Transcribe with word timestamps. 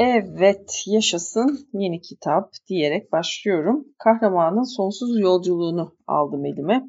Evet, 0.00 0.84
yaşasın 0.86 1.68
yeni 1.72 2.00
kitap 2.00 2.52
diyerek 2.68 3.12
başlıyorum. 3.12 3.86
Kahramanın 3.98 4.76
sonsuz 4.76 5.20
yolculuğunu 5.20 5.96
aldım 6.06 6.44
elime. 6.44 6.88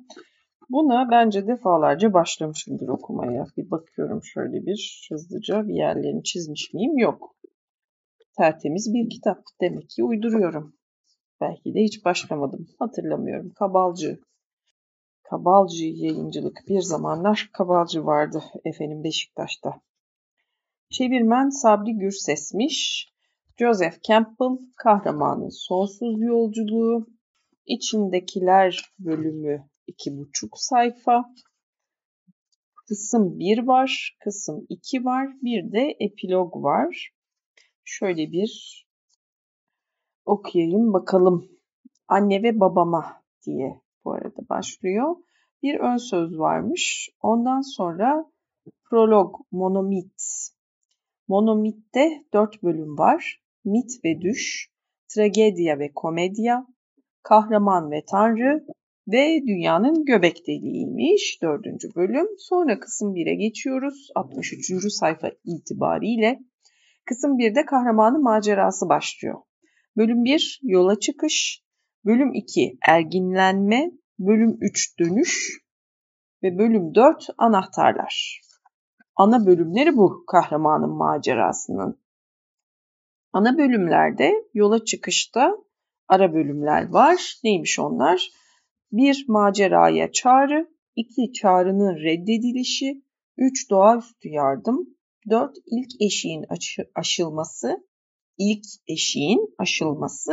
Buna 0.69 1.07
bence 1.11 1.47
defalarca 1.47 2.13
başlamışımdır 2.13 2.87
okumaya. 2.87 3.45
Bir 3.57 3.71
bakıyorum 3.71 4.23
şöyle 4.23 4.65
bir 4.65 5.07
hızlıca 5.11 5.67
bir 5.67 5.73
yerlerini 5.73 6.23
çizmiş 6.23 6.73
miyim? 6.73 6.97
Yok. 6.97 7.35
Tertemiz 8.37 8.93
bir 8.93 9.09
kitap. 9.09 9.43
Demek 9.61 9.89
ki 9.89 10.03
uyduruyorum. 10.03 10.73
Belki 11.41 11.73
de 11.73 11.79
hiç 11.79 12.05
başlamadım. 12.05 12.67
Hatırlamıyorum. 12.79 13.53
Kabalcı. 13.53 14.19
Kabalcı 15.23 15.85
yayıncılık. 15.85 16.57
Bir 16.67 16.81
zamanlar 16.81 17.49
Kabalcı 17.53 18.05
vardı 18.05 18.43
efendim 18.65 19.03
Beşiktaş'ta. 19.03 19.81
Çevirmen 20.91 21.49
Sabri 21.49 21.93
Gürses'miş. 21.93 23.09
Joseph 23.59 24.01
Campbell, 24.07 24.57
Kahramanın 24.77 25.49
Sonsuz 25.49 26.21
Yolculuğu, 26.21 27.07
İçindekiler 27.65 28.93
bölümü 28.99 29.69
iki 29.87 30.17
buçuk 30.17 30.57
sayfa. 30.57 31.25
Kısım 32.87 33.39
1 33.39 33.67
var, 33.67 34.17
kısım 34.23 34.65
2 34.69 35.05
var, 35.05 35.27
bir 35.41 35.71
de 35.71 35.95
epilog 35.99 36.55
var. 36.55 37.09
Şöyle 37.83 38.31
bir 38.31 38.85
okuyayım 40.25 40.93
bakalım. 40.93 41.49
Anne 42.07 42.43
ve 42.43 42.59
babama 42.59 43.23
diye 43.45 43.81
bu 44.05 44.13
arada 44.13 44.49
başlıyor. 44.49 45.15
Bir 45.63 45.79
ön 45.79 45.97
söz 45.97 46.39
varmış. 46.39 47.09
Ondan 47.21 47.61
sonra 47.61 48.31
prolog, 48.89 49.35
monomit. 49.51 50.49
Monomitte 51.29 52.23
dört 52.33 52.63
bölüm 52.63 52.97
var. 52.97 53.41
Mit 53.65 53.91
ve 54.05 54.21
düş, 54.21 54.69
tragedya 55.07 55.79
ve 55.79 55.91
komedya, 55.95 56.65
kahraman 57.23 57.91
ve 57.91 58.03
tanrı 58.11 58.65
ve 59.07 59.41
dünyanın 59.47 60.05
göbek 60.05 60.47
deliğiymiş 60.47 61.39
dördüncü 61.41 61.87
bölüm. 61.95 62.27
Sonra 62.37 62.79
kısım 62.79 63.15
1'e 63.15 63.35
geçiyoruz 63.35 64.09
63. 64.15 64.93
sayfa 64.93 65.31
itibariyle. 65.43 66.39
Kısım 67.05 67.37
1'de 67.37 67.65
kahramanın 67.65 68.23
macerası 68.23 68.89
başlıyor. 68.89 69.41
Bölüm 69.97 70.23
1 70.23 70.59
yola 70.63 70.99
çıkış, 70.99 71.63
bölüm 72.05 72.33
2 72.33 72.77
erginlenme, 72.87 73.91
bölüm 74.19 74.57
3 74.61 74.99
dönüş 74.99 75.61
ve 76.43 76.57
bölüm 76.57 76.95
4 76.95 77.27
anahtarlar. 77.37 78.41
Ana 79.19 79.45
bölümleri 79.45 79.97
bu 79.97 80.23
kahramanın 80.25 80.89
macerasının. 80.89 82.01
Ana 83.33 83.57
bölümlerde 83.57 84.33
yola 84.53 84.85
çıkışta 84.85 85.57
ara 86.07 86.33
bölümler 86.33 86.89
var. 86.89 87.39
Neymiş 87.43 87.79
onlar? 87.79 88.29
Bir 88.91 89.25
maceraya 89.27 90.11
çağrı, 90.11 90.67
iki 90.95 91.33
çağrının 91.33 91.95
reddedilişi, 91.95 93.03
üç 93.37 93.69
doğaüstü 93.69 94.29
yardım, 94.29 94.97
dört 95.29 95.55
ilk 95.65 96.01
eşiğin 96.01 96.45
aşılması, 96.95 97.87
ilk 98.37 98.65
eşiğin 98.87 99.55
aşılması, 99.57 100.31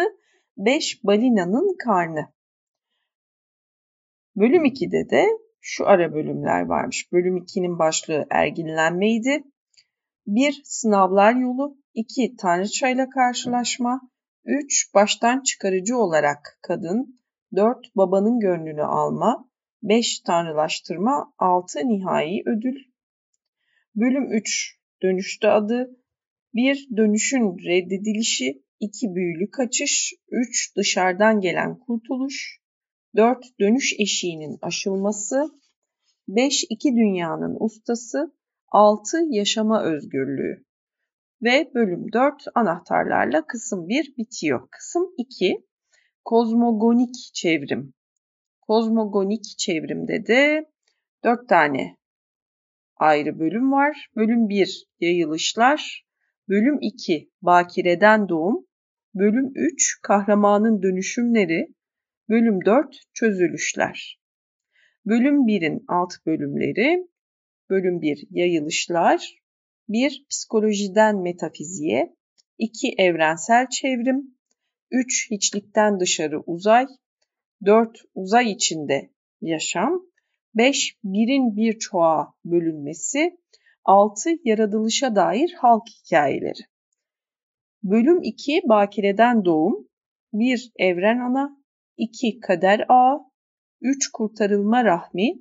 beş 0.57 1.05
balinanın 1.05 1.77
karnı. 1.85 2.33
Bölüm 4.37 4.65
2'de 4.65 5.11
de 5.11 5.46
şu 5.69 5.87
ara 5.87 6.15
bölümler 6.15 6.63
varmış. 6.63 7.13
Bölüm 7.13 7.37
2'nin 7.37 7.79
başlığı 7.79 8.27
erginlenmeydi. 8.31 9.45
1. 10.27 10.61
Sınavlar 10.65 11.35
yolu 11.35 11.79
2. 11.95 12.37
Tanrıçayla 12.37 13.11
karşılaşma 13.11 14.01
3. 14.45 14.95
Baştan 14.95 15.43
çıkarıcı 15.43 15.97
olarak 15.97 16.59
kadın 16.63 17.21
4. 17.57 17.97
Babanın 17.97 18.41
gönlünü 18.41 18.83
alma 18.83 19.51
5. 19.83 20.21
Tanrılaştırma 20.21 21.33
6. 21.39 21.79
Nihai 21.79 22.43
ödül 22.47 22.77
Bölüm 23.95 24.33
3. 24.33 24.79
Dönüşte 25.03 25.49
adı 25.49 25.97
1. 26.55 26.89
Dönüşün 26.97 27.59
reddedilişi 27.59 28.63
2. 28.81 29.15
Büyülü 29.15 29.51
kaçış 29.51 30.15
3. 30.31 30.77
Dışarıdan 30.77 31.41
gelen 31.41 31.79
kurtuluş 31.79 32.66
4. 33.17 33.39
Dönüş 33.61 33.95
eşiğinin 33.99 34.59
aşılması 34.63 35.51
5. 36.29 36.65
iki 36.71 36.89
dünyanın 36.89 37.57
ustası 37.61 38.33
6. 38.69 39.19
Yaşama 39.31 39.83
özgürlüğü 39.83 40.65
ve 41.43 41.71
bölüm 41.75 42.13
4 42.13 42.35
anahtarlarla 42.55 43.47
kısım 43.47 43.89
1 43.89 44.15
bitiyor. 44.19 44.69
Kısım 44.71 45.15
2 45.19 45.67
kozmogonik 46.25 47.15
çevrim. 47.35 47.95
Kozmogonik 48.61 49.45
çevrimde 49.59 50.27
de 50.27 50.71
4 51.25 51.49
tane 51.49 51.97
ayrı 52.97 53.39
bölüm 53.39 53.73
var. 53.73 54.09
Bölüm 54.17 54.49
1 54.49 54.87
yayılışlar, 55.01 56.07
bölüm 56.49 56.79
2 56.81 57.31
bakireden 57.43 58.29
doğum, 58.29 58.67
bölüm 59.15 59.53
3 59.55 60.01
kahramanın 60.03 60.83
dönüşümleri, 60.83 61.76
bölüm 62.29 62.65
4 62.65 62.97
çözülüşler. 63.15 64.21
Bölüm 65.07 65.47
1'in 65.47 65.85
alt 65.89 66.13
bölümleri 66.27 67.09
Bölüm 67.71 68.01
1 68.01 68.27
Yayılışlar 68.31 69.39
1. 69.89 70.27
Psikolojiden 70.31 71.23
metafiziğe 71.23 72.17
2. 72.59 72.95
Evrensel 72.99 73.67
çevrim 73.69 74.37
3. 74.91 75.31
Hiçlikten 75.31 76.01
dışarı 76.01 76.41
uzay 76.41 76.87
4. 77.67 77.99
Uzay 78.15 78.53
içinde 78.53 79.11
yaşam 79.41 80.03
5. 80.55 80.97
Birin 81.05 81.57
birçoğa 81.57 82.35
bölünmesi 82.45 83.39
6. 83.85 84.31
Yaratılışa 84.45 85.17
dair 85.17 85.53
halk 85.53 85.83
hikayeleri 85.89 86.63
Bölüm 87.83 88.23
2 88.23 88.61
Bakireden 88.65 89.45
doğum 89.45 89.89
1. 90.33 90.73
Evren 90.79 91.19
ana 91.19 91.66
2. 91.97 92.41
Kader 92.41 92.85
ağı 92.89 93.21
3. 93.81 94.09
Kurtarılma 94.13 94.85
rahmi 94.85 95.39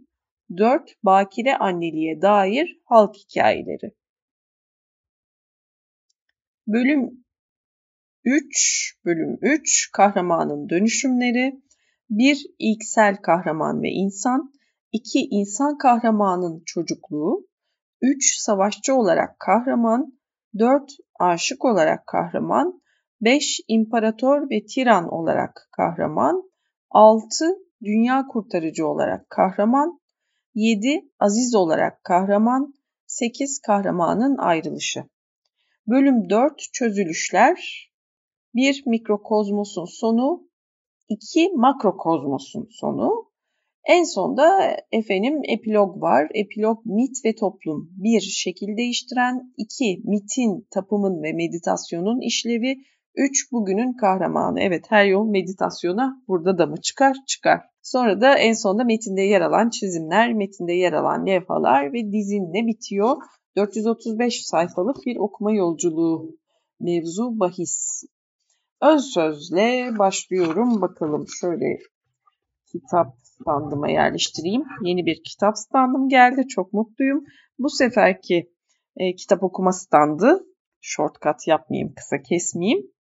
4. 0.57 0.95
Bakire 1.03 1.57
anneliğe 1.57 2.21
dair 2.21 2.81
halk 2.85 3.15
hikayeleri. 3.15 3.95
Bölüm 6.67 7.25
3, 8.23 8.97
bölüm 9.05 9.37
3 9.41 9.91
kahramanın 9.91 10.69
dönüşümleri. 10.69 11.61
1. 12.09 12.45
İlksel 12.59 13.15
kahraman 13.15 13.81
ve 13.81 13.89
insan. 13.89 14.53
2. 14.91 15.19
İnsan 15.31 15.77
kahramanın 15.77 16.63
çocukluğu. 16.65 17.47
3. 18.01 18.35
Savaşçı 18.35 18.95
olarak 18.95 19.39
kahraman. 19.39 20.19
4. 20.59 20.91
Aşık 21.19 21.65
olarak 21.65 22.07
kahraman. 22.07 22.81
5. 23.21 23.59
İmparator 23.67 24.49
ve 24.49 24.65
tiran 24.65 25.13
olarak 25.13 25.69
kahraman. 25.71 26.49
6. 26.89 27.45
Dünya 27.83 28.27
kurtarıcı 28.27 28.87
olarak 28.87 29.29
kahraman. 29.29 29.99
7. 30.55 31.11
Aziz 31.19 31.55
olarak 31.55 32.03
kahraman. 32.03 32.73
8. 33.07 33.59
Kahramanın 33.65 34.37
ayrılışı. 34.37 35.03
Bölüm 35.87 36.29
4 36.29 36.59
Çözülüşler 36.73 37.89
1. 38.55 38.83
Mikrokozmosun 38.85 39.85
sonu 39.85 40.47
2. 41.09 41.51
Makrokozmosun 41.55 42.67
sonu 42.71 43.31
en 43.85 44.03
sonda 44.03 44.77
efendim 44.91 45.41
epilog 45.43 46.01
var. 46.01 46.27
Epilog 46.33 46.85
mit 46.85 47.25
ve 47.25 47.35
toplum. 47.35 47.89
1. 47.97 48.21
Şekil 48.21 48.77
değiştiren. 48.77 49.53
2. 49.57 50.01
Mitin, 50.03 50.67
tapımın 50.71 51.23
ve 51.23 51.33
meditasyonun 51.33 52.21
işlevi. 52.21 52.75
3. 53.17 53.51
Bugünün 53.51 53.93
kahramanı. 53.93 54.61
Evet 54.61 54.85
her 54.89 55.05
yol 55.05 55.29
meditasyona 55.29 56.21
burada 56.27 56.57
da 56.57 56.65
mı 56.65 56.81
çıkar? 56.81 57.17
Çıkar. 57.27 57.61
Sonra 57.81 58.21
da 58.21 58.37
en 58.37 58.53
sonunda 58.53 58.83
metinde 58.83 59.21
yer 59.21 59.41
alan 59.41 59.69
çizimler, 59.69 60.33
metinde 60.33 60.73
yer 60.73 60.93
alan 60.93 61.25
levhalar 61.25 61.93
ve 61.93 62.11
dizinle 62.11 62.67
bitiyor. 62.67 63.17
435 63.55 64.45
sayfalık 64.45 64.97
bir 65.05 65.17
okuma 65.17 65.51
yolculuğu 65.51 66.37
mevzu 66.79 67.39
bahis. 67.39 68.03
Ön 68.81 68.97
sözle 68.97 69.97
başlıyorum. 69.99 70.81
Bakalım 70.81 71.25
şöyle 71.41 71.77
kitap 72.71 73.15
standıma 73.23 73.89
yerleştireyim. 73.89 74.63
Yeni 74.83 75.05
bir 75.05 75.23
kitap 75.23 75.57
standım 75.57 76.09
geldi. 76.09 76.47
Çok 76.47 76.73
mutluyum. 76.73 77.23
Bu 77.59 77.69
seferki 77.69 78.51
e, 78.97 79.15
kitap 79.15 79.43
okuma 79.43 79.71
standı. 79.71 80.45
Shortcut 80.81 81.47
yapmayayım, 81.47 81.93
kısa 81.95 82.21
kesmeyeyim 82.21 82.94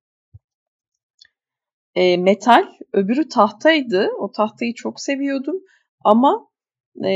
e, 1.95 2.17
metal, 2.17 2.65
öbürü 2.93 3.29
tahtaydı. 3.29 4.11
O 4.19 4.31
tahtayı 4.31 4.75
çok 4.75 5.01
seviyordum 5.01 5.57
ama 6.05 6.49
e, 7.05 7.13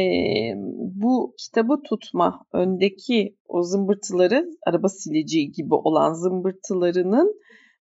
bu 0.94 1.34
kitabı 1.38 1.82
tutma 1.82 2.46
öndeki 2.52 3.36
o 3.48 3.62
zımbırtıları 3.62 4.46
araba 4.66 4.88
sileceği 4.88 5.52
gibi 5.52 5.74
olan 5.74 6.12
zımbırtılarının 6.12 7.34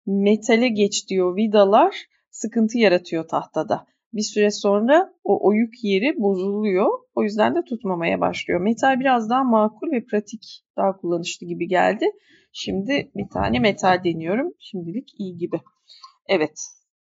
metale 0.06 0.68
geçtiği 0.68 1.24
o 1.24 1.36
vidalar 1.36 2.06
sıkıntı 2.30 2.78
yaratıyor 2.78 3.28
tahtada. 3.28 3.86
Bir 4.14 4.22
süre 4.22 4.52
sonra 4.52 5.14
o 5.24 5.48
oyuk 5.48 5.84
yeri 5.84 6.22
bozuluyor. 6.22 6.88
O 7.16 7.24
yüzden 7.24 7.56
de 7.56 7.64
tutmamaya 7.70 8.22
başlıyor. 8.22 8.62
Metal 8.62 9.00
biraz 9.00 9.30
daha 9.30 9.44
makul 9.44 9.92
ve 9.92 10.06
pratik, 10.06 10.64
daha 10.78 10.98
kullanışlı 10.98 11.48
gibi 11.48 11.68
geldi. 11.68 12.06
Şimdi 12.52 13.12
bir 13.16 13.30
tane 13.34 13.60
metal 13.60 14.04
deniyorum. 14.04 14.54
Şimdilik 14.60 15.10
iyi 15.20 15.38
gibi. 15.38 15.60
Evet, 16.28 16.60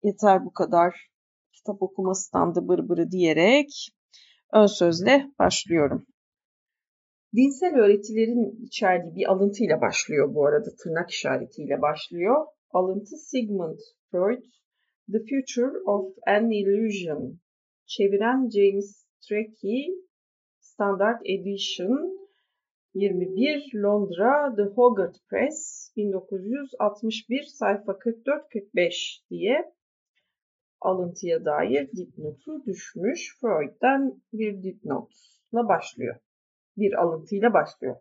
yeter 0.03 0.45
bu 0.45 0.53
kadar 0.53 1.09
kitap 1.53 1.81
okuma 1.81 2.13
standı 2.13 2.67
bırbırı 2.67 3.11
diyerek 3.11 3.69
ön 4.53 4.65
sözle 4.65 5.31
başlıyorum. 5.39 6.05
Dinsel 7.35 7.75
öğretilerin 7.75 8.65
içerdiği 8.65 9.15
bir 9.15 9.31
alıntıyla 9.31 9.81
başlıyor 9.81 10.35
bu 10.35 10.45
arada 10.45 10.69
tırnak 10.83 11.09
işaretiyle 11.09 11.81
başlıyor. 11.81 12.45
Alıntı 12.71 13.17
Sigmund 13.17 13.79
Freud, 14.11 14.43
The 15.11 15.19
Future 15.19 15.77
of 15.85 16.15
an 16.27 16.51
Illusion. 16.51 17.39
Çeviren 17.85 18.49
James 18.49 19.05
Strachey, 19.19 19.87
Standard 20.59 21.21
Edition 21.25 22.19
21 22.93 23.71
Londra 23.75 24.55
The 24.55 24.63
Hogarth 24.75 25.19
Press 25.29 25.91
1961 25.95 27.43
sayfa 27.43 27.91
44-45 27.91 29.29
diye 29.29 29.73
alıntıya 30.81 31.45
dair 31.45 31.91
dipnotu 31.91 32.65
düşmüş. 32.65 33.37
Freud'dan 33.41 34.21
bir 34.33 34.63
dipnotla 34.63 35.67
başlıyor. 35.67 36.15
Bir 36.77 36.93
alıntıyla 36.93 37.53
başlıyor. 37.53 37.95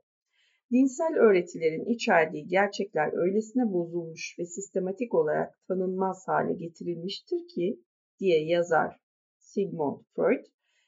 Dinsel 0.73 1.17
öğretilerin 1.17 1.85
içerdiği 1.85 2.47
gerçekler 2.47 3.13
öylesine 3.13 3.73
bozulmuş 3.73 4.37
ve 4.39 4.45
sistematik 4.45 5.15
olarak 5.15 5.55
tanınmaz 5.69 6.29
hale 6.29 6.55
getirilmiştir 6.55 7.49
ki 7.55 7.81
diye 8.21 8.45
yazar 8.45 9.01
Sigmund 9.39 10.01
Freud, 10.17 10.45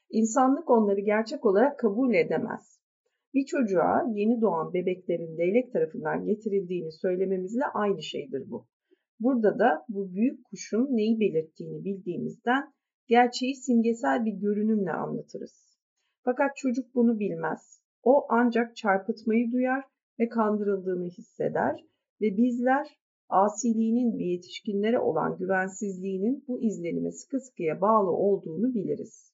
insanlık 0.09 0.69
onları 0.69 0.99
gerçek 0.99 1.45
olarak 1.45 1.79
kabul 1.79 2.13
edemez. 2.13 2.81
Bir 3.33 3.45
çocuğa 3.45 4.05
yeni 4.13 4.41
doğan 4.41 4.73
bebeklerin 4.73 5.37
leylek 5.37 5.73
tarafından 5.73 6.25
getirildiğini 6.25 6.91
söylememizle 6.91 7.65
aynı 7.73 8.03
şeydir 8.03 8.49
bu. 8.49 8.67
Burada 9.21 9.59
da 9.59 9.85
bu 9.89 10.13
büyük 10.13 10.45
kuşun 10.45 10.85
neyi 10.97 11.19
belirttiğini 11.19 11.83
bildiğimizden 11.83 12.73
gerçeği 13.07 13.55
simgesel 13.55 14.25
bir 14.25 14.31
görünümle 14.31 14.91
anlatırız. 14.91 15.77
Fakat 16.23 16.55
çocuk 16.55 16.95
bunu 16.95 17.19
bilmez. 17.19 17.81
O 18.03 18.25
ancak 18.29 18.75
çarpıtmayı 18.75 19.51
duyar 19.51 19.83
ve 20.19 20.29
kandırıldığını 20.29 21.07
hisseder 21.07 21.85
ve 22.21 22.37
bizler 22.37 22.87
asiliğinin 23.29 24.19
ve 24.19 24.23
yetişkinlere 24.23 24.99
olan 24.99 25.37
güvensizliğinin 25.37 26.45
bu 26.47 26.61
izlenime 26.61 27.11
sıkı 27.11 27.39
sıkıya 27.39 27.81
bağlı 27.81 28.11
olduğunu 28.11 28.73
biliriz. 28.73 29.33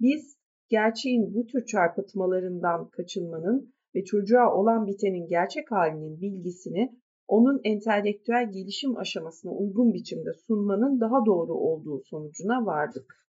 Biz 0.00 0.36
gerçeğin 0.68 1.34
bu 1.34 1.46
tür 1.46 1.66
çarpıtmalarından 1.66 2.88
kaçınmanın 2.88 3.74
ve 3.94 4.04
çocuğa 4.04 4.54
olan 4.54 4.86
bitenin 4.86 5.28
gerçek 5.28 5.70
halinin 5.70 6.20
bilgisini 6.20 7.00
onun 7.30 7.60
entelektüel 7.64 8.52
gelişim 8.52 8.96
aşamasına 8.96 9.52
uygun 9.52 9.94
biçimde 9.94 10.32
sunmanın 10.46 11.00
daha 11.00 11.26
doğru 11.26 11.54
olduğu 11.54 12.02
sonucuna 12.04 12.66
vardık. 12.66 13.26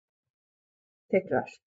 Tekrar. 1.12 1.62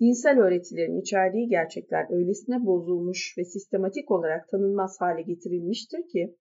Dinsel 0.00 0.38
öğretilerin 0.38 1.00
içerdiği 1.00 1.48
gerçekler 1.48 2.06
öylesine 2.10 2.66
bozulmuş 2.66 3.34
ve 3.38 3.44
sistematik 3.44 4.10
olarak 4.10 4.48
tanınmaz 4.48 4.96
hale 5.00 5.22
getirilmiştir 5.22 6.08
ki, 6.08 6.36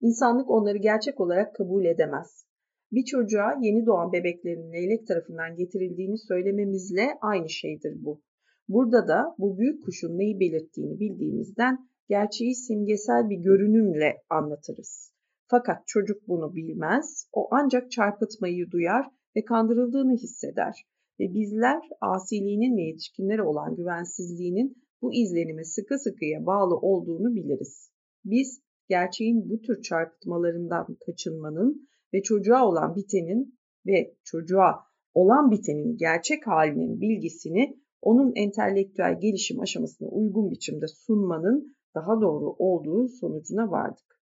insanlık 0.00 0.50
onları 0.50 0.78
gerçek 0.78 1.20
olarak 1.20 1.54
kabul 1.54 1.84
edemez. 1.84 2.46
Bir 2.92 3.04
çocuğa 3.04 3.58
yeni 3.62 3.86
doğan 3.86 4.12
bebeklerin 4.12 4.72
leylek 4.72 5.06
tarafından 5.06 5.56
getirildiğini 5.56 6.18
söylememizle 6.18 7.08
aynı 7.20 7.48
şeydir 7.48 8.04
bu. 8.04 8.22
Burada 8.68 9.08
da 9.08 9.34
bu 9.38 9.58
büyük 9.58 9.84
kuşun 9.84 10.18
neyi 10.18 10.40
belirttiğini 10.40 11.00
bildiğimizden 11.00 11.89
gerçeği 12.10 12.54
simgesel 12.54 13.30
bir 13.30 13.36
görünümle 13.36 14.22
anlatırız. 14.30 15.12
Fakat 15.46 15.86
çocuk 15.86 16.28
bunu 16.28 16.54
bilmez, 16.54 17.28
o 17.32 17.48
ancak 17.50 17.90
çarpıtmayı 17.90 18.70
duyar 18.70 19.06
ve 19.36 19.44
kandırıldığını 19.44 20.12
hisseder 20.12 20.86
ve 21.20 21.34
bizler 21.34 21.80
asiliğinin 22.00 22.76
ve 22.76 22.82
yetişkinlere 22.82 23.42
olan 23.42 23.76
güvensizliğinin 23.76 24.76
bu 25.02 25.14
izlenime 25.14 25.64
sıkı 25.64 25.98
sıkıya 25.98 26.46
bağlı 26.46 26.76
olduğunu 26.76 27.34
biliriz. 27.34 27.92
Biz 28.24 28.62
gerçeğin 28.88 29.50
bu 29.50 29.60
tür 29.60 29.82
çarpıtmalarından 29.82 30.96
kaçınmanın 31.06 31.88
ve 32.14 32.22
çocuğa 32.22 32.66
olan 32.66 32.96
bitenin 32.96 33.58
ve 33.86 34.14
çocuğa 34.24 34.74
olan 35.14 35.50
bitenin 35.50 35.96
gerçek 35.96 36.46
halinin 36.46 37.00
bilgisini 37.00 37.80
onun 38.02 38.32
entelektüel 38.36 39.20
gelişim 39.20 39.60
aşamasına 39.60 40.08
uygun 40.08 40.50
biçimde 40.50 40.86
sunmanın 40.88 41.76
daha 41.94 42.20
doğru 42.20 42.54
olduğu 42.58 43.08
sonucuna 43.08 43.70
vardık. 43.70 44.20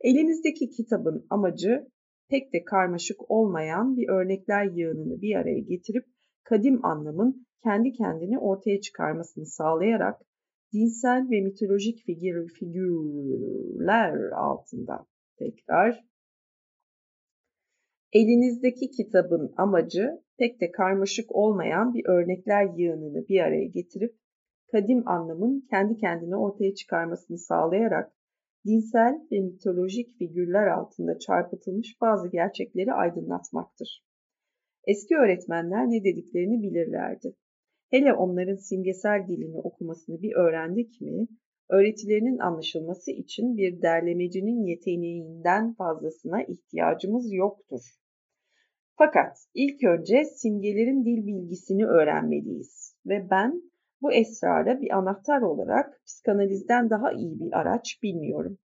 Elinizdeki 0.00 0.70
kitabın 0.70 1.26
amacı 1.30 1.88
pek 2.28 2.52
de 2.52 2.64
karmaşık 2.64 3.30
olmayan 3.30 3.96
bir 3.96 4.08
örnekler 4.08 4.64
yığınını 4.64 5.20
bir 5.20 5.34
araya 5.34 5.60
getirip 5.60 6.04
kadim 6.44 6.84
anlamın 6.84 7.46
kendi 7.62 7.92
kendini 7.92 8.38
ortaya 8.38 8.80
çıkarmasını 8.80 9.46
sağlayarak 9.46 10.20
dinsel 10.72 11.30
ve 11.30 11.40
mitolojik 11.40 11.98
figür, 12.06 12.48
figürler 12.48 14.30
altında 14.30 15.06
tekrar 15.38 16.10
Elinizdeki 18.12 18.90
kitabın 18.90 19.54
amacı 19.56 20.22
pek 20.38 20.60
de 20.60 20.70
karmaşık 20.70 21.36
olmayan 21.36 21.94
bir 21.94 22.06
örnekler 22.06 22.64
yığınını 22.76 23.28
bir 23.28 23.40
araya 23.40 23.66
getirip 23.66 24.19
kadim 24.72 25.08
anlamın 25.08 25.66
kendi 25.70 25.96
kendine 25.96 26.36
ortaya 26.36 26.74
çıkarmasını 26.74 27.38
sağlayarak 27.38 28.12
dinsel 28.66 29.26
ve 29.32 29.40
mitolojik 29.40 30.18
figürler 30.18 30.66
altında 30.66 31.18
çarpıtılmış 31.18 32.00
bazı 32.00 32.28
gerçekleri 32.28 32.92
aydınlatmaktır. 32.92 34.04
Eski 34.86 35.16
öğretmenler 35.16 35.86
ne 35.86 36.04
dediklerini 36.04 36.62
bilirlerdi. 36.62 37.36
Hele 37.90 38.12
onların 38.14 38.56
simgesel 38.56 39.28
dilini 39.28 39.60
okumasını 39.60 40.22
bir 40.22 40.32
öğrendik 40.32 41.00
mi, 41.00 41.26
öğretilerinin 41.70 42.38
anlaşılması 42.38 43.10
için 43.10 43.56
bir 43.56 43.82
derlemecinin 43.82 44.66
yeteneğinden 44.66 45.74
fazlasına 45.74 46.42
ihtiyacımız 46.42 47.32
yoktur. 47.32 47.80
Fakat 48.98 49.36
ilk 49.54 49.84
önce 49.84 50.24
simgelerin 50.24 51.04
dil 51.04 51.26
bilgisini 51.26 51.86
öğrenmeliyiz 51.86 52.96
ve 53.06 53.30
ben 53.30 53.62
bu 54.02 54.12
esrara 54.12 54.80
bir 54.80 54.98
anahtar 54.98 55.42
olarak 55.42 56.02
psikanalizden 56.06 56.90
daha 56.90 57.12
iyi 57.12 57.40
bir 57.40 57.52
araç 57.52 57.98
bilmiyorum. 58.02 58.58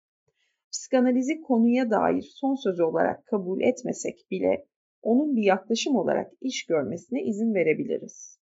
Psikanalizi 0.72 1.42
konuya 1.42 1.89
dair 1.89 2.22
son 2.22 2.56
sözü 2.56 2.84
olarak 2.84 3.25
kabul 3.25 3.62
etmesek 3.62 4.27
bile 4.32 4.65
onun 5.01 5.36
bir 5.36 5.44
yaklaşım 5.44 5.96
olarak 5.96 6.32
iş 6.42 6.65
görmesine 6.65 7.24
izin 7.24 7.54
verebiliriz. 7.54 8.39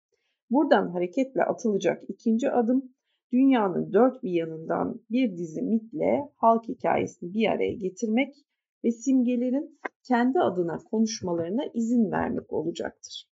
Buradan 0.49 0.89
hareketle 0.89 1.43
atılacak 1.43 2.03
ikinci 2.07 2.51
adım 2.51 2.93
dünyanın 3.31 3.93
dört 3.93 4.23
bir 4.23 4.31
yanından 4.31 5.01
bir 5.09 5.37
dizi 5.37 5.61
mitle 5.61 6.29
halk 6.35 6.67
hikayesini 6.67 7.33
bir 7.33 7.47
araya 7.47 7.73
getirmek 7.73 8.35
ve 8.83 8.91
simgelerin 8.91 9.79
kendi 10.03 10.39
adına 10.39 10.77
konuşmalarına 10.77 11.63
izin 11.73 12.11
vermek 12.11 12.53
olacaktır. 12.53 13.29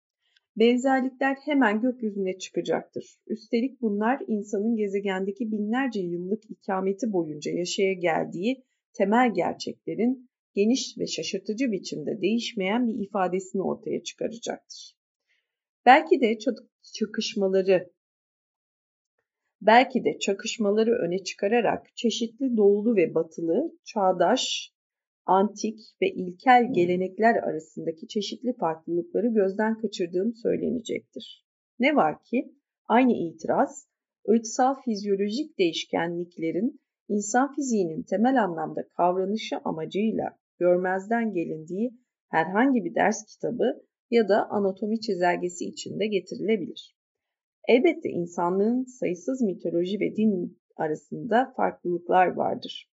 Benzerlikler 0.57 1.37
hemen 1.45 1.80
gökyüzüne 1.80 2.38
çıkacaktır. 2.38 3.04
Üstelik 3.26 3.80
bunlar 3.80 4.23
insanın 4.26 4.76
gezegendeki 4.76 5.52
binlerce 5.52 6.00
yıllık 6.00 6.50
ikameti 6.50 7.12
boyunca 7.12 7.52
yaşaya 7.52 7.92
geldiği 7.92 8.64
temel 8.92 9.35
gerçeklerin 9.35 10.30
geniş 10.54 10.99
ve 10.99 11.07
şaşırtıcı 11.07 11.73
biçimde 11.73 12.21
değişmeyen 12.21 12.88
bir 12.88 13.07
ifadesini 13.07 13.62
ortaya 13.62 14.02
çıkaracaktır. 14.02 14.97
Belki 15.87 16.21
de 16.21 16.38
çakışmaları 16.83 17.90
belki 19.61 20.04
de 20.04 20.19
çakışmaları 20.19 20.92
öne 20.92 21.25
çıkararak 21.25 21.97
çeşitli 21.97 22.57
doğulu 22.57 22.97
ve 22.97 23.14
batılı, 23.14 23.73
çağdaş, 23.85 24.73
antik 25.30 25.80
ve 26.02 26.10
ilkel 26.10 26.72
gelenekler 26.72 27.34
arasındaki 27.34 28.08
çeşitli 28.08 28.52
farklılıkları 28.56 29.28
gözden 29.28 29.78
kaçırdığım 29.78 30.34
söylenecektir. 30.34 31.46
Ne 31.78 31.96
var 31.96 32.22
ki 32.25 32.54
aynı 32.88 33.12
itiraz 33.12 33.88
ırksal 34.28 34.75
fizyolojik 34.84 35.58
değişkenliklerin 35.58 36.80
insan 37.08 37.54
fiziğinin 37.54 38.02
temel 38.02 38.44
anlamda 38.44 38.88
kavranışı 38.88 39.56
amacıyla 39.64 40.38
görmezden 40.58 41.32
gelindiği 41.32 41.90
herhangi 42.30 42.84
bir 42.84 42.94
ders 42.94 43.25
kitabı 43.25 43.82
ya 44.10 44.28
da 44.28 44.50
anatomi 44.50 45.00
çizelgesi 45.00 45.64
içinde 45.64 46.06
getirilebilir. 46.06 46.96
Elbette 47.68 48.08
insanlığın 48.08 48.84
sayısız 48.84 49.42
mitoloji 49.42 50.00
ve 50.00 50.16
din 50.16 50.58
arasında 50.76 51.52
farklılıklar 51.56 52.26
vardır. 52.26 52.90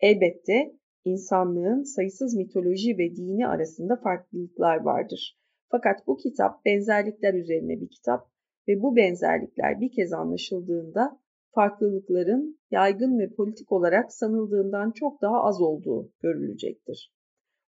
Elbette 0.00 0.81
insanlığın 1.04 1.82
sayısız 1.82 2.34
mitoloji 2.34 2.98
ve 2.98 3.16
dini 3.16 3.46
arasında 3.46 3.96
farklılıklar 3.96 4.76
vardır. 4.76 5.38
Fakat 5.70 6.06
bu 6.06 6.16
kitap 6.16 6.64
benzerlikler 6.64 7.34
üzerine 7.34 7.80
bir 7.80 7.88
kitap 7.88 8.30
ve 8.68 8.82
bu 8.82 8.96
benzerlikler 8.96 9.80
bir 9.80 9.92
kez 9.92 10.12
anlaşıldığında 10.12 11.20
farklılıkların 11.54 12.58
yaygın 12.70 13.18
ve 13.18 13.34
politik 13.34 13.72
olarak 13.72 14.12
sanıldığından 14.12 14.90
çok 14.90 15.22
daha 15.22 15.42
az 15.42 15.60
olduğu 15.60 16.12
görülecektir. 16.20 17.14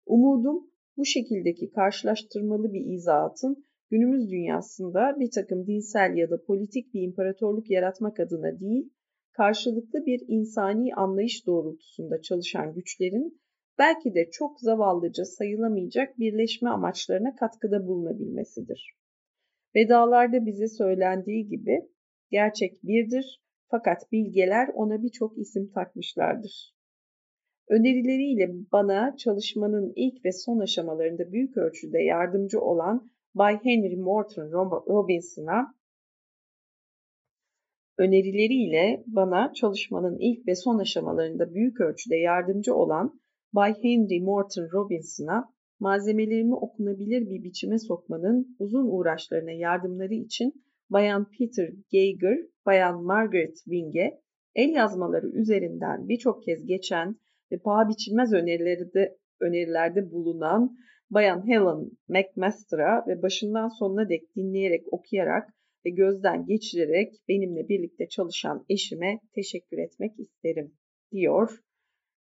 Umudum 0.06 0.70
bu 0.96 1.04
şekildeki 1.04 1.70
karşılaştırmalı 1.70 2.72
bir 2.72 2.86
izahatın 2.94 3.64
günümüz 3.90 4.30
dünyasında 4.30 5.16
bir 5.20 5.30
takım 5.30 5.66
dinsel 5.66 6.16
ya 6.16 6.30
da 6.30 6.44
politik 6.44 6.94
bir 6.94 7.02
imparatorluk 7.02 7.70
yaratmak 7.70 8.20
adına 8.20 8.60
değil, 8.60 8.90
karşılıklı 9.36 10.06
bir 10.06 10.24
insani 10.28 10.94
anlayış 10.94 11.46
doğrultusunda 11.46 12.20
çalışan 12.22 12.74
güçlerin 12.74 13.40
belki 13.78 14.14
de 14.14 14.30
çok 14.30 14.60
zavallıca 14.60 15.24
sayılamayacak 15.24 16.18
birleşme 16.18 16.70
amaçlarına 16.70 17.36
katkıda 17.36 17.86
bulunabilmesidir. 17.86 18.94
Vedalarda 19.74 20.46
bize 20.46 20.68
söylendiği 20.68 21.48
gibi 21.48 21.88
gerçek 22.30 22.82
birdir 22.82 23.42
fakat 23.70 24.12
bilgeler 24.12 24.68
ona 24.74 25.02
birçok 25.02 25.38
isim 25.38 25.70
takmışlardır. 25.70 26.74
Önerileriyle 27.68 28.50
bana 28.72 29.16
çalışmanın 29.16 29.92
ilk 29.96 30.24
ve 30.24 30.32
son 30.32 30.58
aşamalarında 30.58 31.32
büyük 31.32 31.56
ölçüde 31.56 31.98
yardımcı 31.98 32.60
olan 32.60 33.10
Bay 33.34 33.58
Henry 33.62 33.96
Morton 33.96 34.50
Robinson'a 34.88 35.73
önerileriyle 37.98 39.04
bana 39.06 39.52
çalışmanın 39.52 40.16
ilk 40.18 40.48
ve 40.48 40.54
son 40.54 40.78
aşamalarında 40.78 41.54
büyük 41.54 41.80
ölçüde 41.80 42.16
yardımcı 42.16 42.74
olan 42.74 43.20
Bay 43.52 43.74
Henry 43.82 44.20
Morton 44.20 44.68
Robinson'a 44.72 45.54
malzemelerimi 45.80 46.54
okunabilir 46.54 47.30
bir 47.30 47.42
biçime 47.44 47.78
sokmanın 47.78 48.56
uzun 48.58 48.88
uğraşlarına 48.88 49.52
yardımları 49.52 50.14
için 50.14 50.64
Bayan 50.90 51.26
Peter 51.38 51.70
Geiger, 51.90 52.38
Bayan 52.66 53.04
Margaret 53.04 53.56
Wing'e 53.56 54.20
el 54.54 54.68
yazmaları 54.68 55.26
üzerinden 55.26 56.08
birçok 56.08 56.42
kez 56.42 56.66
geçen 56.66 57.16
ve 57.52 57.58
paha 57.58 57.88
biçilmez 57.88 58.32
önerilerde, 58.32 59.18
önerilerde 59.40 60.10
bulunan 60.10 60.76
Bayan 61.10 61.48
Helen 61.48 61.90
McMaster'a 62.08 63.06
ve 63.06 63.22
başından 63.22 63.68
sonuna 63.68 64.08
dek 64.08 64.36
dinleyerek, 64.36 64.92
okuyarak 64.92 65.54
ve 65.86 65.90
gözden 65.90 66.46
geçirerek 66.46 67.14
benimle 67.28 67.68
birlikte 67.68 68.08
çalışan 68.08 68.64
eşime 68.68 69.20
teşekkür 69.34 69.78
etmek 69.78 70.20
isterim, 70.20 70.74
diyor 71.12 71.60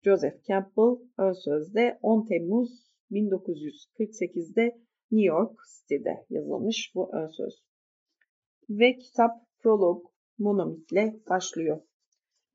Joseph 0.05 0.45
Campbell 0.49 1.09
ön 1.19 1.33
sözde 1.33 1.99
10 2.03 2.27
Temmuz 2.27 2.71
1948'de 3.11 4.63
New 5.11 5.27
York 5.27 5.59
City'de 5.79 6.27
yazılmış 6.31 6.93
bu 6.95 7.17
ön 7.17 7.27
söz. 7.27 7.63
Ve 8.71 8.97
kitap 8.97 9.31
prolog 9.59 10.07
monomitle 10.39 11.21
başlıyor. 11.31 11.81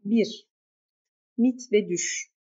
1. 0.05 0.48
Mit 1.38 1.62
ve 1.72 1.89
düş. 1.89 2.31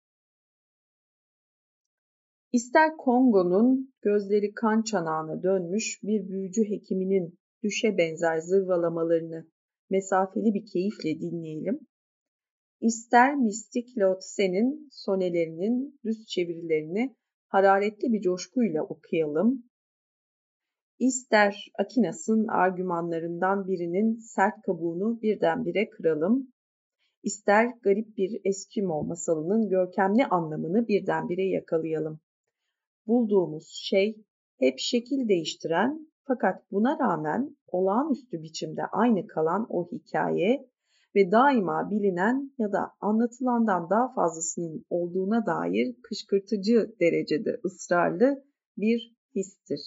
İster 2.52 2.96
Kongo'nun 2.96 3.94
gözleri 4.02 4.54
kan 4.54 4.82
çanağına 4.82 5.42
dönmüş 5.42 6.02
bir 6.02 6.28
büyücü 6.28 6.64
hekiminin 6.64 7.39
düşe 7.62 7.98
benzer 7.98 8.38
zırvalamalarını 8.38 9.46
mesafeli 9.90 10.54
bir 10.54 10.66
keyifle 10.72 11.20
dinleyelim. 11.20 11.80
İster 12.80 13.36
mistik 13.36 13.98
Lotse'nin 13.98 14.88
sonelerinin 14.92 16.00
düz 16.04 16.26
çevirilerini 16.26 17.16
hararetli 17.48 18.12
bir 18.12 18.20
coşkuyla 18.20 18.82
okuyalım. 18.82 19.64
İster 20.98 21.66
Akinas'ın 21.78 22.46
argümanlarından 22.46 23.68
birinin 23.68 24.16
sert 24.18 24.62
kabuğunu 24.66 25.22
birdenbire 25.22 25.90
kıralım. 25.90 26.52
İster 27.22 27.66
garip 27.82 28.16
bir 28.16 28.40
Eskimo 28.44 29.04
masalının 29.04 29.68
görkemli 29.68 30.26
anlamını 30.26 30.88
birdenbire 30.88 31.44
yakalayalım. 31.48 32.20
Bulduğumuz 33.06 33.68
şey 33.68 34.16
hep 34.58 34.78
şekil 34.78 35.28
değiştiren 35.28 36.09
fakat 36.30 36.72
buna 36.72 36.98
rağmen 36.98 37.56
olağanüstü 37.68 38.42
biçimde 38.42 38.82
aynı 38.92 39.26
kalan 39.26 39.66
o 39.68 39.88
hikaye 39.92 40.68
ve 41.14 41.30
daima 41.30 41.90
bilinen 41.90 42.52
ya 42.58 42.72
da 42.72 42.92
anlatılandan 43.00 43.90
daha 43.90 44.14
fazlasının 44.14 44.84
olduğuna 44.90 45.46
dair 45.46 45.96
kışkırtıcı 46.02 46.94
derecede 47.00 47.60
ısrarlı 47.64 48.44
bir 48.76 49.16
histir. 49.34 49.80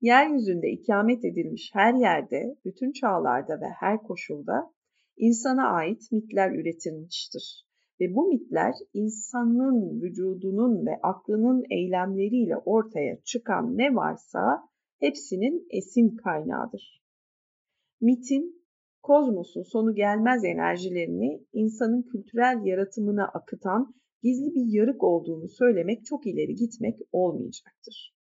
Yeryüzünde 0.00 0.70
ikamet 0.70 1.24
edilmiş 1.24 1.70
her 1.74 1.94
yerde, 1.94 2.56
bütün 2.64 2.92
çağlarda 2.92 3.60
ve 3.60 3.68
her 3.80 4.02
koşulda 4.02 4.72
insana 5.16 5.68
ait 5.68 6.12
mitler 6.12 6.50
üretilmiştir. 6.50 7.66
Ve 8.00 8.14
bu 8.14 8.28
mitler 8.28 8.74
insanın 8.92 10.02
vücudunun 10.02 10.86
ve 10.86 11.00
aklının 11.02 11.64
eylemleriyle 11.70 12.56
ortaya 12.56 13.22
çıkan 13.22 13.78
ne 13.78 13.94
varsa 13.94 14.68
hepsinin 15.00 15.66
esin 15.70 16.16
kaynağıdır. 16.16 17.02
Mitin, 18.00 18.64
kozmosun 19.02 19.62
sonu 19.62 19.94
gelmez 19.94 20.44
enerjilerini 20.44 21.46
insanın 21.52 22.02
kültürel 22.02 22.60
yaratımına 22.64 23.24
akıtan 23.24 23.94
gizli 24.22 24.54
bir 24.54 24.78
yarık 24.78 25.04
olduğunu 25.04 25.48
söylemek 25.48 26.04
çok 26.04 26.26
ileri 26.26 26.54
gitmek 26.54 26.98
olmayacaktır. 27.12 28.14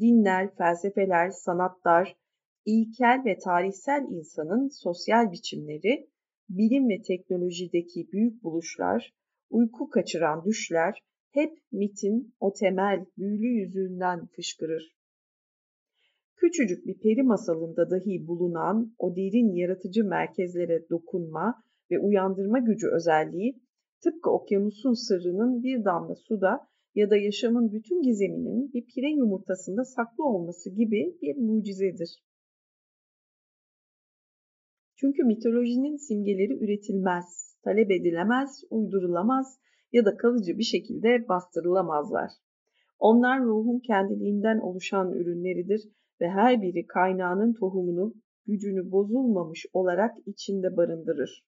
Dinler, 0.00 0.54
felsefeler, 0.54 1.30
sanatlar, 1.30 2.16
ilkel 2.64 3.22
ve 3.26 3.38
tarihsel 3.38 4.06
insanın 4.10 4.68
sosyal 4.68 5.32
biçimleri 5.32 6.08
bilim 6.48 6.88
ve 6.88 7.02
teknolojideki 7.02 8.08
büyük 8.12 8.42
buluşlar, 8.42 9.14
uyku 9.50 9.88
kaçıran 9.88 10.44
düşler 10.44 10.98
hep 11.30 11.58
mitin 11.72 12.34
o 12.40 12.52
temel 12.52 13.06
büyülü 13.18 13.46
yüzünden 13.46 14.26
fışkırır. 14.26 14.94
Küçücük 16.36 16.86
bir 16.86 16.98
peri 16.98 17.22
masalında 17.22 17.90
dahi 17.90 18.26
bulunan 18.26 18.94
o 18.98 19.16
derin 19.16 19.52
yaratıcı 19.52 20.04
merkezlere 20.04 20.88
dokunma 20.90 21.62
ve 21.90 21.98
uyandırma 21.98 22.58
gücü 22.58 22.86
özelliği 22.88 23.60
tıpkı 24.02 24.30
okyanusun 24.30 24.92
sırrının 24.92 25.62
bir 25.62 25.84
damla 25.84 26.14
suda 26.14 26.68
ya 26.94 27.10
da 27.10 27.16
yaşamın 27.16 27.72
bütün 27.72 28.02
gizeminin 28.02 28.72
bir 28.72 28.86
pire 28.86 29.10
yumurtasında 29.10 29.84
saklı 29.84 30.24
olması 30.24 30.70
gibi 30.70 31.18
bir 31.22 31.36
mucizedir. 31.36 32.22
Çünkü 35.04 35.24
mitolojinin 35.24 35.96
simgeleri 35.96 36.64
üretilmez, 36.64 37.56
talep 37.64 37.90
edilemez, 37.90 38.64
uydurulamaz 38.70 39.60
ya 39.92 40.04
da 40.04 40.16
kalıcı 40.16 40.58
bir 40.58 40.62
şekilde 40.64 41.28
bastırılamazlar. 41.28 42.30
Onlar 42.98 43.44
ruhun 43.44 43.78
kendiliğinden 43.78 44.58
oluşan 44.58 45.12
ürünleridir 45.12 45.80
ve 46.20 46.28
her 46.28 46.62
biri 46.62 46.86
kaynağının 46.86 47.52
tohumunu, 47.52 48.14
gücünü 48.46 48.90
bozulmamış 48.90 49.66
olarak 49.72 50.14
içinde 50.26 50.76
barındırır. 50.76 51.44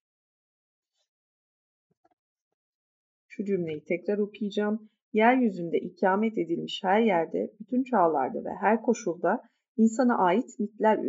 Şu 3.27 3.45
cümleyi 3.45 3.83
tekrar 3.83 4.17
okuyacağım. 4.17 4.89
Yeryüzünde 5.13 5.77
ikamet 5.77 6.37
edilmiş 6.37 6.81
her 6.83 7.01
yerde, 7.01 7.53
bütün 7.59 7.83
çağlarda 7.83 8.43
ve 8.45 8.53
her 8.61 8.81
koşulda 8.81 9.41
insana 9.77 10.17
ait 10.17 10.59
mitler 10.59 10.99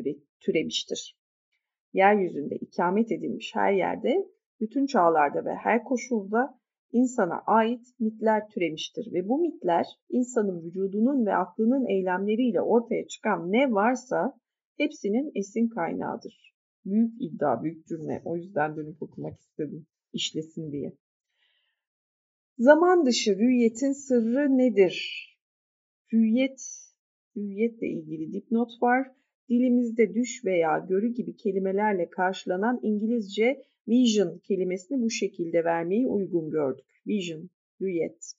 türemiştir 0.40 1.18
yeryüzünde 1.92 2.56
ikamet 2.56 3.12
edilmiş 3.12 3.54
her 3.54 3.72
yerde, 3.72 4.28
bütün 4.60 4.86
çağlarda 4.86 5.44
ve 5.44 5.54
her 5.54 5.84
koşulda 5.84 6.58
insana 6.92 7.42
ait 7.46 7.86
mitler 8.00 8.48
türemiştir 8.48 9.12
ve 9.12 9.28
bu 9.28 9.38
mitler 9.38 9.86
insanın 10.10 10.64
vücudunun 10.64 11.26
ve 11.26 11.34
aklının 11.34 11.86
eylemleriyle 11.86 12.60
ortaya 12.60 13.06
çıkan 13.06 13.52
ne 13.52 13.72
varsa 13.72 14.40
hepsinin 14.76 15.32
esin 15.34 15.68
kaynağıdır. 15.68 16.54
Büyük 16.84 17.22
iddia, 17.22 17.62
büyük 17.62 17.86
cümle. 17.86 18.22
O 18.24 18.36
yüzden 18.36 18.76
dönüp 18.76 19.02
okumak 19.02 19.40
istedim. 19.40 19.86
işlesin 20.12 20.72
diye. 20.72 20.92
Zaman 22.58 23.06
dışı 23.06 23.38
rüyetin 23.38 23.92
sırrı 23.92 24.58
nedir? 24.58 25.24
Rüyet, 26.12 26.60
rüyetle 27.36 27.88
ilgili 27.88 28.32
dipnot 28.32 28.82
var 28.82 29.06
dilimizde 29.48 30.14
düş 30.14 30.44
veya 30.44 30.78
görü 30.88 31.14
gibi 31.14 31.36
kelimelerle 31.36 32.10
karşılanan 32.10 32.80
İngilizce 32.82 33.62
vision 33.88 34.38
kelimesini 34.38 35.02
bu 35.02 35.10
şekilde 35.10 35.64
vermeyi 35.64 36.06
uygun 36.06 36.50
gördük. 36.50 36.86
Vision, 37.06 37.50
rüyet. 37.80 38.32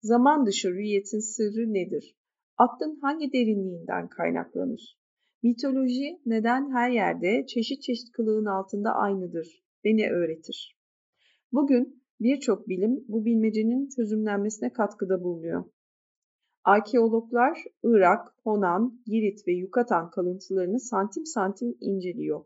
Zaman 0.00 0.46
dışı 0.46 0.70
rüyetin 0.70 1.18
sırrı 1.18 1.74
nedir? 1.74 2.16
Aklın 2.56 2.98
hangi 3.00 3.32
derinliğinden 3.32 4.08
kaynaklanır? 4.08 4.98
Mitoloji 5.42 6.20
neden 6.26 6.70
her 6.70 6.90
yerde 6.90 7.46
çeşit 7.46 7.82
çeşit 7.82 8.12
kılığın 8.12 8.44
altında 8.44 8.94
aynıdır 8.94 9.64
ve 9.84 9.96
ne 9.96 10.10
öğretir? 10.10 10.76
Bugün 11.52 12.02
birçok 12.20 12.68
bilim 12.68 13.04
bu 13.08 13.24
bilmecenin 13.24 13.88
çözümlenmesine 13.88 14.72
katkıda 14.72 15.22
bulunuyor. 15.22 15.64
Arkeologlar 16.64 17.58
Irak, 17.82 18.34
Honan, 18.44 19.02
Girit 19.06 19.48
ve 19.48 19.52
Yucatan 19.52 20.10
kalıntılarını 20.10 20.80
santim 20.80 21.26
santim 21.26 21.76
inceliyor. 21.80 22.44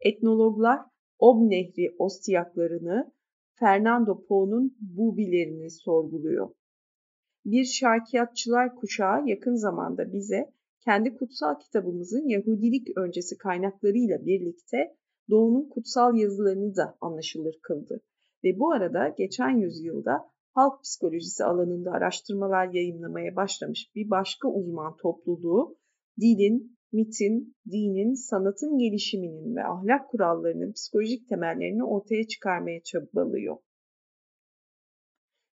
Etnologlar 0.00 0.80
Ob 1.18 1.50
Nehri 1.50 1.96
ostiyaklarını, 1.98 3.12
Fernando 3.54 4.24
Po'nun 4.26 4.76
bubilerini 4.80 5.70
sorguluyor. 5.70 6.50
Bir 7.44 7.64
şarkiyatçılar 7.64 8.74
kuşağı 8.74 9.26
yakın 9.26 9.54
zamanda 9.54 10.12
bize 10.12 10.52
kendi 10.84 11.16
kutsal 11.16 11.58
kitabımızın 11.58 12.28
Yahudilik 12.28 12.98
öncesi 12.98 13.38
kaynaklarıyla 13.38 14.26
birlikte 14.26 14.96
Doğu'nun 15.30 15.68
kutsal 15.68 16.16
yazılarını 16.16 16.76
da 16.76 16.98
anlaşılır 17.00 17.58
kıldı. 17.62 18.02
Ve 18.44 18.58
bu 18.58 18.72
arada 18.72 19.08
geçen 19.08 19.50
yüzyılda 19.50 20.35
halk 20.56 20.82
psikolojisi 20.82 21.44
alanında 21.44 21.90
araştırmalar 21.90 22.68
yayınlamaya 22.72 23.36
başlamış 23.36 23.90
bir 23.94 24.10
başka 24.10 24.48
uzman 24.48 24.96
topluluğu 24.96 25.78
dilin, 26.20 26.78
mitin, 26.92 27.56
dinin, 27.70 28.14
sanatın 28.14 28.78
gelişiminin 28.78 29.56
ve 29.56 29.64
ahlak 29.64 30.10
kurallarının 30.10 30.72
psikolojik 30.72 31.28
temellerini 31.28 31.84
ortaya 31.84 32.26
çıkarmaya 32.28 32.82
çabalıyor. 32.82 33.56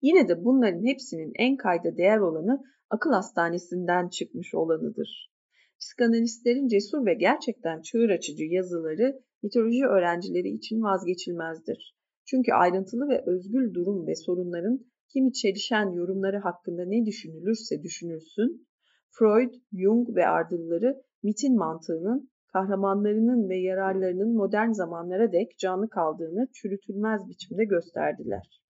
Yine 0.01 0.27
de 0.27 0.45
bunların 0.45 0.85
hepsinin 0.85 1.31
en 1.35 1.57
kayda 1.57 1.97
değer 1.97 2.19
olanı 2.19 2.63
akıl 2.89 3.11
hastanesinden 3.11 4.09
çıkmış 4.09 4.55
olanıdır. 4.55 5.33
Psikanalistlerin 5.79 6.67
cesur 6.67 7.05
ve 7.05 7.13
gerçekten 7.13 7.81
çığır 7.81 8.09
açıcı 8.09 8.43
yazıları 8.43 9.23
mitoloji 9.43 9.85
öğrencileri 9.85 10.49
için 10.49 10.83
vazgeçilmezdir. 10.83 11.95
Çünkü 12.25 12.53
ayrıntılı 12.53 13.09
ve 13.09 13.23
özgül 13.25 13.73
durum 13.73 14.07
ve 14.07 14.15
sorunların 14.15 14.92
kimi 15.13 15.33
çelişen 15.33 15.91
yorumları 15.91 16.37
hakkında 16.37 16.85
ne 16.85 17.05
düşünülürse 17.05 17.83
düşünülsün, 17.83 18.67
Freud, 19.09 19.53
Jung 19.73 20.15
ve 20.15 20.27
ardılları 20.27 21.03
mitin 21.23 21.57
mantığının 21.57 22.29
kahramanlarının 22.53 23.49
ve 23.49 23.57
yararlarının 23.57 24.35
modern 24.35 24.71
zamanlara 24.71 25.31
dek 25.31 25.57
canlı 25.59 25.89
kaldığını 25.89 26.47
çürütülmez 26.53 27.27
biçimde 27.29 27.65
gösterdiler. 27.65 28.61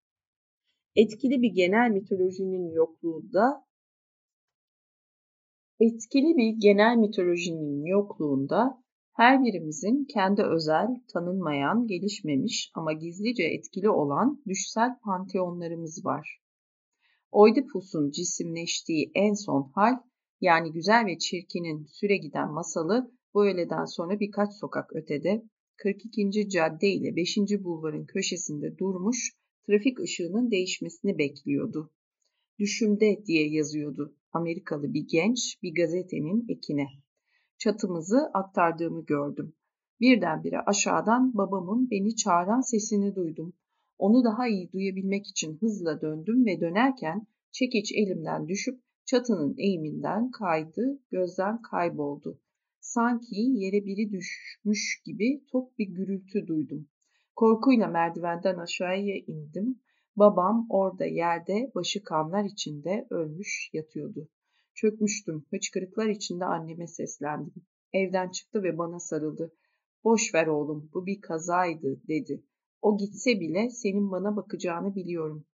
Etkili 0.96 1.42
bir 1.42 1.52
genel 1.54 1.90
mitolojinin 1.90 2.72
yokluğunda 2.72 3.64
etkili 5.80 6.36
bir 6.36 6.60
genel 6.60 6.96
mitolojinin 6.96 7.84
yokluğunda 7.84 8.83
her 9.14 9.44
birimizin 9.44 10.04
kendi 10.04 10.42
özel, 10.42 10.88
tanınmayan, 11.12 11.86
gelişmemiş 11.86 12.70
ama 12.74 12.92
gizlice 12.92 13.42
etkili 13.42 13.90
olan 13.90 14.42
düşsel 14.46 14.98
panteonlarımız 14.98 16.04
var. 16.04 16.40
Oidipus'un 17.30 18.10
cisimleştiği 18.10 19.10
en 19.14 19.34
son 19.34 19.70
hal, 19.74 19.94
yani 20.40 20.72
güzel 20.72 21.06
ve 21.06 21.18
çirkinin 21.18 21.84
süre 21.84 22.16
giden 22.16 22.52
masalı 22.52 23.12
bu 23.34 23.46
öğleden 23.46 23.84
sonra 23.84 24.20
birkaç 24.20 24.52
sokak 24.52 24.96
ötede 24.96 25.42
42. 25.76 26.48
cadde 26.48 26.88
ile 26.88 27.16
5. 27.16 27.36
bulvarın 27.64 28.06
köşesinde 28.06 28.78
durmuş, 28.78 29.32
trafik 29.66 30.00
ışığının 30.00 30.50
değişmesini 30.50 31.18
bekliyordu. 31.18 31.90
Düşümde 32.58 33.24
diye 33.26 33.48
yazıyordu 33.48 34.16
Amerikalı 34.32 34.94
bir 34.94 35.06
genç 35.08 35.62
bir 35.62 35.74
gazetenin 35.74 36.46
ekine 36.48 36.86
çatımızı 37.58 38.30
aktardığımı 38.34 39.04
gördüm. 39.04 39.54
Birdenbire 40.00 40.60
aşağıdan 40.60 41.34
babamın 41.34 41.90
beni 41.90 42.16
çağıran 42.16 42.60
sesini 42.60 43.14
duydum. 43.14 43.52
Onu 43.98 44.24
daha 44.24 44.48
iyi 44.48 44.72
duyabilmek 44.72 45.26
için 45.26 45.56
hızla 45.60 46.00
döndüm 46.00 46.46
ve 46.46 46.60
dönerken 46.60 47.26
çekiç 47.52 47.92
elimden 47.92 48.48
düşüp 48.48 48.80
çatının 49.04 49.54
eğiminden 49.58 50.30
kaydı, 50.30 51.00
gözden 51.10 51.62
kayboldu. 51.62 52.40
Sanki 52.80 53.36
yere 53.36 53.84
biri 53.84 54.10
düşmüş 54.12 55.02
gibi 55.04 55.44
tok 55.52 55.78
bir 55.78 55.86
gürültü 55.86 56.46
duydum. 56.46 56.88
Korkuyla 57.36 57.88
merdivenden 57.88 58.58
aşağıya 58.58 59.16
indim. 59.26 59.80
Babam 60.16 60.66
orada 60.70 61.06
yerde 61.06 61.72
başı 61.74 62.02
kanlar 62.02 62.44
içinde 62.44 63.06
ölmüş 63.10 63.70
yatıyordu. 63.72 64.28
Çökmüştüm. 64.74 65.44
Hıçkırıklar 65.50 66.08
içinde 66.08 66.44
anneme 66.44 66.86
seslendim. 66.86 67.54
Evden 67.92 68.28
çıktı 68.28 68.62
ve 68.62 68.78
bana 68.78 69.00
sarıldı. 69.00 69.52
Boş 70.04 70.34
ver 70.34 70.46
oğlum, 70.46 70.90
bu 70.94 71.06
bir 71.06 71.20
kazaydı, 71.20 72.00
dedi. 72.08 72.42
O 72.82 72.98
gitse 72.98 73.40
bile 73.40 73.70
senin 73.70 74.10
bana 74.10 74.36
bakacağını 74.36 74.94
biliyorum. 74.94 75.46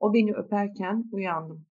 O 0.00 0.14
beni 0.14 0.32
öperken 0.32 1.04
uyandım. 1.12 1.66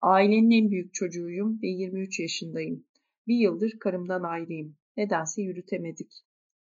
Ailenin 0.00 0.50
en 0.50 0.70
büyük 0.70 0.94
çocuğuyum 0.94 1.62
ve 1.62 1.66
23 1.66 2.20
yaşındayım. 2.20 2.84
Bir 3.26 3.36
yıldır 3.36 3.78
karımdan 3.78 4.22
ayrıyım. 4.22 4.76
Nedense 4.96 5.42
yürütemedik. 5.42 6.12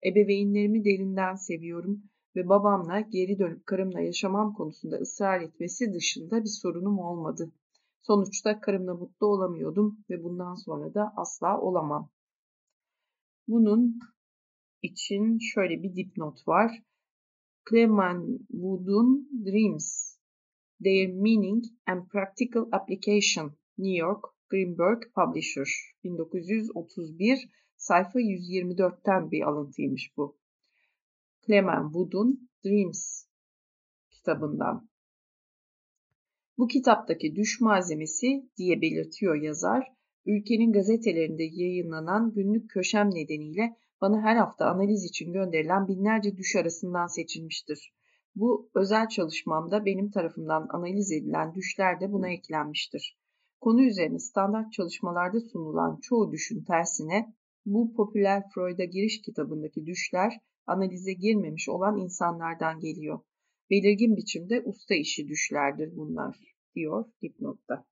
Ebeveynlerimi 0.07 0.85
derinden 0.85 1.35
seviyorum 1.35 2.03
ve 2.37 2.49
babamla 2.49 3.01
geri 3.01 3.39
dönüp 3.39 3.67
karımla 3.67 4.01
yaşamam 4.01 4.55
konusunda 4.55 4.97
ısrar 4.97 5.41
etmesi 5.41 5.93
dışında 5.95 6.45
bir 6.45 6.59
sorunum 6.63 6.99
olmadı. 6.99 7.53
Sonuçta 8.03 8.61
karımla 8.61 8.95
mutlu 8.95 9.27
olamıyordum 9.27 10.05
ve 10.11 10.23
bundan 10.25 10.55
sonra 10.55 10.95
da 10.95 11.13
asla 11.17 11.61
olamam. 11.61 12.11
Bunun 13.49 13.99
için 14.83 15.39
şöyle 15.39 15.83
bir 15.83 15.97
dipnot 15.97 16.49
var. 16.49 16.83
Clement 17.71 18.41
Wood'un 18.49 19.29
Dreams, 19.45 20.17
Their 20.83 21.13
Meaning 21.13 21.65
and 21.87 22.09
Practical 22.09 22.69
Application, 22.73 23.57
New 23.79 23.97
York, 23.99 24.25
Greenberg 24.51 25.03
Publisher, 25.15 25.69
1931, 26.05 27.49
sayfa 27.77 28.21
124'ten 28.21 29.31
bir 29.31 29.43
alıntıymış 29.43 30.17
bu. 30.17 30.39
Clement 31.47 31.85
Wood'un 31.85 32.51
Dreams 32.65 33.27
kitabından. 34.11 34.92
Bu 36.59 36.67
kitaptaki 36.67 37.35
düş 37.35 37.61
malzemesi 37.61 38.51
diye 38.57 38.81
belirtiyor 38.83 39.35
yazar, 39.35 39.93
ülkenin 40.27 40.73
gazetelerinde 40.73 41.43
yayınlanan 41.43 42.33
günlük 42.35 42.71
köşem 42.71 43.11
nedeniyle 43.11 43.77
bana 44.01 44.23
her 44.23 44.37
hafta 44.37 44.67
analiz 44.67 45.05
için 45.05 45.33
gönderilen 45.33 45.89
binlerce 45.89 46.37
düş 46.37 46.57
arasından 46.57 47.07
seçilmiştir. 47.07 47.93
Bu 48.35 48.71
özel 48.75 49.09
çalışmamda 49.09 49.85
benim 49.85 50.11
tarafımdan 50.11 50.67
analiz 50.71 51.13
edilen 51.13 51.55
düşler 51.55 52.01
de 52.01 52.13
buna 52.13 52.29
eklenmiştir. 52.29 53.19
Konu 53.61 53.83
üzerine 53.83 54.19
standart 54.19 54.73
çalışmalarda 54.73 55.41
sunulan 55.41 55.99
çoğu 56.03 56.33
düşün 56.33 56.65
tersine 56.65 57.35
bu 57.67 57.95
popüler 57.95 58.43
Freud'a 58.55 58.85
giriş 58.85 59.23
kitabındaki 59.23 59.87
düşler 59.87 60.41
analize 60.67 61.13
girmemiş 61.13 61.69
olan 61.69 61.97
insanlardan 61.97 62.81
geliyor. 62.81 63.21
Belirgin 63.73 64.17
biçimde 64.17 64.63
usta 64.65 64.95
işi 64.95 65.29
düşlerdir 65.29 65.97
bunlar, 65.97 66.37
diyor 66.75 67.05
dipnotta. 67.23 67.85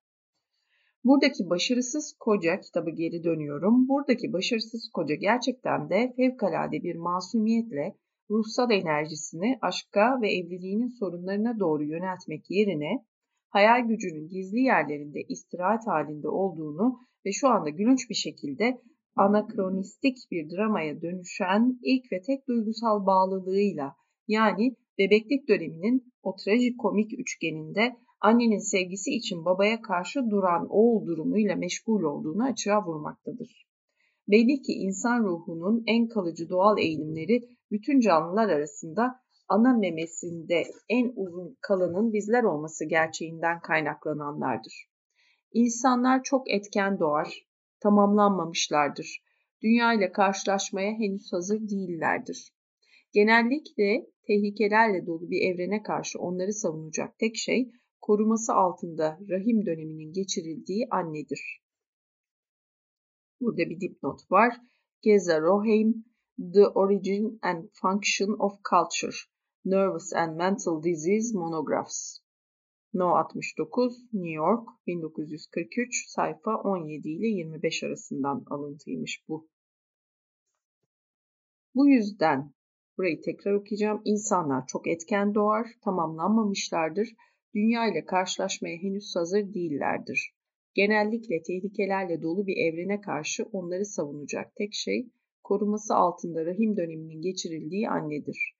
Buradaki 1.03 1.49
başarısız 1.49 2.15
koca 2.19 2.59
kitabı 2.59 2.89
geri 2.89 3.23
dönüyorum. 3.23 3.87
Buradaki 3.87 4.33
başarısız 4.33 4.89
koca 4.93 5.15
gerçekten 5.15 5.89
de 5.89 6.13
fevkalade 6.15 6.83
bir 6.83 6.95
masumiyetle 6.95 7.95
ruhsal 8.29 8.71
enerjisini 8.71 9.57
aşka 9.61 10.21
ve 10.21 10.31
evliliğinin 10.31 10.87
sorunlarına 10.87 11.59
doğru 11.59 11.83
yöneltmek 11.83 12.51
yerine 12.51 13.05
hayal 13.49 13.87
gücünün 13.87 14.29
gizli 14.29 14.59
yerlerinde 14.59 15.21
istirahat 15.29 15.87
halinde 15.87 16.27
olduğunu 16.27 16.99
ve 17.25 17.31
şu 17.31 17.47
anda 17.47 17.69
gülünç 17.69 18.09
bir 18.09 18.15
şekilde 18.15 18.81
anakronistik 19.15 20.17
bir 20.31 20.49
dramaya 20.49 21.01
dönüşen 21.01 21.79
ilk 21.83 22.11
ve 22.11 22.21
tek 22.21 22.47
duygusal 22.47 23.05
bağlılığıyla 23.05 23.95
yani 24.27 24.75
bebeklik 25.01 25.47
döneminin 25.49 26.13
o 26.23 26.35
trajikomik 26.35 27.19
üçgeninde 27.19 27.95
annenin 28.21 28.59
sevgisi 28.59 29.11
için 29.11 29.45
babaya 29.45 29.81
karşı 29.81 30.29
duran 30.29 30.67
oğul 30.69 31.05
durumuyla 31.05 31.55
meşgul 31.55 32.03
olduğunu 32.03 32.43
açığa 32.43 32.85
vurmaktadır. 32.85 33.67
Belli 34.27 34.61
ki 34.61 34.73
insan 34.73 35.23
ruhunun 35.23 35.83
en 35.87 36.07
kalıcı 36.07 36.49
doğal 36.49 36.77
eğilimleri 36.77 37.41
bütün 37.71 37.99
canlılar 37.99 38.49
arasında 38.49 39.15
ana 39.47 39.77
memesinde 39.77 40.63
en 40.89 41.13
uzun 41.15 41.57
kalanın 41.61 42.13
bizler 42.13 42.43
olması 42.43 42.85
gerçeğinden 42.85 43.59
kaynaklananlardır. 43.59 44.85
İnsanlar 45.53 46.23
çok 46.23 46.51
etken 46.51 46.99
doğar, 46.99 47.47
tamamlanmamışlardır. 47.79 49.23
Dünya 49.63 49.93
ile 49.93 50.11
karşılaşmaya 50.11 50.91
henüz 50.91 51.33
hazır 51.33 51.59
değillerdir. 51.59 52.51
Genellikle 53.11 54.09
tehlikelerle 54.27 55.05
dolu 55.05 55.29
bir 55.29 55.41
evrene 55.41 55.83
karşı 55.83 56.19
onları 56.19 56.53
savunacak 56.53 57.19
tek 57.19 57.35
şey 57.35 57.71
koruması 58.01 58.53
altında 58.53 59.19
rahim 59.29 59.65
döneminin 59.65 60.13
geçirildiği 60.13 60.87
annedir. 60.91 61.61
Burada 63.41 63.69
bir 63.69 63.79
dipnot 63.79 64.31
var. 64.31 64.57
Geza 65.01 65.41
Roheim, 65.41 66.05
The 66.53 66.67
Origin 66.67 67.39
and 67.41 67.69
Function 67.73 68.35
of 68.39 68.53
Culture, 68.69 69.17
Nervous 69.65 70.13
and 70.13 70.37
Mental 70.37 70.83
Disease 70.83 71.37
Monographs. 71.37 72.21
No 72.93 73.15
69, 73.15 74.13
New 74.13 74.29
York, 74.29 74.67
1943, 74.87 76.09
sayfa 76.09 76.55
17 76.55 77.09
ile 77.09 77.27
25 77.27 77.83
arasından 77.83 78.45
alıntıymış 78.49 79.23
bu. 79.27 79.49
Bu 81.75 81.87
yüzden 81.87 82.53
burayı 82.97 83.21
tekrar 83.21 83.53
okuyacağım. 83.53 84.01
İnsanlar 84.05 84.67
çok 84.67 84.87
etken 84.87 85.33
doğar, 85.33 85.67
tamamlanmamışlardır. 85.83 87.09
Dünya 87.55 87.87
ile 87.87 88.05
karşılaşmaya 88.05 88.77
henüz 88.77 89.15
hazır 89.15 89.53
değillerdir. 89.53 90.35
Genellikle 90.73 91.41
tehlikelerle 91.41 92.21
dolu 92.21 92.47
bir 92.47 92.57
evrene 92.57 93.01
karşı 93.01 93.43
onları 93.43 93.85
savunacak 93.85 94.55
tek 94.55 94.73
şey 94.73 95.11
koruması 95.43 95.95
altında 95.95 96.45
rahim 96.45 96.77
döneminin 96.77 97.21
geçirildiği 97.21 97.89
annedir. 97.89 98.55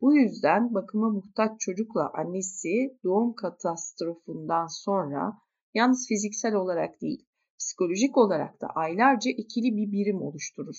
Bu 0.00 0.16
yüzden 0.16 0.74
bakıma 0.74 1.10
muhtaç 1.10 1.60
çocukla 1.60 2.10
annesi 2.14 2.98
doğum 3.04 3.34
katastrofundan 3.34 4.66
sonra 4.66 5.32
yalnız 5.74 6.08
fiziksel 6.08 6.54
olarak 6.54 7.00
değil, 7.00 7.26
psikolojik 7.58 8.16
olarak 8.16 8.60
da 8.60 8.66
aylarca 8.66 9.30
ikili 9.30 9.76
bir 9.76 9.92
birim 9.92 10.22
oluşturur. 10.22 10.76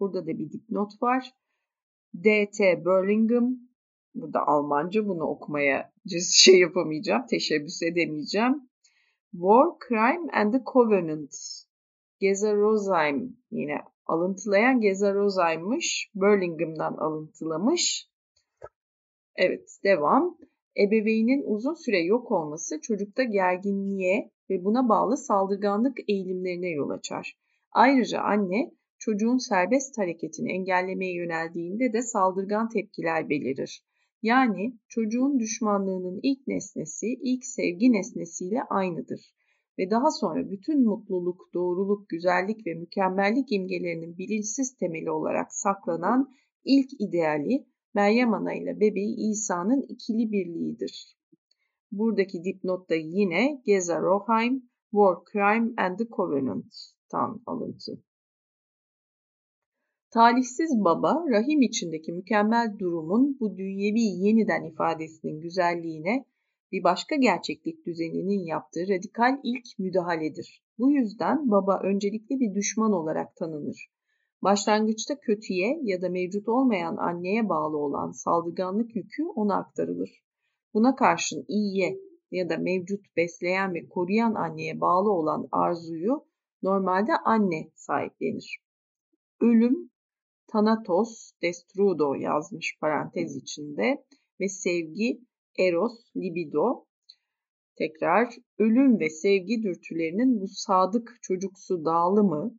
Burada 0.00 0.22
da 0.26 0.38
bir 0.38 0.52
dipnot 0.52 1.02
var. 1.02 1.32
D.T. 2.14 2.84
Burlingham, 2.84 3.58
burada 4.14 4.46
Almanca 4.46 5.06
bunu 5.06 5.24
okumaya 5.24 5.92
şey 6.32 6.60
yapamayacağım, 6.60 7.26
teşebbüs 7.26 7.82
edemeyeceğim. 7.82 8.70
War, 9.32 9.66
Crime 9.88 10.32
and 10.32 10.52
the 10.52 10.62
Covenant. 10.72 11.34
Geza 12.20 12.54
Rosheim 12.54 13.36
yine 13.50 13.78
alıntılayan 14.06 14.80
Geza 14.80 15.14
Rosheim'mış. 15.14 16.10
Burlingham'dan 16.14 16.94
alıntılamış. 16.94 18.08
Evet, 19.36 19.78
devam. 19.84 20.38
Ebeveynin 20.76 21.42
uzun 21.46 21.74
süre 21.74 22.00
yok 22.00 22.32
olması 22.32 22.80
çocukta 22.80 23.22
gerginliğe 23.22 24.30
ve 24.50 24.64
buna 24.64 24.88
bağlı 24.88 25.16
saldırganlık 25.16 25.98
eğilimlerine 26.08 26.68
yol 26.68 26.90
açar. 26.90 27.38
Ayrıca 27.72 28.20
anne 28.20 28.70
çocuğun 28.98 29.36
serbest 29.36 29.98
hareketini 29.98 30.52
engellemeye 30.52 31.14
yöneldiğinde 31.14 31.92
de 31.92 32.02
saldırgan 32.02 32.68
tepkiler 32.68 33.28
belirir. 33.28 33.84
Yani 34.22 34.78
çocuğun 34.88 35.38
düşmanlığının 35.38 36.20
ilk 36.22 36.46
nesnesi, 36.46 37.06
ilk 37.06 37.44
sevgi 37.44 37.92
nesnesiyle 37.92 38.62
aynıdır 38.62 39.34
ve 39.78 39.90
daha 39.90 40.10
sonra 40.10 40.50
bütün 40.50 40.84
mutluluk, 40.84 41.54
doğruluk, 41.54 42.08
güzellik 42.08 42.66
ve 42.66 42.74
mükemmellik 42.74 43.52
imgelerinin 43.52 44.18
bilinçsiz 44.18 44.76
temeli 44.76 45.10
olarak 45.10 45.52
saklanan 45.52 46.34
ilk 46.64 47.00
ideali 47.00 47.66
Meryem 47.94 48.34
Ana 48.34 48.54
ile 48.54 48.80
bebeği 48.80 49.30
İsa'nın 49.30 49.82
ikili 49.88 50.32
birliğidir. 50.32 51.16
Buradaki 51.92 52.44
dipnot 52.44 52.90
da 52.90 52.94
yine 52.94 53.62
Geza 53.64 54.00
Roheim, 54.02 54.70
War, 54.90 55.16
Crime 55.32 55.72
and 55.76 55.98
the 55.98 56.08
Covenant'tan 56.08 57.42
alıntı. 57.46 58.02
Talihsiz 60.14 60.70
baba, 60.84 61.24
rahim 61.30 61.62
içindeki 61.62 62.12
mükemmel 62.12 62.78
durumun 62.78 63.36
bu 63.40 63.56
dünyevi 63.56 64.00
yeniden 64.00 64.64
ifadesinin 64.64 65.40
güzelliğine 65.40 66.24
bir 66.72 66.84
başka 66.84 67.16
gerçeklik 67.16 67.86
düzeninin 67.86 68.46
yaptığı 68.46 68.88
radikal 68.88 69.40
ilk 69.44 69.78
müdahaledir. 69.78 70.62
Bu 70.78 70.90
yüzden 70.90 71.50
baba 71.50 71.80
öncelikle 71.84 72.40
bir 72.40 72.54
düşman 72.54 72.92
olarak 72.92 73.36
tanınır. 73.36 73.86
Başlangıçta 74.42 75.20
kötüye 75.20 75.80
ya 75.82 76.02
da 76.02 76.08
mevcut 76.08 76.48
olmayan 76.48 76.96
anneye 76.96 77.48
bağlı 77.48 77.76
olan 77.78 78.10
saldırganlık 78.10 78.96
yükü 78.96 79.24
ona 79.34 79.56
aktarılır. 79.56 80.10
Buna 80.74 80.96
karşın 80.96 81.44
iyiye 81.48 81.98
ya 82.30 82.48
da 82.48 82.56
mevcut 82.56 83.16
besleyen 83.16 83.74
ve 83.74 83.88
koruyan 83.88 84.34
anneye 84.34 84.80
bağlı 84.80 85.12
olan 85.12 85.48
arzuyu 85.52 86.24
normalde 86.62 87.12
anne 87.24 87.70
sahiplenir. 87.74 88.58
Ölüm, 89.40 89.93
Thanatos, 90.52 91.32
Destrudo 91.42 92.14
yazmış 92.14 92.78
parantez 92.80 93.36
içinde 93.36 94.04
ve 94.40 94.48
sevgi, 94.48 95.20
Eros, 95.58 96.16
libido. 96.16 96.86
Tekrar 97.76 98.34
ölüm 98.58 99.00
ve 99.00 99.10
sevgi 99.10 99.62
dürtülerinin 99.62 100.40
bu 100.40 100.48
sadık 100.48 101.18
çocuksu 101.22 101.84
dağılımı 101.84 102.58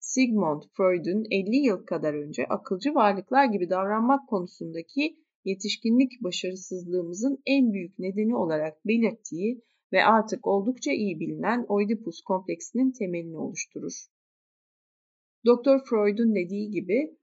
Sigmund 0.00 0.62
Freud'un 0.76 1.24
50 1.30 1.56
yıl 1.56 1.86
kadar 1.86 2.14
önce 2.14 2.46
akılcı 2.46 2.94
varlıklar 2.94 3.44
gibi 3.44 3.70
davranmak 3.70 4.28
konusundaki 4.28 5.16
yetişkinlik 5.44 6.12
başarısızlığımızın 6.22 7.42
en 7.46 7.72
büyük 7.72 7.98
nedeni 7.98 8.36
olarak 8.36 8.86
belirttiği 8.86 9.62
ve 9.92 10.04
artık 10.04 10.46
oldukça 10.46 10.92
iyi 10.92 11.20
bilinen 11.20 11.66
Oedipus 11.68 12.20
kompleksinin 12.20 12.92
temelini 12.92 13.38
oluşturur. 13.38 14.06
Dr. 15.46 15.78
Freud'un 15.88 16.34
dediği 16.34 16.70
gibi 16.70 17.16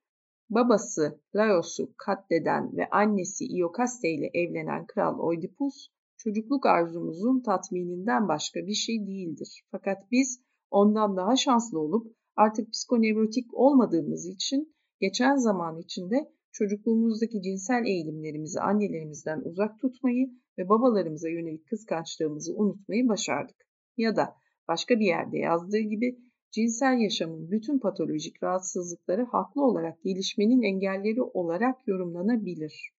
babası 0.53 1.19
Laios'u 1.35 1.93
katleden 1.97 2.77
ve 2.77 2.89
annesi 2.89 3.45
Iokaste 3.45 4.09
ile 4.09 4.29
evlenen 4.33 4.85
kral 4.85 5.19
Oedipus 5.19 5.87
çocukluk 6.17 6.65
arzumuzun 6.65 7.41
tatmininden 7.41 8.27
başka 8.27 8.59
bir 8.67 8.73
şey 8.73 9.07
değildir. 9.07 9.63
Fakat 9.71 10.11
biz 10.11 10.41
ondan 10.71 11.17
daha 11.17 11.35
şanslı 11.35 11.79
olup 11.79 12.15
artık 12.35 12.71
psikonevrotik 12.71 13.53
olmadığımız 13.53 14.27
için 14.27 14.75
geçen 14.99 15.35
zaman 15.35 15.79
içinde 15.79 16.31
çocukluğumuzdaki 16.51 17.41
cinsel 17.41 17.85
eğilimlerimizi 17.85 18.61
annelerimizden 18.61 19.41
uzak 19.41 19.79
tutmayı 19.79 20.29
ve 20.57 20.69
babalarımıza 20.69 21.29
yönelik 21.29 21.67
kıskançlığımızı 21.67 22.55
unutmayı 22.55 23.07
başardık. 23.07 23.55
Ya 23.97 24.15
da 24.15 24.35
başka 24.67 24.99
bir 24.99 25.05
yerde 25.05 25.37
yazdığı 25.37 25.79
gibi 25.79 26.17
cinsel 26.53 26.97
yaşamın 26.99 27.51
bütün 27.51 27.79
patolojik 27.79 28.43
rahatsızlıkları 28.43 29.25
haklı 29.25 29.65
olarak 29.65 30.03
gelişmenin 30.03 30.61
engelleri 30.61 31.21
olarak 31.21 31.87
yorumlanabilir. 31.87 32.93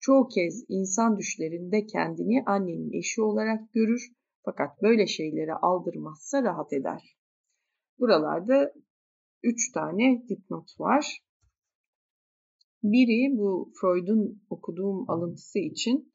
Çoğu 0.00 0.28
kez 0.28 0.64
insan 0.68 1.18
düşlerinde 1.18 1.86
kendini 1.86 2.42
annenin 2.46 2.92
eşi 2.92 3.22
olarak 3.22 3.72
görür 3.72 4.12
fakat 4.44 4.82
böyle 4.82 5.06
şeylere 5.06 5.54
aldırmazsa 5.54 6.42
rahat 6.42 6.72
eder. 6.72 7.16
Buralarda 7.98 8.72
üç 9.42 9.72
tane 9.72 10.24
dipnot 10.28 10.80
var. 10.80 11.22
Biri 12.82 13.38
bu 13.38 13.72
Freud'un 13.80 14.42
okuduğum 14.50 15.10
alıntısı 15.10 15.58
için 15.58 16.12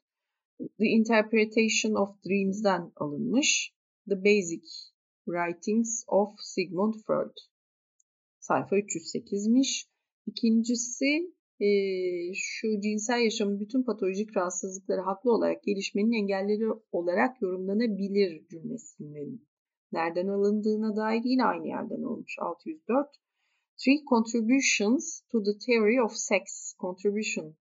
The 0.58 0.86
Interpretation 0.86 1.94
of 1.94 2.24
Dreams'den 2.24 2.92
alınmış. 2.96 3.74
The 4.08 4.24
Basic 4.24 4.93
Writings 5.26 6.04
of 6.08 6.28
Sigmund 6.40 6.94
Freud. 7.06 7.36
Sayfa 8.40 8.76
308'miş. 8.76 9.88
İkincisi 10.26 11.34
e, 11.60 11.68
şu 12.34 12.80
cinsel 12.80 13.20
yaşamın 13.20 13.60
bütün 13.60 13.82
patolojik 13.82 14.36
rahatsızlıkları 14.36 15.00
haklı 15.00 15.32
olarak 15.32 15.62
gelişmenin 15.62 16.12
engelleri 16.12 16.64
olarak 16.92 17.42
yorumlanabilir 17.42 18.48
cümlesinin 18.48 19.48
nereden 19.92 20.26
alındığına 20.28 20.96
dair 20.96 21.22
yine 21.24 21.44
aynı 21.44 21.66
yerden 21.66 22.02
olmuş 22.02 22.36
604. 22.38 23.08
Three 23.84 24.04
contributions 24.08 25.20
to 25.20 25.42
the 25.42 25.58
theory 25.66 26.02
of 26.02 26.12
sex. 26.12 26.74
Contribution. 26.80 27.56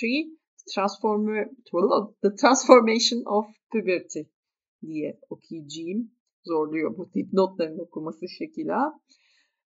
Three 0.00 0.38
transformer, 0.74 1.50
the 2.22 2.34
transformation 2.34 3.22
of 3.26 3.46
puberty 3.72 4.20
diye 4.82 5.20
okuyacağım. 5.30 6.10
Zorluyor 6.44 6.96
bu 6.96 7.14
dipnotların 7.14 7.78
okuması 7.78 8.28
şekila. 8.28 9.00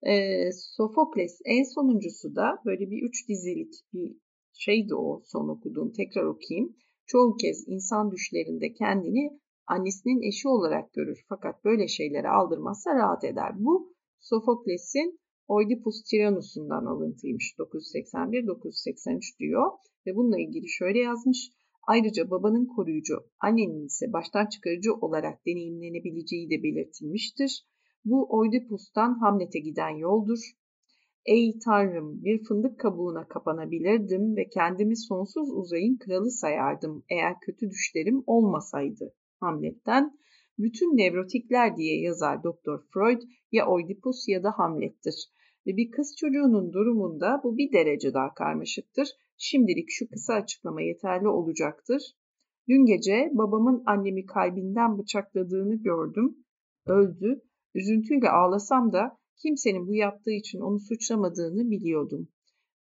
Ee, 0.07 0.53
Sofokles 0.53 1.41
en 1.45 1.63
sonuncusu 1.75 2.37
da 2.37 2.63
böyle 2.65 2.91
bir 2.91 3.03
üç 3.09 3.29
dizilik 3.29 3.75
bir 3.93 4.17
şeydi 4.53 4.95
o 4.95 5.23
son 5.25 5.49
okuduğum. 5.49 5.93
Tekrar 5.93 6.25
okuyayım. 6.25 6.77
Çoğu 7.07 7.37
kez 7.37 7.65
insan 7.69 8.11
düşlerinde 8.11 8.73
kendini 8.73 9.41
annesinin 9.67 10.29
eşi 10.29 10.49
olarak 10.49 10.93
görür 10.93 11.25
fakat 11.29 11.65
böyle 11.65 11.89
şeyleri 11.89 12.29
aldırmazsa 12.29 12.95
rahat 12.95 13.25
eder. 13.25 13.53
Bu 13.59 13.95
Sofokles'in 14.21 15.21
Oedipus 15.49 16.03
Tyrannus'undan 16.03 16.85
alıntıymış 16.87 17.55
981-983 17.59 19.39
diyor 19.39 19.73
ve 20.07 20.17
bununla 20.17 20.39
ilgili 20.39 20.69
şöyle 20.69 20.99
yazmış. 20.99 21.51
Ayrıca 21.87 22.31
babanın 22.31 22.67
koruyucu, 22.67 23.15
annenin 23.41 23.87
ise 23.87 24.13
baştan 24.13 24.47
çıkarıcı 24.47 24.95
olarak 24.95 25.47
deneyimlenebileceği 25.47 26.51
de 26.51 26.63
belirtilmiştir. 26.63 27.67
Bu 28.05 28.39
Oedipus'tan 28.39 29.19
Hamlet'e 29.19 29.59
giden 29.59 29.97
yoldur. 29.97 30.39
Ey 31.27 31.59
Tanrım 31.65 32.25
bir 32.25 32.45
fındık 32.45 32.81
kabuğuna 32.81 33.29
kapanabilirdim 33.29 34.37
ve 34.37 34.49
kendimi 34.49 34.97
sonsuz 34.97 35.51
uzayın 35.53 35.97
kralı 35.97 36.31
sayardım 36.31 37.05
eğer 37.09 37.41
kötü 37.41 37.71
düşlerim 37.71 38.25
olmasaydı. 38.27 39.15
Hamlet'ten 39.41 40.19
Bütün 40.59 40.97
nevrotikler 40.97 41.77
diye 41.77 42.01
yazar 42.01 42.43
Doktor 42.45 42.83
Freud 42.93 43.23
ya 43.53 43.67
Oedipus 43.67 44.29
ya 44.29 44.43
da 44.43 44.51
Hamlet'tir. 44.51 45.31
Ve 45.67 45.77
bir 45.77 45.91
kız 45.91 46.17
çocuğunun 46.17 46.73
durumunda 46.73 47.41
bu 47.45 47.57
bir 47.57 47.73
derece 47.73 48.15
daha 48.15 48.35
karmaşıktır. 48.35 49.09
Şimdilik 49.37 49.87
şu 49.91 50.09
kısa 50.09 50.35
açıklama 50.35 50.83
yeterli 50.83 51.29
olacaktır. 51.29 52.03
Dün 52.69 52.87
gece 52.87 53.31
babamın 53.33 53.83
annemi 53.87 54.27
kalbinden 54.27 54.99
bıçakladığını 54.99 55.75
gördüm. 55.75 56.37
Öldü. 56.87 57.43
Üzüntüyle 57.75 58.31
ağlasam 58.31 58.93
da 58.93 59.19
kimsenin 59.37 59.87
bu 59.87 59.95
yaptığı 59.95 60.31
için 60.31 60.61
onu 60.61 60.81
suçlamadığını 60.81 61.71
biliyordum. 61.71 62.29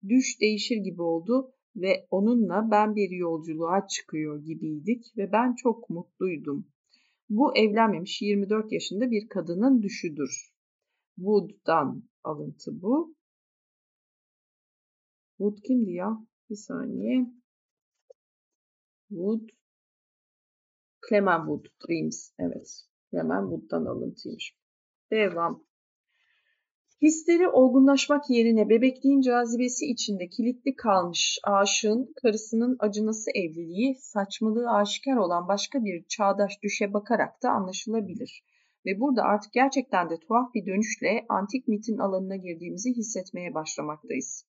Düş 0.09 0.41
değişir 0.41 0.77
gibi 0.77 1.03
oldu 1.03 1.53
ve 1.77 2.07
onunla 2.11 2.69
ben 2.71 2.97
bir 2.97 3.11
yolculuğa 3.11 3.87
çıkıyor 3.87 4.45
gibiydik 4.45 5.05
ve 5.17 5.33
ben 5.33 5.55
çok 5.55 5.91
mutluydum. 5.91 6.67
Bu 7.29 7.57
evlenmemiş 7.57 8.23
24 8.23 8.73
yaşında 8.73 9.11
bir 9.11 9.29
kadının 9.29 9.83
düşüdür. 9.83 10.53
Wood'dan 11.17 12.03
alıntı 12.25 12.83
bu. 12.83 13.15
Wood 15.39 15.59
kimdi 15.63 15.91
ya? 15.91 16.27
Bir 16.51 16.57
saniye. 16.57 17.27
Wood. 19.09 19.49
Clement 21.09 21.41
Wood 21.41 21.67
Dreams. 21.89 22.31
Evet. 22.39 22.85
Clement 23.11 23.51
Wood'dan 23.51 23.85
alıntıymış. 23.85 24.57
Devam. 25.11 25.65
Hisleri 27.03 27.49
olgunlaşmak 27.49 28.31
yerine 28.31 28.69
bebekliğin 28.69 29.21
cazibesi 29.21 29.87
içinde 29.87 30.29
kilitli 30.29 30.77
kalmış 30.77 31.39
aşığın 31.45 32.13
karısının 32.23 32.77
acınası 32.79 33.31
evliliği 33.35 33.95
saçmalığı 33.95 34.71
aşikar 34.71 35.17
olan 35.17 35.49
başka 35.49 35.85
bir 35.85 36.05
çağdaş 36.09 36.63
düşe 36.63 36.93
bakarak 36.93 37.43
da 37.43 37.51
anlaşılabilir. 37.51 38.45
Ve 38.87 39.01
burada 39.01 39.23
artık 39.23 39.53
gerçekten 39.53 40.11
de 40.11 40.19
tuhaf 40.19 40.55
bir 40.55 40.67
dönüşle 40.67 41.27
antik 41.29 41.69
mitin 41.69 41.99
alanına 41.99 42.37
girdiğimizi 42.37 42.91
hissetmeye 42.97 43.55
başlamaktayız. 43.55 44.47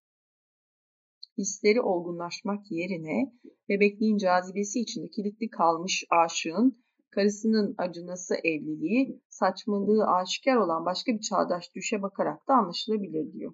Hisleri 1.38 1.82
olgunlaşmak 1.82 2.72
yerine 2.72 3.34
bebekliğin 3.70 4.18
cazibesi 4.18 4.80
içinde 4.80 5.10
kilitli 5.10 5.50
kalmış 5.50 6.04
aşığın 6.10 6.84
karısının 7.10 7.76
acınası 7.78 8.36
evliliği, 8.36 9.22
saçmalığı 9.30 10.06
aşikar 10.08 10.56
olan 10.56 10.86
başka 10.86 11.12
bir 11.12 11.22
çağdaş 11.22 11.76
düşe 11.76 12.02
bakarak 12.02 12.48
da 12.48 12.54
anlaşılabilir 12.54 13.34
diyor. 13.34 13.54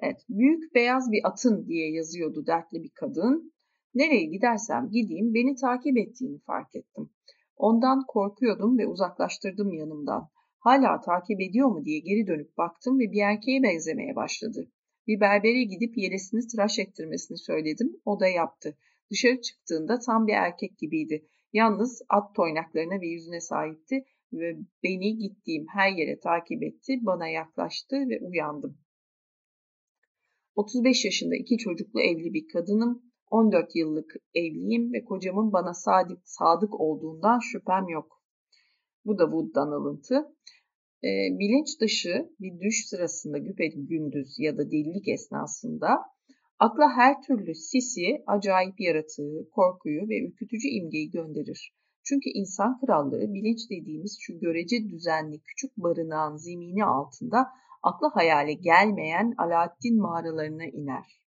Evet, 0.00 0.20
büyük 0.28 0.74
beyaz 0.74 1.12
bir 1.12 1.20
atın 1.28 1.66
diye 1.66 1.92
yazıyordu 1.92 2.46
dertli 2.46 2.82
bir 2.82 2.90
kadın. 2.94 3.52
Nereye 3.94 4.24
gidersem 4.24 4.90
gideyim 4.90 5.34
beni 5.34 5.54
takip 5.54 5.96
ettiğini 5.96 6.38
fark 6.38 6.76
ettim. 6.76 7.10
Ondan 7.62 8.04
korkuyordum 8.08 8.78
ve 8.78 8.86
uzaklaştırdım 8.86 9.72
yanımdan. 9.72 10.28
Hala 10.58 11.00
takip 11.00 11.40
ediyor 11.40 11.68
mu 11.68 11.84
diye 11.84 11.98
geri 11.98 12.26
dönüp 12.26 12.56
baktım 12.58 12.98
ve 12.98 13.12
bir 13.12 13.22
erkeğe 13.22 13.62
benzemeye 13.62 14.16
başladı. 14.16 14.70
Bir 15.06 15.20
berbere 15.20 15.62
gidip 15.64 15.98
yelesini 15.98 16.46
tıraş 16.46 16.78
ettirmesini 16.78 17.38
söyledim. 17.38 18.00
O 18.04 18.20
da 18.20 18.28
yaptı. 18.28 18.76
Dışarı 19.10 19.40
çıktığında 19.40 19.98
tam 19.98 20.26
bir 20.26 20.32
erkek 20.32 20.78
gibiydi. 20.78 21.26
Yalnız 21.52 22.02
at 22.08 22.34
toynaklarına 22.34 23.00
ve 23.00 23.06
yüzüne 23.06 23.40
sahipti 23.40 24.04
ve 24.32 24.56
beni 24.82 25.18
gittiğim 25.18 25.66
her 25.74 25.90
yere 25.90 26.20
takip 26.20 26.62
etti, 26.62 26.98
bana 27.02 27.28
yaklaştı 27.28 27.96
ve 27.96 28.20
uyandım. 28.26 28.78
35 30.54 31.04
yaşında 31.04 31.36
iki 31.36 31.58
çocuklu 31.58 32.00
evli 32.00 32.34
bir 32.34 32.48
kadınım. 32.48 33.11
14 33.32 33.76
yıllık 33.76 34.14
evliyim 34.34 34.92
ve 34.92 35.04
kocamın 35.04 35.52
bana 35.52 35.74
sadık, 35.74 36.18
sadık 36.24 36.80
olduğundan 36.80 37.38
şüphem 37.38 37.88
yok. 37.88 38.22
Bu 39.04 39.18
da 39.18 39.24
Wood'dan 39.24 39.70
alıntı. 39.70 40.14
E, 41.04 41.10
bilinç 41.38 41.80
dışı 41.80 42.28
bir 42.40 42.60
düş 42.60 42.86
sırasında 42.86 43.38
güpe 43.38 43.66
gündüz 43.66 44.38
ya 44.38 44.58
da 44.58 44.70
delilik 44.70 45.08
esnasında 45.08 45.88
Akla 46.58 46.96
her 46.96 47.22
türlü 47.22 47.54
sisi, 47.54 48.22
acayip 48.26 48.80
yaratığı, 48.80 49.50
korkuyu 49.50 50.08
ve 50.08 50.26
ürkütücü 50.26 50.68
imgeyi 50.68 51.10
gönderir. 51.10 51.74
Çünkü 52.04 52.30
insan 52.34 52.80
krallığı 52.80 53.34
bilinç 53.34 53.70
dediğimiz 53.70 54.16
şu 54.20 54.38
görece 54.38 54.76
düzenli 54.88 55.40
küçük 55.40 55.76
barınağın 55.76 56.36
zemini 56.36 56.84
altında 56.84 57.46
akla 57.82 58.16
hayale 58.16 58.52
gelmeyen 58.52 59.34
Alaaddin 59.38 60.00
mağaralarına 60.00 60.64
iner. 60.64 61.22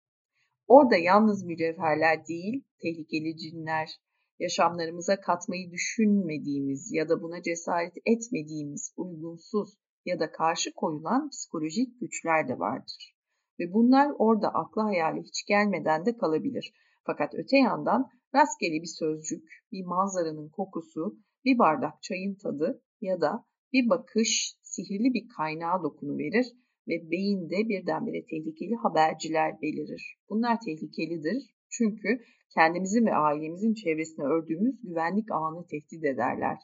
Orada 0.67 0.97
yalnız 0.97 1.45
mücevherler 1.45 2.27
değil, 2.27 2.65
tehlikeli 2.83 3.37
cinler, 3.37 3.91
yaşamlarımıza 4.39 5.21
katmayı 5.21 5.71
düşünmediğimiz 5.71 6.93
ya 6.93 7.09
da 7.09 7.23
buna 7.23 7.43
cesaret 7.43 7.95
etmediğimiz 8.07 8.95
uygunsuz 8.97 9.79
ya 10.05 10.21
da 10.21 10.33
karşı 10.33 10.73
koyulan 10.75 11.29
psikolojik 11.29 12.01
güçler 12.01 12.49
de 12.49 12.59
vardır 12.59 13.15
ve 13.61 13.73
bunlar 13.73 14.13
orada 14.19 14.49
akla 14.49 14.85
hayali 14.85 15.23
hiç 15.23 15.45
gelmeden 15.47 16.07
de 16.07 16.17
kalabilir. 16.17 16.73
Fakat 17.07 17.35
öte 17.35 17.57
yandan 17.57 18.11
rastgele 18.35 18.83
bir 18.83 18.97
sözcük, 18.99 19.49
bir 19.73 19.85
manzaranın 19.85 20.49
kokusu, 20.49 21.19
bir 21.45 21.59
bardak 21.59 22.03
çayın 22.03 22.35
tadı 22.35 22.83
ya 23.01 23.21
da 23.21 23.45
bir 23.73 23.89
bakış 23.89 24.57
sihirli 24.63 25.15
bir 25.15 25.29
kaynağa 25.37 25.83
verir 26.03 26.47
ve 26.89 27.11
beyinde 27.11 27.69
birdenbire 27.69 28.27
tehlikeli 28.27 28.75
haberciler 28.75 29.63
belirir. 29.63 30.17
Bunlar 30.31 30.59
tehlikelidir 30.61 31.55
çünkü 31.71 32.09
kendimizin 32.55 33.07
ve 33.07 33.15
ailemizin 33.15 33.75
çevresine 33.75 34.25
ördüğümüz 34.25 34.81
güvenlik 34.83 35.33
ağını 35.33 35.67
tehdit 35.67 36.05
ederler. 36.05 36.59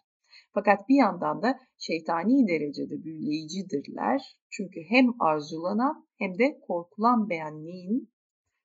Fakat 0.54 0.88
bir 0.88 0.94
yandan 0.94 1.42
da 1.42 1.58
şeytani 1.78 2.48
derecede 2.48 3.04
büyüleyicidirler. 3.04 4.36
Çünkü 4.50 4.80
hem 4.88 5.22
arzulanan 5.22 6.06
hem 6.18 6.38
de 6.38 6.60
korkulan 6.66 7.30
benliğin 7.30 8.10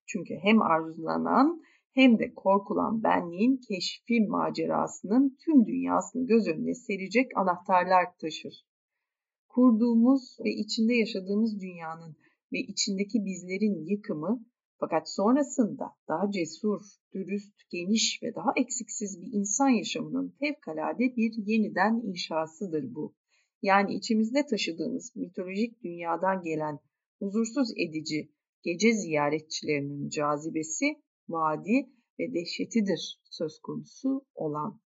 çünkü 0.08 0.34
hem 0.42 0.62
arzulanan 0.62 1.62
hem 1.94 2.20
de 2.20 2.34
korkulan 2.34 3.04
benliğin 3.04 3.62
keşfi 3.68 4.28
macerasının 4.28 5.38
tüm 5.46 5.66
dünyasını 5.66 6.28
göz 6.28 6.48
önüne 6.48 6.74
serecek 6.74 7.38
anahtarlar 7.38 8.06
taşır. 8.22 8.66
Kurduğumuz 9.56 10.38
ve 10.46 10.50
içinde 10.50 10.94
yaşadığımız 10.94 11.62
dünyanın 11.62 12.16
ve 12.54 12.60
içindeki 12.60 13.26
bizlerin 13.26 13.86
yıkımı 13.86 14.46
fakat 14.80 15.10
sonrasında 15.10 15.86
daha 16.08 16.32
cesur, 16.32 16.82
dürüst, 17.14 17.70
geniş 17.70 18.20
ve 18.24 18.36
daha 18.36 18.54
eksiksiz 18.58 19.22
bir 19.22 19.34
insan 19.34 19.70
yaşamının 19.70 20.36
fevkalade 20.40 21.16
bir 21.16 21.34
yeniden 21.46 22.02
inşasıdır 22.04 22.96
bu. 22.96 23.16
Yani 23.62 23.94
içimizde 23.94 24.46
taşıdığımız 24.46 25.16
mitolojik 25.16 25.84
dünyadan 25.84 26.44
gelen 26.44 26.80
huzursuz 27.20 27.72
edici 27.78 28.32
gece 28.64 28.94
ziyaretçilerinin 28.94 30.10
cazibesi, 30.10 30.86
vaadi 31.30 31.90
ve 32.20 32.34
dehşetidir 32.34 33.20
söz 33.24 33.60
konusu 33.60 34.26
olan. 34.34 34.82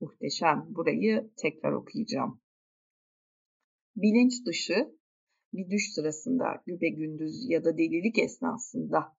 Muhteşem. 0.00 0.66
Burayı 0.68 1.30
tekrar 1.36 1.72
okuyacağım. 1.72 2.40
Bilinç 3.96 4.46
dışı 4.46 4.98
bir 5.52 5.70
düş 5.70 5.92
sırasında, 5.94 6.62
güpe 6.66 6.88
gündüz 6.88 7.50
ya 7.50 7.64
da 7.64 7.78
delilik 7.78 8.18
esnasında 8.18 9.16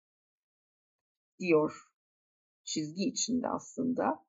diyor 1.39 1.71
çizgi 2.63 3.03
içinde 3.03 3.47
aslında. 3.47 4.25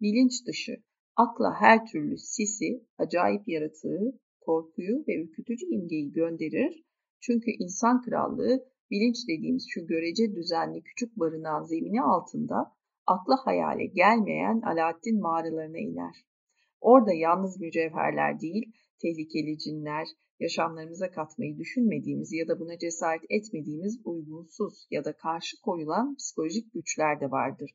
Bilinç 0.00 0.46
dışı 0.46 0.82
akla 1.16 1.54
her 1.60 1.86
türlü 1.86 2.18
sisi, 2.18 2.86
acayip 2.98 3.48
yaratığı, 3.48 4.20
korkuyu 4.40 5.04
ve 5.08 5.22
ürkütücü 5.22 5.66
imgeyi 5.66 6.12
gönderir. 6.12 6.84
Çünkü 7.20 7.50
insan 7.50 8.02
krallığı 8.02 8.64
bilinç 8.90 9.16
dediğimiz 9.28 9.66
şu 9.68 9.86
görece 9.86 10.34
düzenli 10.34 10.82
küçük 10.82 11.18
barınağın 11.18 11.64
zemini 11.64 12.02
altında 12.02 12.74
akla 13.06 13.36
hayale 13.44 13.86
gelmeyen 13.86 14.60
Alaaddin 14.60 15.20
mağaralarına 15.20 15.78
iner. 15.78 16.16
Orada 16.80 17.12
yalnız 17.12 17.60
mücevherler 17.60 18.40
değil, 18.40 18.72
tehlikeli 19.02 19.58
cinler, 19.58 20.08
yaşamlarımıza 20.40 21.10
katmayı 21.10 21.58
düşünmediğimiz 21.58 22.32
ya 22.32 22.48
da 22.48 22.60
buna 22.60 22.78
cesaret 22.78 23.22
etmediğimiz 23.30 24.00
uygunsuz 24.04 24.86
ya 24.90 25.04
da 25.04 25.16
karşı 25.16 25.60
koyulan 25.60 26.14
psikolojik 26.14 26.72
güçler 26.72 27.20
de 27.20 27.30
vardır. 27.30 27.70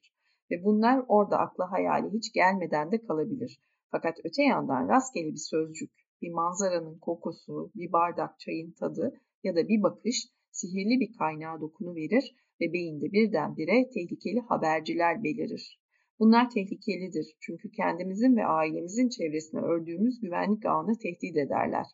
Ve 0.51 0.63
bunlar 0.63 1.05
orada 1.07 1.37
akla 1.37 1.71
hayali 1.71 2.13
hiç 2.13 2.33
gelmeden 2.33 2.91
de 2.91 3.01
kalabilir. 3.01 3.59
Fakat 3.91 4.17
öte 4.23 4.43
yandan 4.43 4.89
rastgele 4.89 5.31
bir 5.31 5.49
sözcük, 5.49 5.91
bir 6.21 6.31
manzaranın 6.31 6.97
kokusu, 6.99 7.71
bir 7.75 7.91
bardak 7.91 8.39
çayın 8.39 8.71
tadı 8.71 9.21
ya 9.43 9.55
da 9.55 9.67
bir 9.67 9.83
bakış 9.83 10.27
sihirli 10.51 10.99
bir 10.99 11.17
kaynağa 11.17 11.61
dokunu 11.61 11.95
verir 11.95 12.35
ve 12.61 12.73
beyinde 12.73 13.11
birdenbire 13.11 13.89
tehlikeli 13.89 14.39
haberciler 14.39 15.23
belirir. 15.23 15.79
Bunlar 16.19 16.49
tehlikelidir 16.49 17.35
çünkü 17.39 17.71
kendimizin 17.71 18.35
ve 18.35 18.45
ailemizin 18.45 19.09
çevresine 19.09 19.61
ördüğümüz 19.61 20.19
güvenlik 20.21 20.65
ağını 20.65 20.97
tehdit 20.97 21.37
ederler. 21.37 21.85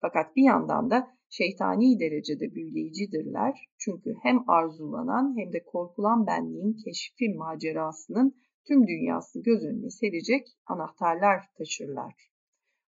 Fakat 0.00 0.36
bir 0.36 0.42
yandan 0.42 0.90
da 0.90 1.16
şeytani 1.30 2.00
derecede 2.00 2.54
büyüleyicidirler. 2.54 3.68
Çünkü 3.78 4.14
hem 4.22 4.50
arzulanan 4.50 5.36
hem 5.38 5.52
de 5.52 5.64
korkulan 5.64 6.26
benliğin 6.26 6.76
keşfi 6.84 7.34
macerasının 7.34 8.34
tüm 8.68 8.86
dünyasını 8.86 9.42
göz 9.42 9.64
önüne 9.64 9.90
serecek 9.90 10.46
anahtarlar 10.66 11.44
taşırlar. 11.58 12.14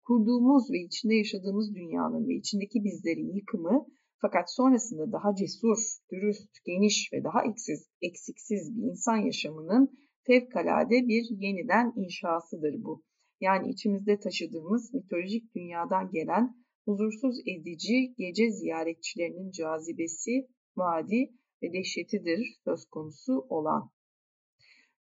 Kurduğumuz 0.04 0.71
ve 0.71 0.80
içinde 0.80 1.15
yaşadığımız 1.15 1.76
dünyanın 1.76 2.28
ve 2.28 2.34
içindeki 2.34 2.84
bizlerin 2.84 3.34
yıkımı 3.34 3.86
fakat 4.21 4.54
sonrasında 4.54 5.12
daha 5.12 5.36
cesur, 5.36 5.78
dürüst, 6.12 6.50
geniş 6.65 7.13
ve 7.13 7.24
daha 7.24 7.43
eksiksiz, 7.43 7.89
eksiksiz 8.02 8.78
bir 8.78 8.84
insan 8.84 9.17
yaşamının 9.17 10.05
fevkalade 10.28 11.08
bir 11.08 11.26
yeniden 11.30 11.94
inşasıdır 11.96 12.84
bu. 12.84 13.04
Yani 13.42 13.70
içimizde 13.70 14.20
taşıdığımız 14.20 14.94
mitolojik 14.94 15.56
dünyadan 15.56 16.12
gelen 16.12 16.56
huzursuz 16.86 17.40
edici 17.40 18.16
gece 18.18 18.52
ziyaretçilerinin 18.52 19.52
cazibesi, 19.52 20.48
vaadi 20.76 21.32
ve 21.64 21.74
dehşetidir 21.74 22.60
söz 22.66 22.86
konusu 22.86 23.46
olan. 23.50 23.92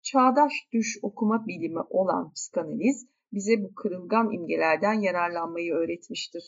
Çağdaş 0.02 0.54
düş 0.74 0.98
okuma 1.02 1.48
bilimi 1.48 1.82
olan 1.90 2.32
psikanaliz 2.34 3.08
bize 3.32 3.64
bu 3.64 3.76
kırılgan 3.76 4.32
imgelerden 4.32 4.94
yararlanmayı 4.94 5.74
öğretmiştir. 5.74 6.44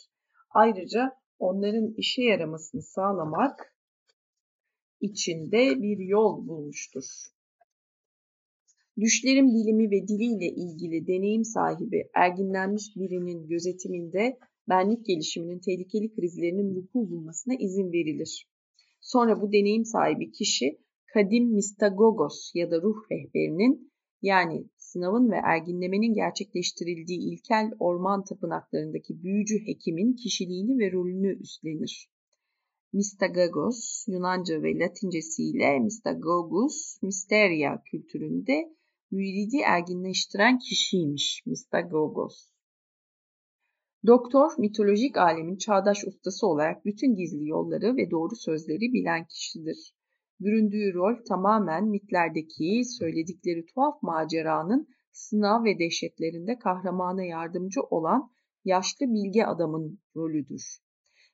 Ayrıca 0.49 1.11
onların 1.39 1.93
işe 1.97 2.21
yaramasını 2.21 2.81
sağlamak 2.81 3.75
içinde 4.99 5.81
bir 5.81 5.97
yol 5.97 6.47
bulmuştur. 6.47 7.34
Düşlerin 8.99 9.47
bilimi 9.47 9.91
ve 9.91 10.07
diliyle 10.07 10.49
ilgili 10.49 11.07
deneyim 11.07 11.43
sahibi 11.43 12.09
erginlenmiş 12.13 12.95
birinin 12.95 13.47
gözetiminde 13.47 14.37
benlik 14.69 15.05
gelişiminin 15.05 15.59
tehlikeli 15.59 16.11
krizlerinin 16.11 16.75
vuku 16.75 17.09
bulmasına 17.09 17.53
izin 17.59 17.91
verilir. 17.91 18.47
Sonra 19.01 19.41
bu 19.41 19.51
deneyim 19.51 19.85
sahibi 19.85 20.31
kişi 20.31 20.79
kadim 21.13 21.53
mistagogos 21.53 22.51
ya 22.55 22.71
da 22.71 22.81
ruh 22.81 22.97
rehberinin 23.11 23.91
yani 24.21 24.65
sınavın 24.77 25.31
ve 25.31 25.35
erginlemenin 25.35 26.13
gerçekleştirildiği 26.13 27.19
ilkel 27.19 27.71
orman 27.79 28.23
tapınaklarındaki 28.23 29.23
büyücü 29.23 29.67
hekimin 29.67 30.13
kişiliğini 30.13 30.79
ve 30.79 30.91
rolünü 30.91 31.39
üstlenir. 31.39 32.09
Mistagogos 32.93 34.05
Yunanca 34.07 34.63
ve 34.63 34.79
Latincesiyle 34.79 35.79
Mystagogus, 35.79 37.01
Mysteria 37.01 37.83
kültüründe 37.83 38.75
müridi 39.15 39.57
erginleştiren 39.57 40.59
kişiymiş 40.59 41.43
Mistagogos. 41.45 42.51
Doktor, 44.07 44.51
mitolojik 44.57 45.17
alemin 45.17 45.57
çağdaş 45.57 46.03
ustası 46.07 46.47
olarak 46.47 46.85
bütün 46.85 47.15
gizli 47.15 47.47
yolları 47.47 47.97
ve 47.97 48.11
doğru 48.11 48.35
sözleri 48.35 48.93
bilen 48.93 49.25
kişidir. 49.25 49.95
Büründüğü 50.39 50.93
rol 50.93 51.15
tamamen 51.27 51.87
mitlerdeki 51.87 52.81
söyledikleri 52.99 53.65
tuhaf 53.65 54.03
maceranın 54.03 54.87
sınav 55.11 55.63
ve 55.63 55.79
dehşetlerinde 55.79 56.59
kahramana 56.59 57.23
yardımcı 57.23 57.81
olan 57.81 58.31
yaşlı 58.65 59.05
bilge 59.05 59.43
adamın 59.43 59.99
rolüdür. 60.15 60.79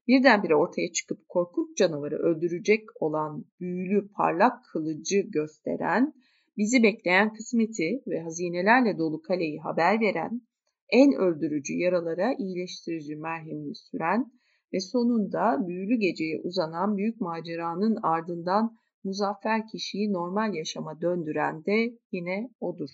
Birdenbire 0.07 0.55
ortaya 0.55 0.91
çıkıp 0.91 1.29
korkunç 1.29 1.77
canavarı 1.77 2.15
öldürecek 2.15 2.83
olan 2.99 3.45
büyülü 3.59 4.11
parlak 4.11 4.65
kılıcı 4.71 5.19
gösteren, 5.19 6.13
bizi 6.62 6.84
bekleyen 6.84 7.34
kısmeti 7.34 8.04
ve 8.08 8.21
hazinelerle 8.21 8.97
dolu 8.97 9.21
kaleyi 9.21 9.60
haber 9.60 10.02
veren, 10.02 10.41
en 10.89 11.13
öldürücü 11.13 11.74
yaralara 11.74 12.34
iyileştirici 12.39 13.15
merhemini 13.15 13.76
süren 13.76 14.32
ve 14.74 14.80
sonunda 14.80 15.67
büyülü 15.67 15.95
geceye 15.95 16.41
uzanan 16.43 16.97
büyük 16.97 17.21
maceranın 17.21 17.97
ardından 18.04 18.78
muzaffer 19.04 19.67
kişiyi 19.67 20.13
normal 20.13 20.54
yaşama 20.54 21.02
döndüren 21.02 21.65
de 21.65 21.97
yine 22.12 22.50
odur. 22.60 22.89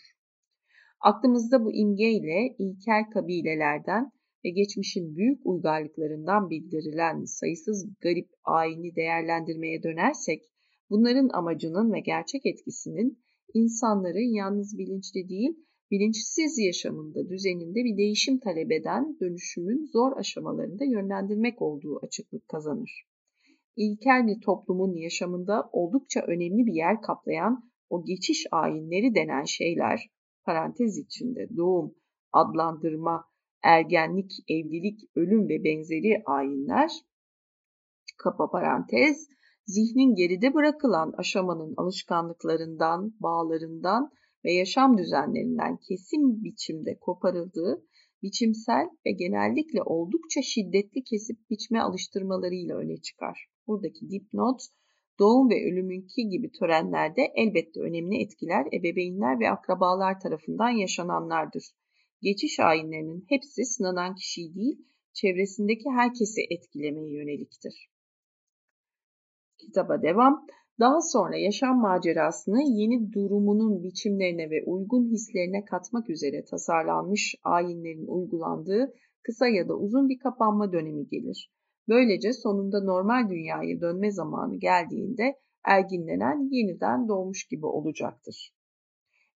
Aklımızda 1.02 1.66
bu 1.66 1.74
imgeyle 1.74 2.56
ilkel 2.60 3.04
kabilelerden 3.14 4.12
ve 4.46 4.50
geçmişin 4.50 5.16
büyük 5.16 5.46
uygarlıklarından 5.46 6.50
bildirilen 6.50 7.24
sayısız 7.26 7.88
garip 8.02 8.30
ayini 8.44 8.96
değerlendirmeye 8.96 9.84
dönersek, 9.84 10.44
bunların 10.90 11.30
amacının 11.34 11.94
ve 11.94 12.00
gerçek 12.00 12.46
etkisinin 12.46 13.27
insanları 13.54 14.22
yalnız 14.22 14.78
bilinçli 14.78 15.30
değil, 15.30 15.58
bilinçsiz 15.92 16.58
yaşamında, 16.58 17.30
düzeninde 17.30 17.84
bir 17.84 17.98
değişim 17.98 18.40
talep 18.40 18.72
eden 18.72 19.18
dönüşümün 19.22 19.86
zor 19.86 20.18
aşamalarında 20.18 20.86
yönlendirmek 20.86 21.62
olduğu 21.62 22.00
açıklık 22.06 22.48
kazanır. 22.48 23.08
İlkel 23.76 24.28
bir 24.28 24.42
toplumun 24.42 24.96
yaşamında 24.96 25.70
oldukça 25.72 26.22
önemli 26.22 26.66
bir 26.66 26.74
yer 26.74 27.02
kaplayan 27.02 27.72
o 27.90 28.06
geçiş 28.06 28.46
ayinleri 28.52 29.16
denen 29.16 29.44
şeyler, 29.44 30.10
parantez 30.44 30.98
içinde 30.98 31.58
doğum, 31.58 31.96
adlandırma, 32.32 33.26
ergenlik, 33.64 34.32
evlilik, 34.50 35.00
ölüm 35.16 35.50
ve 35.50 35.64
benzeri 35.64 36.24
ayinler, 36.26 36.92
kapa 38.18 38.50
parantez, 38.50 39.30
zihnin 39.68 40.16
geride 40.16 40.54
bırakılan 40.54 41.14
aşamanın 41.18 41.74
alışkanlıklarından, 41.78 43.14
bağlarından 43.20 44.12
ve 44.46 44.54
yaşam 44.54 44.98
düzenlerinden 44.98 45.78
kesin 45.78 46.44
biçimde 46.44 47.00
koparıldığı 47.00 47.86
biçimsel 48.24 48.86
ve 49.06 49.12
genellikle 49.12 49.82
oldukça 49.84 50.42
şiddetli 50.42 51.04
kesip 51.04 51.50
biçme 51.50 51.82
alıştırmalarıyla 51.82 52.78
öne 52.78 52.98
çıkar. 52.98 53.48
Buradaki 53.68 54.10
dipnot 54.10 54.62
doğum 55.20 55.50
ve 55.50 55.72
ölümünki 55.72 56.30
gibi 56.30 56.52
törenlerde 56.52 57.22
elbette 57.36 57.80
önemli 57.80 58.22
etkiler 58.22 58.68
ebeveynler 58.74 59.40
ve 59.40 59.50
akrabalar 59.50 60.20
tarafından 60.20 60.70
yaşananlardır. 60.70 61.64
Geçiş 62.22 62.60
ayinlerinin 62.60 63.26
hepsi 63.30 63.66
sınanan 63.66 64.16
kişiyi 64.16 64.56
değil, 64.56 64.78
çevresindeki 65.14 65.90
herkesi 65.90 66.42
etkilemeye 66.50 67.14
yöneliktir. 67.14 67.97
Kitaba 69.68 70.02
devam. 70.02 70.46
Daha 70.80 71.02
sonra 71.02 71.38
yaşam 71.38 71.82
macerasını 71.82 72.62
yeni 72.62 73.12
durumunun 73.14 73.84
biçimlerine 73.84 74.50
ve 74.50 74.64
uygun 74.66 75.06
hislerine 75.06 75.66
katmak 75.66 76.10
üzere 76.10 76.46
tasarlanmış 76.46 77.36
ayinlerin 77.44 78.08
uygulandığı 78.08 78.94
kısa 79.24 79.48
ya 79.48 79.70
da 79.70 79.74
uzun 79.74 80.10
bir 80.10 80.20
kapanma 80.20 80.72
dönemi 80.72 81.08
gelir. 81.08 81.52
Böylece 81.88 82.34
sonunda 82.34 82.84
normal 82.84 83.30
dünyaya 83.30 83.82
dönme 83.82 84.12
zamanı 84.12 84.56
geldiğinde 84.56 85.36
erginlenen 85.66 86.50
yeniden 86.52 87.08
doğmuş 87.08 87.48
gibi 87.48 87.66
olacaktır. 87.66 88.54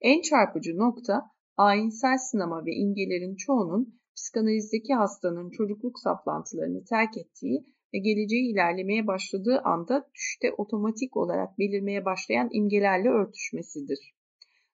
En 0.02 0.22
çarpıcı 0.22 0.78
nokta 0.78 1.22
ayinsel 1.58 2.18
sinema 2.18 2.66
ve 2.66 2.72
imgelerin 2.76 3.36
çoğunun 3.36 4.00
psikanalizdeki 4.16 4.94
hastanın 4.94 5.50
çocukluk 5.50 6.00
saplantılarını 6.00 6.84
terk 6.86 7.18
ettiği 7.18 7.66
ve 7.94 8.00
geleceği 8.00 8.52
ilerlemeye 8.52 9.08
başladığı 9.08 9.60
anda 9.64 10.10
düşte 10.14 10.52
otomatik 10.58 11.18
olarak 11.18 11.60
belirmeye 11.60 12.06
başlayan 12.06 12.50
imgelerle 12.52 13.10
örtüşmesidir. 13.10 14.16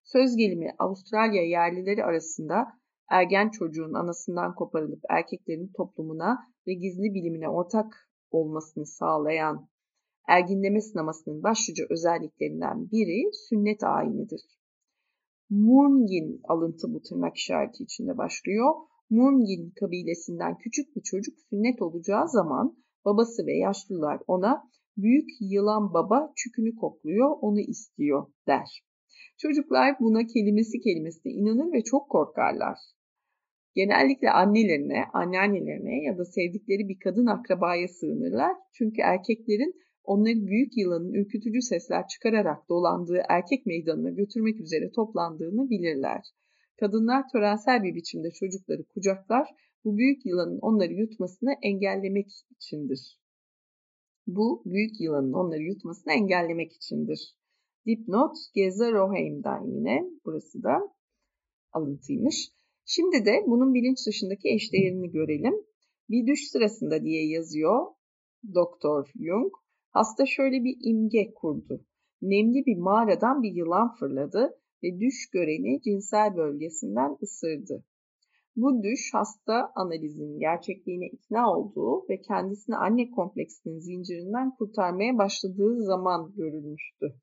Söz 0.03 0.35
gelimi 0.35 0.75
Avustralya 0.79 1.43
yerlileri 1.43 2.03
arasında 2.03 2.67
ergen 3.09 3.49
çocuğun 3.49 3.93
anasından 3.93 4.55
koparılıp 4.55 5.01
erkeklerin 5.09 5.71
toplumuna 5.77 6.37
ve 6.67 6.73
gizli 6.73 7.13
bilimine 7.13 7.49
ortak 7.49 8.09
olmasını 8.31 8.85
sağlayan 8.85 9.69
erginleme 10.27 10.81
sınamasının 10.81 11.43
başlıca 11.43 11.85
özelliklerinden 11.89 12.91
biri 12.91 13.29
sünnet 13.33 13.83
ayinidir. 13.83 14.41
Mungin 15.49 16.41
alıntı 16.43 16.93
bu 16.93 17.01
tırnak 17.01 17.35
işareti 17.35 17.83
içinde 17.83 18.17
başlıyor. 18.17 18.73
Mungin 19.09 19.73
kabilesinden 19.79 20.57
küçük 20.57 20.95
bir 20.95 21.01
çocuk 21.01 21.39
sünnet 21.49 21.81
olacağı 21.81 22.27
zaman 22.27 22.77
babası 23.05 23.45
ve 23.45 23.57
yaşlılar 23.57 24.19
ona 24.27 24.63
büyük 24.97 25.29
yılan 25.39 25.93
baba 25.93 26.33
çükünü 26.35 26.75
kokluyor, 26.75 27.37
onu 27.41 27.59
istiyor 27.59 28.27
der. 28.47 28.83
Çocuklar 29.37 29.95
buna 29.99 30.25
kelimesi 30.25 30.79
kelimesine 30.79 31.33
inanır 31.33 31.73
ve 31.73 31.83
çok 31.83 32.09
korkarlar. 32.09 32.77
Genellikle 33.75 34.31
annelerine, 34.31 35.05
anneannelerine 35.13 36.03
ya 36.03 36.17
da 36.17 36.25
sevdikleri 36.25 36.89
bir 36.89 36.99
kadın 36.99 37.25
akrabaya 37.25 37.87
sığınırlar. 37.87 38.55
Çünkü 38.73 39.01
erkeklerin 39.01 39.73
onları 40.03 40.47
büyük 40.47 40.77
yılanın 40.77 41.13
ürkütücü 41.13 41.61
sesler 41.61 42.07
çıkararak 42.07 42.69
dolandığı 42.69 43.21
erkek 43.29 43.65
meydanına 43.65 44.09
götürmek 44.09 44.59
üzere 44.59 44.91
toplandığını 44.95 45.69
bilirler. 45.69 46.21
Kadınlar 46.79 47.23
törensel 47.31 47.83
bir 47.83 47.95
biçimde 47.95 48.31
çocukları 48.31 48.83
kucaklar, 48.83 49.47
bu 49.87 49.97
büyük 49.97 50.25
yılanın 50.25 50.59
onları 50.59 50.93
yutmasını 50.93 51.49
engellemek 51.61 52.27
içindir. 52.49 53.19
Bu 54.27 54.63
büyük 54.65 55.01
yılanın 55.01 55.33
onları 55.33 55.63
yutmasını 55.63 56.13
engellemek 56.13 56.73
içindir. 56.73 57.35
Dipnot 57.85 58.35
Geza 58.53 58.91
Roheim'den 58.91 59.65
yine 59.65 60.09
burası 60.25 60.63
da 60.63 60.93
alıntıymış. 61.71 62.51
Şimdi 62.85 63.25
de 63.25 63.43
bunun 63.47 63.73
bilinç 63.73 64.07
dışındaki 64.07 64.49
eşdeğerini 64.49 65.11
görelim. 65.11 65.53
Bir 66.09 66.27
düş 66.27 66.47
sırasında 66.47 67.03
diye 67.03 67.27
yazıyor 67.27 67.85
Doktor 68.53 69.11
Jung. 69.15 69.51
Hasta 69.89 70.25
şöyle 70.25 70.63
bir 70.63 70.77
imge 70.81 71.33
kurdu. 71.33 71.85
Nemli 72.21 72.65
bir 72.65 72.77
mağaradan 72.77 73.43
bir 73.43 73.51
yılan 73.51 73.95
fırladı 73.95 74.59
ve 74.83 74.99
düş 74.99 75.29
göreni 75.33 75.81
cinsel 75.81 76.35
bölgesinden 76.35 77.17
ısırdı. 77.23 77.83
Bu 78.57 78.83
düş 78.83 79.13
hasta 79.13 79.71
analizin 79.75 80.39
gerçekliğine 80.39 81.07
ikna 81.07 81.57
olduğu 81.57 82.09
ve 82.09 82.21
kendisini 82.21 82.75
anne 82.75 83.11
kompleksinin 83.11 83.79
zincirinden 83.79 84.55
kurtarmaya 84.55 85.17
başladığı 85.17 85.83
zaman 85.83 86.33
görülmüştü. 86.35 87.13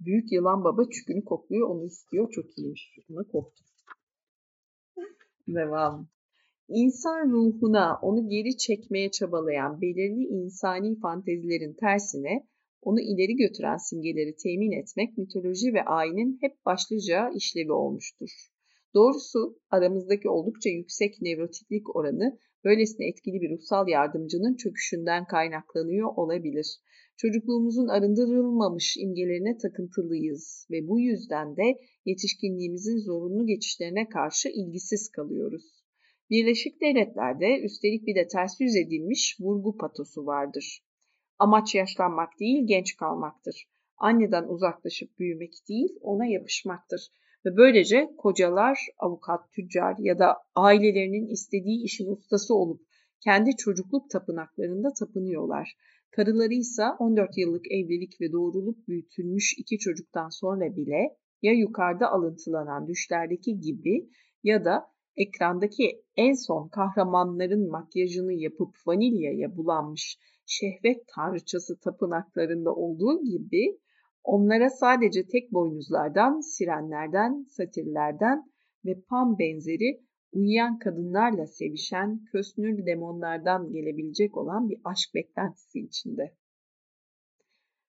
Büyük 0.00 0.32
yılan 0.32 0.64
baba 0.64 0.84
çükünü 0.90 1.24
kokluyor, 1.24 1.68
onu 1.68 1.84
istiyor. 1.84 2.30
Çok 2.30 2.58
iyiymiş. 2.58 2.98
Ona 3.10 3.22
koptu. 3.22 3.64
Devam. 5.48 6.08
İnsan 6.68 7.30
ruhuna 7.30 7.98
onu 8.02 8.28
geri 8.28 8.56
çekmeye 8.56 9.10
çabalayan 9.10 9.80
belirli 9.80 10.22
insani 10.22 11.00
fantezilerin 11.00 11.74
tersine 11.74 12.46
onu 12.82 13.00
ileri 13.00 13.36
götüren 13.36 13.76
simgeleri 13.76 14.36
temin 14.36 14.72
etmek 14.72 15.18
mitoloji 15.18 15.74
ve 15.74 15.84
ayinin 15.84 16.38
hep 16.40 16.66
başlıca 16.66 17.30
işlevi 17.36 17.72
olmuştur. 17.72 18.49
Doğrusu 18.94 19.58
aramızdaki 19.70 20.28
oldukça 20.28 20.70
yüksek 20.70 21.22
nevrotiklik 21.22 21.96
oranı 21.96 22.38
böylesine 22.64 23.06
etkili 23.06 23.40
bir 23.40 23.50
ruhsal 23.50 23.88
yardımcının 23.88 24.56
çöküşünden 24.56 25.26
kaynaklanıyor 25.26 26.08
olabilir. 26.16 26.66
Çocukluğumuzun 27.16 27.88
arındırılmamış 27.88 28.96
imgelerine 28.96 29.58
takıntılıyız 29.58 30.66
ve 30.70 30.88
bu 30.88 31.00
yüzden 31.00 31.56
de 31.56 31.78
yetişkinliğimizin 32.04 32.98
zorunlu 32.98 33.46
geçişlerine 33.46 34.08
karşı 34.08 34.48
ilgisiz 34.48 35.08
kalıyoruz. 35.08 35.80
Birleşik 36.30 36.80
Devletler'de 36.80 37.60
üstelik 37.60 38.06
bir 38.06 38.14
de 38.14 38.28
ters 38.28 38.60
yüz 38.60 38.76
edilmiş 38.76 39.36
vurgu 39.40 39.76
patosu 39.76 40.26
vardır. 40.26 40.84
Amaç 41.38 41.74
yaşlanmak 41.74 42.40
değil, 42.40 42.66
genç 42.66 42.96
kalmaktır. 42.96 43.68
Anneden 43.98 44.44
uzaklaşıp 44.48 45.18
büyümek 45.18 45.52
değil, 45.68 45.96
ona 46.00 46.26
yapışmaktır. 46.26 47.00
Ve 47.46 47.56
böylece 47.56 48.10
kocalar, 48.18 48.78
avukat, 48.98 49.52
tüccar 49.52 49.94
ya 49.98 50.18
da 50.18 50.36
ailelerinin 50.54 51.26
istediği 51.26 51.84
işin 51.84 52.12
ustası 52.12 52.54
olup 52.54 52.80
kendi 53.20 53.56
çocukluk 53.56 54.10
tapınaklarında 54.10 54.92
tapınıyorlar. 54.98 55.76
Karıları 56.10 56.54
ise 56.54 56.82
14 56.98 57.38
yıllık 57.38 57.70
evlilik 57.70 58.20
ve 58.20 58.32
doğrulup 58.32 58.88
büyütülmüş 58.88 59.54
iki 59.58 59.78
çocuktan 59.78 60.28
sonra 60.28 60.76
bile 60.76 61.16
ya 61.42 61.52
yukarıda 61.52 62.10
alıntılanan 62.12 62.88
düşlerdeki 62.88 63.60
gibi 63.60 64.08
ya 64.42 64.64
da 64.64 64.86
ekrandaki 65.16 66.02
en 66.16 66.32
son 66.32 66.68
kahramanların 66.68 67.70
makyajını 67.70 68.32
yapıp 68.32 68.74
vanilyaya 68.86 69.56
bulanmış 69.56 70.18
şehvet 70.46 71.08
tanrıçası 71.14 71.80
tapınaklarında 71.80 72.74
olduğu 72.74 73.24
gibi 73.24 73.78
onlara 74.24 74.70
sadece 74.70 75.28
tek 75.28 75.52
boynuzlardan, 75.52 76.40
sirenlerden, 76.40 77.46
satirlerden 77.48 78.50
ve 78.84 79.00
pam 79.08 79.38
benzeri 79.38 80.00
uyuyan 80.32 80.78
kadınlarla 80.78 81.46
sevişen 81.46 82.24
kösnül 82.32 82.86
demonlardan 82.86 83.72
gelebilecek 83.72 84.36
olan 84.36 84.68
bir 84.68 84.80
aşk 84.84 85.14
beklentisi 85.14 85.80
içinde. 85.80 86.36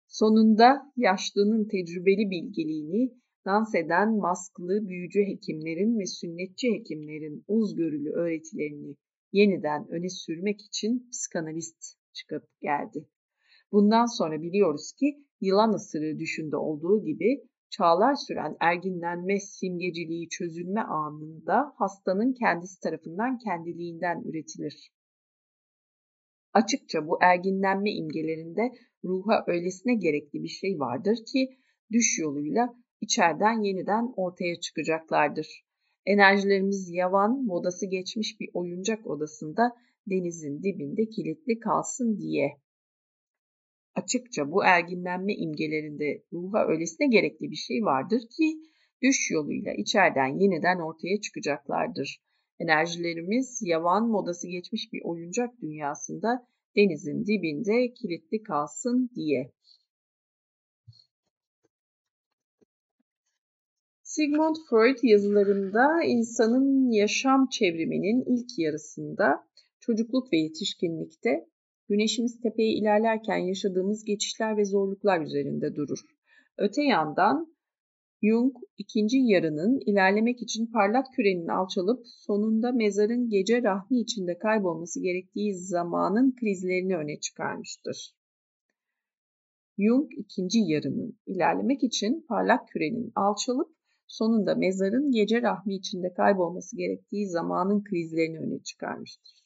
Sonunda 0.07 0.91
yaşlının 0.97 1.67
tecrübeli 1.67 2.29
bilgeliğini 2.29 3.21
dans 3.45 3.75
eden 3.75 4.17
masklı 4.17 4.87
büyücü 4.87 5.19
hekimlerin 5.19 5.99
ve 5.99 6.05
sünnetçi 6.05 6.73
hekimlerin 6.73 7.43
uzgörülü 7.47 8.09
öğretilerini 8.09 8.95
yeniden 9.31 9.87
öne 9.89 10.09
sürmek 10.09 10.61
için 10.61 11.09
psikanalist 11.11 11.97
çıkıp 12.13 12.43
geldi. 12.61 13.07
Bundan 13.71 14.05
sonra 14.17 14.41
biliyoruz 14.41 14.93
ki 14.99 15.25
yılan 15.41 15.73
ısırığı 15.73 16.19
düşünde 16.19 16.57
olduğu 16.57 17.03
gibi 17.03 17.41
çağlar 17.69 18.15
süren 18.15 18.57
erginlenme 18.59 19.39
simgeciliği 19.39 20.29
çözülme 20.29 20.81
anında 20.81 21.73
hastanın 21.77 22.33
kendisi 22.33 22.79
tarafından 22.79 23.37
kendiliğinden 23.37 24.21
üretilir. 24.25 24.91
Açıkça 26.53 27.07
bu 27.07 27.17
erginlenme 27.21 27.91
imgelerinde 27.91 28.71
ruha 29.03 29.43
öylesine 29.47 29.95
gerekli 29.95 30.43
bir 30.43 30.47
şey 30.47 30.79
vardır 30.79 31.17
ki 31.33 31.49
düş 31.91 32.19
yoluyla 32.19 32.75
içeriden 33.01 33.63
yeniden 33.63 34.13
ortaya 34.15 34.59
çıkacaklardır. 34.59 35.65
Enerjilerimiz 36.05 36.89
yavan, 36.91 37.45
modası 37.45 37.85
geçmiş 37.85 38.39
bir 38.39 38.49
oyuncak 38.53 39.07
odasında 39.07 39.75
denizin 40.07 40.63
dibinde 40.63 41.09
kilitli 41.09 41.59
kalsın 41.59 42.17
diye. 42.17 42.60
Açıkça 43.95 44.51
bu 44.51 44.65
erginlenme 44.65 45.35
imgelerinde 45.35 46.23
ruha 46.33 46.67
öylesine 46.67 47.07
gerekli 47.07 47.51
bir 47.51 47.55
şey 47.55 47.83
vardır 47.83 48.21
ki 48.37 48.61
düş 49.01 49.31
yoluyla 49.31 49.73
içeriden 49.73 50.39
yeniden 50.39 50.79
ortaya 50.79 51.21
çıkacaklardır. 51.21 52.21
Enerjilerimiz 52.59 53.61
yavan 53.63 54.07
modası 54.07 54.47
geçmiş 54.47 54.93
bir 54.93 55.01
oyuncak 55.03 55.61
dünyasında 55.61 56.47
denizin 56.75 57.25
dibinde 57.25 57.93
kilitli 57.93 58.43
kalsın 58.43 59.09
diye. 59.15 59.51
Sigmund 64.03 64.55
Freud 64.69 64.97
yazılarında 65.03 66.03
insanın 66.03 66.91
yaşam 66.91 67.47
çevriminin 67.47 68.23
ilk 68.35 68.59
yarısında 68.59 69.47
çocukluk 69.79 70.33
ve 70.33 70.37
yetişkinlikte 70.37 71.50
güneşimiz 71.91 72.41
tepeye 72.41 72.73
ilerlerken 72.73 73.37
yaşadığımız 73.37 74.03
geçişler 74.05 74.57
ve 74.57 74.65
zorluklar 74.65 75.21
üzerinde 75.21 75.75
durur. 75.75 75.99
Öte 76.57 76.83
yandan 76.83 77.55
Jung 78.23 78.53
ikinci 78.77 79.17
yarının 79.17 79.79
ilerlemek 79.85 80.41
için 80.41 80.65
parlak 80.65 81.05
kürenin 81.15 81.47
alçalıp 81.47 82.07
sonunda 82.07 82.71
mezarın 82.71 83.29
gece 83.29 83.63
rahmi 83.63 83.99
içinde 83.99 84.37
kaybolması 84.37 85.01
gerektiği 85.01 85.53
zamanın 85.55 86.35
krizlerini 86.35 86.97
öne 86.97 87.19
çıkarmıştır. 87.19 88.15
Jung 89.79 90.09
ikinci 90.17 90.59
yarının 90.59 91.19
ilerlemek 91.25 91.83
için 91.83 92.25
parlak 92.27 92.67
kürenin 92.67 93.11
alçalıp 93.15 93.69
sonunda 94.07 94.55
mezarın 94.55 95.11
gece 95.11 95.41
rahmi 95.41 95.75
içinde 95.75 96.13
kaybolması 96.13 96.77
gerektiği 96.77 97.29
zamanın 97.29 97.83
krizlerini 97.83 98.39
öne 98.39 98.63
çıkarmıştır. 98.63 99.40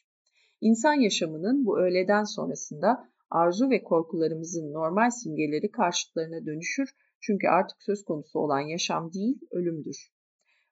İnsan 0.66 0.94
yaşamının 0.94 1.66
bu 1.66 1.80
öğleden 1.80 2.24
sonrasında 2.24 3.10
arzu 3.30 3.70
ve 3.70 3.84
korkularımızın 3.84 4.74
normal 4.74 5.10
simgeleri 5.10 5.72
karşıtlarına 5.72 6.46
dönüşür 6.46 6.90
çünkü 7.22 7.48
artık 7.48 7.84
söz 7.84 8.04
konusu 8.06 8.40
olan 8.40 8.60
yaşam 8.60 9.14
değil, 9.14 9.40
ölümdür. 9.52 9.98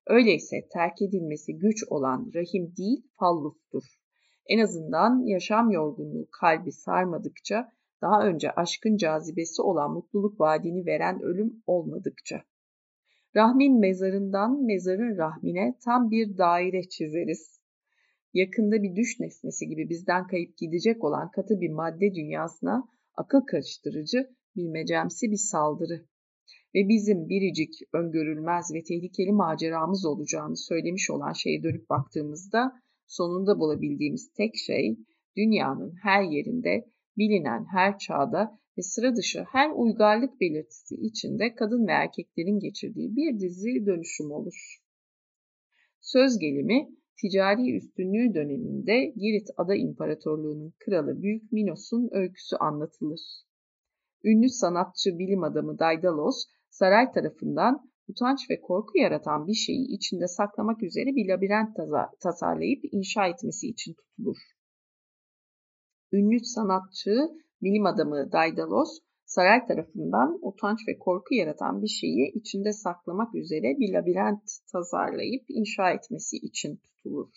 Öyleyse 0.08 0.68
terk 0.74 1.02
edilmesi 1.02 1.58
güç 1.58 1.84
olan 1.88 2.32
rahim 2.36 2.76
değil, 2.78 3.08
fallustur. 3.20 3.84
En 4.46 4.60
azından 4.60 5.26
yaşam 5.26 5.72
yorgunluğu 5.72 6.28
kalbi 6.32 6.72
sarmadıkça, 6.72 7.72
daha 8.02 8.28
önce 8.28 8.52
aşkın 8.52 8.98
cazibesi 8.98 9.62
olan 9.62 9.92
mutluluk 9.92 10.40
vaadini 10.40 10.86
veren 10.86 11.22
ölüm 11.22 11.64
olmadıkça. 11.68 12.44
Rahmin 13.36 13.80
mezarından 13.80 14.64
mezarın 14.64 15.18
rahmine 15.18 15.78
tam 15.86 16.12
bir 16.12 16.38
daire 16.38 16.90
çizeriz. 16.90 17.63
Yakında 18.34 18.84
bir 18.84 18.96
düş 18.96 19.20
nesnesi 19.20 19.68
gibi 19.68 19.90
bizden 19.90 20.28
kayıp 20.28 20.58
gidecek 20.58 21.04
olan 21.04 21.32
katı 21.32 21.62
bir 21.62 21.70
madde 21.70 22.16
dünyasına 22.16 22.88
akıl 23.16 23.42
karıştırıcı, 23.42 24.30
bilmecemsi 24.56 25.32
bir 25.32 25.38
saldırı 25.38 26.06
ve 26.76 26.90
bizim 26.90 27.30
biricik, 27.30 27.74
öngörülmez 27.94 28.74
ve 28.74 28.84
tehlikeli 28.84 29.32
maceramız 29.32 30.06
olacağını 30.06 30.58
söylemiş 30.58 31.10
olan 31.10 31.34
şeye 31.34 31.64
dönüp 31.64 31.90
baktığımızda 31.90 32.80
sonunda 33.08 33.60
bulabildiğimiz 33.60 34.34
tek 34.34 34.56
şey 34.56 34.98
dünyanın 35.38 35.96
her 36.04 36.24
yerinde, 36.24 36.86
bilinen 37.18 37.66
her 37.66 37.98
çağda 37.98 38.60
ve 38.78 38.82
sıra 38.82 39.16
dışı 39.16 39.46
her 39.52 39.72
uygarlık 39.76 40.42
belirtisi 40.42 40.96
içinde 40.96 41.56
kadın 41.56 41.88
ve 41.88 41.92
erkeklerin 41.92 42.60
geçirdiği 42.60 43.16
bir 43.16 43.40
dizi 43.40 43.86
dönüşüm 43.86 44.32
olur. 44.32 44.78
Söz 46.02 46.40
gelimi 46.40 46.90
ticari 47.22 47.76
üstünlüğü 47.78 48.34
döneminde 48.34 49.06
Girit 49.06 49.48
Ada 49.58 49.76
İmparatorluğu'nun 49.76 50.74
kralı 50.80 51.22
Büyük 51.22 51.52
Minos'un 51.52 52.10
öyküsü 52.12 52.56
anlatılır. 52.56 53.22
Ünlü 54.24 54.50
sanatçı 54.50 55.10
bilim 55.20 55.44
adamı 55.44 55.80
Daidalos 55.80 56.46
saray 56.70 57.12
tarafından 57.12 57.92
utanç 58.08 58.50
ve 58.50 58.62
korku 58.62 58.98
yaratan 58.98 59.48
bir 59.48 59.54
şeyi 59.54 59.88
içinde 59.96 60.28
saklamak 60.28 60.84
üzere 60.84 61.06
bir 61.06 61.30
labirent 61.30 61.76
tasarlayıp 62.22 62.84
inşa 62.92 63.28
etmesi 63.28 63.68
için 63.68 63.94
tutulur. 63.94 64.38
Ünlü 66.12 66.40
sanatçı 66.40 67.30
bilim 67.62 67.86
adamı 67.86 68.32
Daidalos, 68.32 69.00
saray 69.26 69.66
tarafından 69.66 70.40
utanç 70.42 70.80
ve 70.88 70.98
korku 70.98 71.36
yaratan 71.36 71.82
bir 71.82 71.88
şeyi 71.88 72.32
içinde 72.36 72.74
saklamak 72.74 73.36
üzere 73.36 73.80
bir 73.80 73.94
labirent 73.94 74.52
tasarlayıp 74.72 75.46
inşa 75.50 75.92
etmesi 75.92 76.38
için 76.38 76.76
tutulur. 76.76 77.30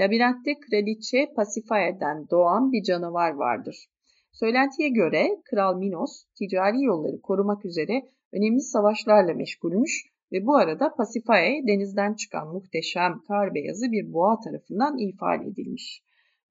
Labirentte 0.00 0.54
kraliçe 0.60 1.32
Pasifae'den 1.36 2.28
doğan 2.30 2.72
bir 2.72 2.82
canavar 2.82 3.30
vardır. 3.30 3.86
Söylentiye 4.32 4.88
göre 4.88 5.28
Kral 5.44 5.78
Minos 5.78 6.24
ticari 6.38 6.82
yolları 6.82 7.20
korumak 7.20 7.64
üzere 7.64 8.02
önemli 8.32 8.60
savaşlarla 8.60 9.34
meşgulmüş 9.34 10.06
ve 10.32 10.46
bu 10.46 10.56
arada 10.56 10.94
Pasifae 10.94 11.66
denizden 11.66 12.14
çıkan 12.14 12.48
muhteşem 12.48 13.20
kar 13.28 13.54
beyazı 13.54 13.92
bir 13.92 14.12
boğa 14.12 14.40
tarafından 14.40 14.98
ifade 14.98 15.44
edilmiş. 15.44 16.02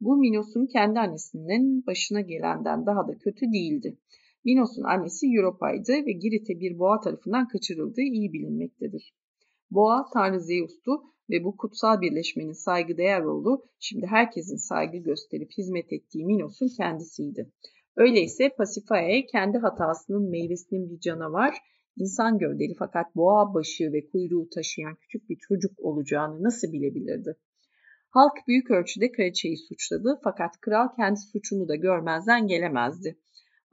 Bu 0.02 0.18
Minos'un 0.18 0.66
kendi 0.66 1.00
annesinin 1.00 1.86
başına 1.88 2.22
gelenden 2.22 2.86
daha 2.86 3.08
da 3.08 3.18
kötü 3.18 3.52
değildi. 3.54 3.98
Minos'un 4.46 4.84
annesi 4.84 5.28
Europa'ydı 5.38 5.92
ve 5.92 6.12
Girit'e 6.12 6.60
bir 6.60 6.80
boğa 6.80 7.00
tarafından 7.00 7.48
kaçırıldığı 7.48 8.02
iyi 8.02 8.34
bilinmektedir. 8.34 9.16
Boğa 9.72 10.06
Tanrı 10.14 10.42
Zeus'tu 10.42 10.92
ve 11.30 11.44
bu 11.44 11.58
kutsal 11.58 12.02
birleşmenin 12.02 12.54
saygıdeğer 12.54 13.22
oğlu 13.22 13.66
şimdi 13.80 14.06
herkesin 14.06 14.56
saygı 14.56 14.98
gösterip 14.98 15.52
hizmet 15.58 15.94
ettiği 15.94 16.26
Minos'un 16.26 16.68
kendisiydi. 16.78 17.52
Öyleyse 17.96 18.50
Pasifae 18.58 19.26
kendi 19.26 19.58
hatasının 19.58 20.30
meyvesinin 20.30 20.90
bir 20.90 21.00
canavar, 21.00 21.58
insan 21.98 22.38
gövdeli 22.38 22.74
fakat 22.80 23.16
boğa 23.16 23.54
başı 23.54 23.94
ve 23.94 24.08
kuyruğu 24.08 24.50
taşıyan 24.50 24.96
küçük 24.96 25.30
bir 25.30 25.36
çocuk 25.36 25.80
olacağını 25.80 26.44
nasıl 26.44 26.72
bilebilirdi? 26.72 27.36
Halk 28.10 28.34
büyük 28.48 28.72
ölçüde 28.72 29.12
kraliçeyi 29.12 29.58
suçladı 29.58 30.20
fakat 30.24 30.62
kral 30.62 30.88
kendi 30.96 31.20
suçunu 31.20 31.68
da 31.68 31.76
görmezden 31.76 32.48
gelemezdi. 32.48 33.18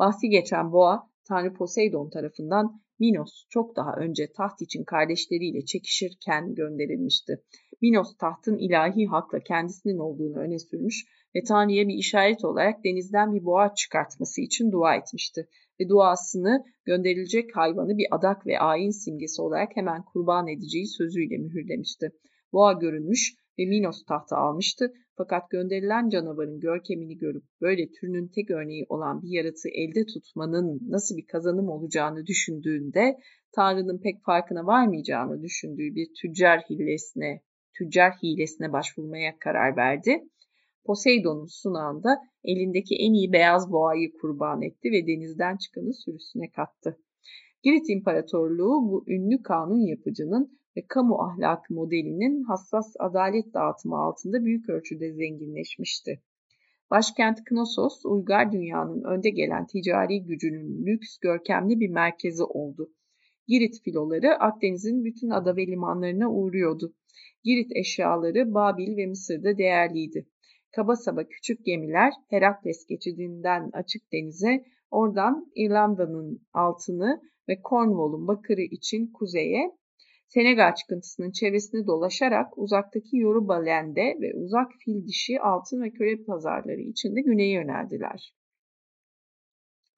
Bahsi 0.03 0.28
geçen 0.28 0.72
boğa 0.72 1.11
Tanrı 1.28 1.55
Poseidon 1.55 2.11
tarafından 2.11 2.80
Minos 2.98 3.46
çok 3.50 3.76
daha 3.76 3.94
önce 3.96 4.32
taht 4.32 4.62
için 4.62 4.84
kardeşleriyle 4.84 5.64
çekişirken 5.64 6.55
gönderilmişti. 6.55 7.42
Minos 7.82 8.16
tahtın 8.16 8.59
ilahi 8.59 9.07
hakla 9.07 9.40
kendisinin 9.40 9.98
olduğunu 9.98 10.38
öne 10.38 10.59
sürmüş 10.59 11.05
ve 11.36 11.42
Tanrı'ya 11.48 11.88
bir 11.88 11.94
işaret 11.94 12.44
olarak 12.44 12.84
denizden 12.84 13.34
bir 13.34 13.44
boğa 13.44 13.74
çıkartması 13.74 14.40
için 14.40 14.72
dua 14.72 14.96
etmişti. 14.96 15.48
Ve 15.80 15.88
duasını 15.88 16.64
gönderilecek 16.84 17.57
hayvanı 17.57 17.98
bir 17.98 18.07
adak 18.11 18.46
ve 18.46 18.59
ayin 18.59 18.90
simgesi 18.90 19.42
olarak 19.42 19.76
hemen 19.76 20.03
kurban 20.03 20.48
edeceği 20.48 20.86
sözüyle 20.86 21.38
mühürlemişti. 21.38 22.12
Boğa 22.53 22.72
görünmüş 22.72 23.34
ve 23.59 23.66
Minos 23.66 24.05
tahtı 24.05 24.36
almıştı 24.36 24.92
fakat 25.16 25.50
gönderilen 25.50 26.09
canavarın 26.09 26.61
görkemini 26.61 27.18
görüp 27.18 27.44
böyle 27.61 27.92
türünün 27.92 28.28
tek 28.28 28.50
örneği 28.50 28.86
olan 28.88 29.22
bir 29.22 29.28
yaratığı 29.28 29.68
elde 29.68 30.07
tutmanın 30.07 30.80
nasıl 30.88 31.16
bir 31.16 31.26
kazanım 31.26 31.68
olacağını 31.68 32.26
düşündüğünde 32.26 33.16
Tanrı'nın 33.53 34.00
pek 34.00 34.24
farkına 34.24 34.66
varmayacağını 34.66 35.42
düşündüğü 35.42 35.94
bir 35.94 36.09
tüccar 36.22 36.61
hilesine, 36.70 37.40
tüccar 37.78 38.12
hilesine 38.22 38.72
başvurmaya 38.72 39.38
karar 39.38 39.76
verdi. 39.76 40.24
Poseidon'un 40.84 41.46
sunağında 41.46 42.18
elindeki 42.44 42.96
en 42.96 43.12
iyi 43.12 43.32
beyaz 43.32 43.72
boğayı 43.72 44.12
kurban 44.12 44.62
etti 44.62 44.90
ve 44.92 45.07
denizden 45.07 45.57
çıkanı 45.57 45.92
sürüsüne 45.94 46.50
kattı. 46.50 46.98
Girit 47.62 47.90
İmparatorluğu 47.90 48.90
bu 48.90 49.05
ünlü 49.09 49.42
kanun 49.42 49.86
yapıcının 49.86 50.61
ve 50.76 50.86
kamu 50.88 51.22
ahlakı 51.22 51.74
modelinin 51.74 52.42
hassas 52.42 52.94
adalet 52.98 53.54
dağıtımı 53.54 53.96
altında 53.96 54.44
büyük 54.44 54.68
ölçüde 54.68 55.12
zenginleşmişti. 55.12 56.22
Başkent 56.90 57.44
Knossos, 57.44 58.04
uygar 58.04 58.52
dünyanın 58.52 59.04
önde 59.04 59.30
gelen 59.30 59.66
ticari 59.66 60.24
gücünün 60.24 60.86
lüks, 60.86 61.18
görkemli 61.18 61.80
bir 61.80 61.88
merkezi 61.88 62.44
oldu. 62.44 62.92
Girit 63.48 63.82
filoları 63.84 64.34
Akdeniz'in 64.34 65.04
bütün 65.04 65.30
ada 65.30 65.56
ve 65.56 65.66
limanlarına 65.66 66.30
uğruyordu. 66.32 66.94
Girit 67.44 67.76
eşyaları 67.76 68.54
Babil 68.54 68.96
ve 68.96 69.06
Mısır'da 69.06 69.58
değerliydi. 69.58 70.26
Kaba 70.76 70.96
saba 70.96 71.24
küçük 71.28 71.64
gemiler 71.64 72.12
Herakles 72.28 72.86
geçidinden 72.86 73.70
açık 73.72 74.12
denize, 74.12 74.64
oradan 74.90 75.52
İrlanda'nın 75.54 76.46
altını 76.52 77.20
ve 77.48 77.58
Cornwall'un 77.68 78.28
bakırı 78.28 78.62
için 78.62 79.12
kuzeye, 79.12 79.70
Senegal 80.35 80.74
çıkıntısının 80.74 81.30
çevresini 81.30 81.87
dolaşarak 81.87 82.59
uzaktaki 82.59 83.16
Yoruba 83.16 83.55
Lende 83.55 84.18
ve 84.20 84.35
uzak 84.35 84.72
fil 84.85 85.07
dişi 85.07 85.41
altın 85.41 85.83
ve 85.83 85.91
köle 85.91 86.24
pazarları 86.24 86.80
içinde 86.80 87.20
güneye 87.20 87.53
yöneldiler. 87.53 88.35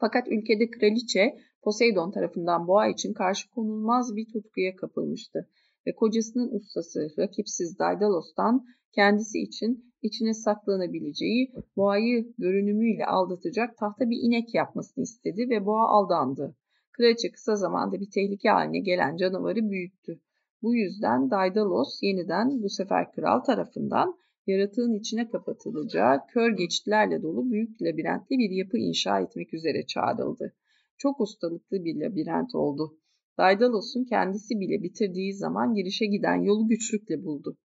Fakat 0.01 0.28
ülkede 0.28 0.70
kraliçe 0.70 1.39
Poseidon 1.62 2.11
tarafından 2.11 2.68
boğa 2.68 2.89
için 2.89 3.12
karşı 3.12 3.51
konulmaz 3.51 4.16
bir 4.16 4.26
tutkuya 4.32 4.76
kapılmıştı 4.76 5.49
ve 5.87 5.95
kocasının 5.95 6.51
ustası 6.53 7.09
rakipsiz 7.18 7.78
Daidalos'tan 7.78 8.64
kendisi 8.95 9.39
için 9.39 9.95
içine 10.03 10.35
saklanabileceği 10.35 11.53
boğayı 11.76 12.35
görünümüyle 12.39 13.07
aldatacak 13.07 13.78
tahta 13.78 14.11
bir 14.11 14.18
inek 14.22 14.55
yapmasını 14.55 15.03
istedi 15.03 15.51
ve 15.51 15.66
boğa 15.66 15.89
aldandı. 15.89 16.57
Kraliçe 16.97 17.32
kısa 17.32 17.57
zamanda 17.57 18.01
bir 18.01 18.11
tehlike 18.11 18.49
haline 18.49 18.80
gelen 18.80 19.16
canavarı 19.16 19.70
büyüttü. 19.70 20.20
Bu 20.62 20.74
yüzden 20.74 21.30
Daidalos 21.30 22.03
yeniden 22.03 22.62
bu 22.62 22.68
sefer 22.68 23.12
kral 23.12 23.40
tarafından 23.40 24.18
yaratığın 24.47 24.95
içine 24.95 25.28
kapatılacağı 25.28 26.26
kör 26.26 26.51
geçitlerle 26.51 27.22
dolu 27.22 27.51
büyük 27.51 27.82
labirentli 27.82 28.38
bir 28.38 28.51
yapı 28.51 28.78
inşa 28.78 29.20
etmek 29.20 29.55
üzere 29.55 29.86
çağrıldı. 29.86 30.55
Çok 30.99 31.20
ustalıklı 31.20 31.84
bir 31.84 32.01
labirent 32.01 32.55
oldu. 32.55 32.99
Daidalos'un 33.38 34.05
kendisi 34.05 34.61
bile 34.61 34.82
bitirdiği 34.82 35.34
zaman 35.34 35.74
girişe 35.74 36.07
giden 36.07 36.42
yolu 36.42 36.68
güçlükle 36.68 37.24
buldu. 37.24 37.59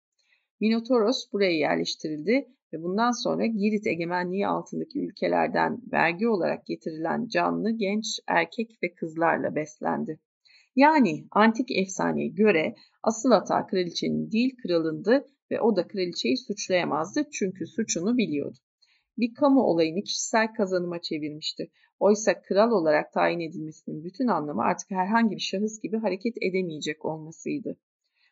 Minotoros 0.59 1.31
buraya 1.33 1.57
yerleştirildi 1.57 2.47
ve 2.73 2.83
bundan 2.83 3.11
sonra 3.11 3.45
Girit 3.45 3.87
egemenliği 3.87 4.47
altındaki 4.47 4.99
ülkelerden 4.99 5.81
vergi 5.91 6.27
olarak 6.27 6.65
getirilen 6.65 7.27
canlı, 7.27 7.71
genç, 7.71 8.19
erkek 8.27 8.79
ve 8.83 8.93
kızlarla 8.93 9.55
beslendi. 9.55 10.19
Yani 10.75 11.27
antik 11.31 11.71
efsaneye 11.71 12.27
göre 12.27 12.75
asıl 13.03 13.31
hata 13.31 13.67
kraliçenin 13.67 14.31
değil 14.31 14.55
kralındı 14.63 15.25
ve 15.51 15.61
o 15.61 15.75
da 15.75 15.87
kraliçeyi 15.87 16.37
suçlayamazdı 16.37 17.23
çünkü 17.31 17.67
suçunu 17.67 18.17
biliyordu. 18.17 18.57
Bir 19.17 19.33
kamu 19.33 19.61
olayını 19.61 20.03
kişisel 20.03 20.53
kazanıma 20.53 21.01
çevirmişti. 21.01 21.71
Oysa 21.99 22.41
kral 22.41 22.71
olarak 22.71 23.13
tayin 23.13 23.39
edilmesinin 23.39 24.03
bütün 24.03 24.27
anlamı 24.27 24.61
artık 24.61 24.91
herhangi 24.91 25.35
bir 25.35 25.41
şahıs 25.41 25.81
gibi 25.81 25.97
hareket 25.97 26.33
edemeyecek 26.41 27.05
olmasıydı. 27.05 27.77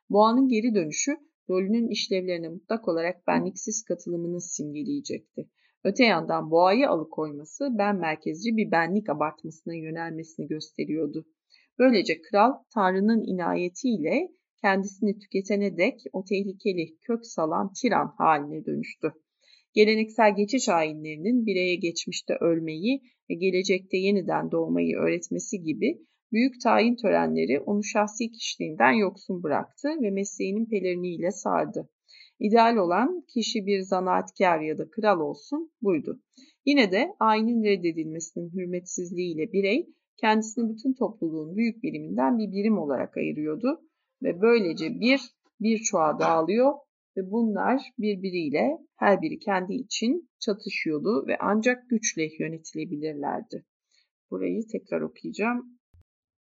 Boğanın 0.10 0.48
geri 0.48 0.76
dönüşü 0.76 1.18
rolünün 1.50 1.90
işlevlerine 1.90 2.50
mutlak 2.50 2.88
olarak 2.88 3.28
benliksiz 3.28 3.84
katılımını 3.84 4.42
simgeleyecekti. 4.42 5.50
Öte 5.84 6.04
yandan 6.04 6.52
boğayı 6.52 6.90
alıkoyması 6.90 7.70
ben 7.78 7.96
merkezci 7.96 8.58
bir 8.58 8.72
benlik 8.72 9.10
abartmasına 9.10 9.74
yönelmesini 9.76 10.48
gösteriyordu. 10.48 11.26
Böylece 11.80 12.22
kral 12.22 12.54
Tanrı'nın 12.74 13.24
inayetiyle 13.24 14.30
kendisini 14.62 15.20
tüketene 15.20 15.78
dek 15.78 16.02
o 16.14 16.24
tehlikeli 16.24 16.98
kök 17.02 17.26
salan 17.26 17.74
tiran 17.74 18.14
haline 18.18 18.66
dönüştü. 18.66 19.14
Geleneksel 19.74 20.36
geçiş 20.36 20.70
ayinlerinin 20.70 21.46
bireye 21.46 21.76
geçmişte 21.76 22.34
ölmeyi 22.42 23.02
ve 23.30 23.34
gelecekte 23.34 23.98
yeniden 23.98 24.52
doğmayı 24.52 24.98
öğretmesi 24.98 25.62
gibi 25.62 26.00
büyük 26.32 26.62
tayin 26.62 26.96
törenleri 26.96 27.60
onu 27.60 27.84
şahsi 27.84 28.32
kişiliğinden 28.32 28.92
yoksun 28.92 29.44
bıraktı 29.44 29.90
ve 30.02 30.12
mesleğinin 30.12 30.66
peleriniyle 30.66 31.32
sardı. 31.32 31.90
İdeal 32.40 32.76
olan 32.76 33.24
kişi 33.34 33.66
bir 33.66 33.82
zanaatkar 33.82 34.60
ya 34.60 34.78
da 34.78 34.90
kral 34.90 35.20
olsun 35.20 35.72
buydu. 35.82 36.22
Yine 36.66 36.92
de 36.92 37.16
ayinin 37.20 37.64
reddedilmesinin 37.64 38.52
hürmetsizliğiyle 38.54 39.52
birey 39.52 39.88
kendisini 40.18 40.70
bütün 40.70 40.94
topluluğun 40.94 41.56
büyük 41.56 41.84
biriminden 41.84 42.38
bir 42.38 42.52
birim 42.52 42.78
olarak 42.78 43.18
ayırıyordu 43.18 43.82
ve 44.24 44.42
böylece 44.42 45.00
bir 45.00 45.22
birçoğa 45.60 46.20
dağılıyor 46.20 46.74
ve 47.18 47.32
bunlar 47.32 47.82
birbiriyle 48.00 48.78
her 48.96 49.22
biri 49.22 49.40
kendi 49.40 49.74
için 49.74 50.30
çatışıyordu 50.40 51.28
ve 51.28 51.38
ancak 51.40 51.90
güçle 51.90 52.30
yönetilebilirlerdi. 52.40 53.66
Burayı 54.32 54.68
tekrar 54.72 55.02
okuyacağım. 55.02 55.77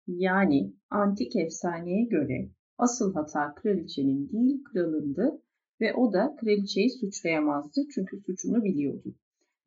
Yani 0.08 0.74
antik 0.89 1.36
efsaneye 1.36 2.04
göre 2.04 2.49
asıl 2.78 3.14
hata 3.14 3.54
kraliçenin 3.56 4.30
değil 4.30 4.64
kralındı 4.64 5.41
ve 5.82 5.93
o 5.93 6.14
da 6.14 6.36
kraliçeyi 6.39 6.89
suçlayamazdı 6.89 7.82
çünkü 7.95 8.22
suçunu 8.26 8.64
biliyordu. 8.64 9.16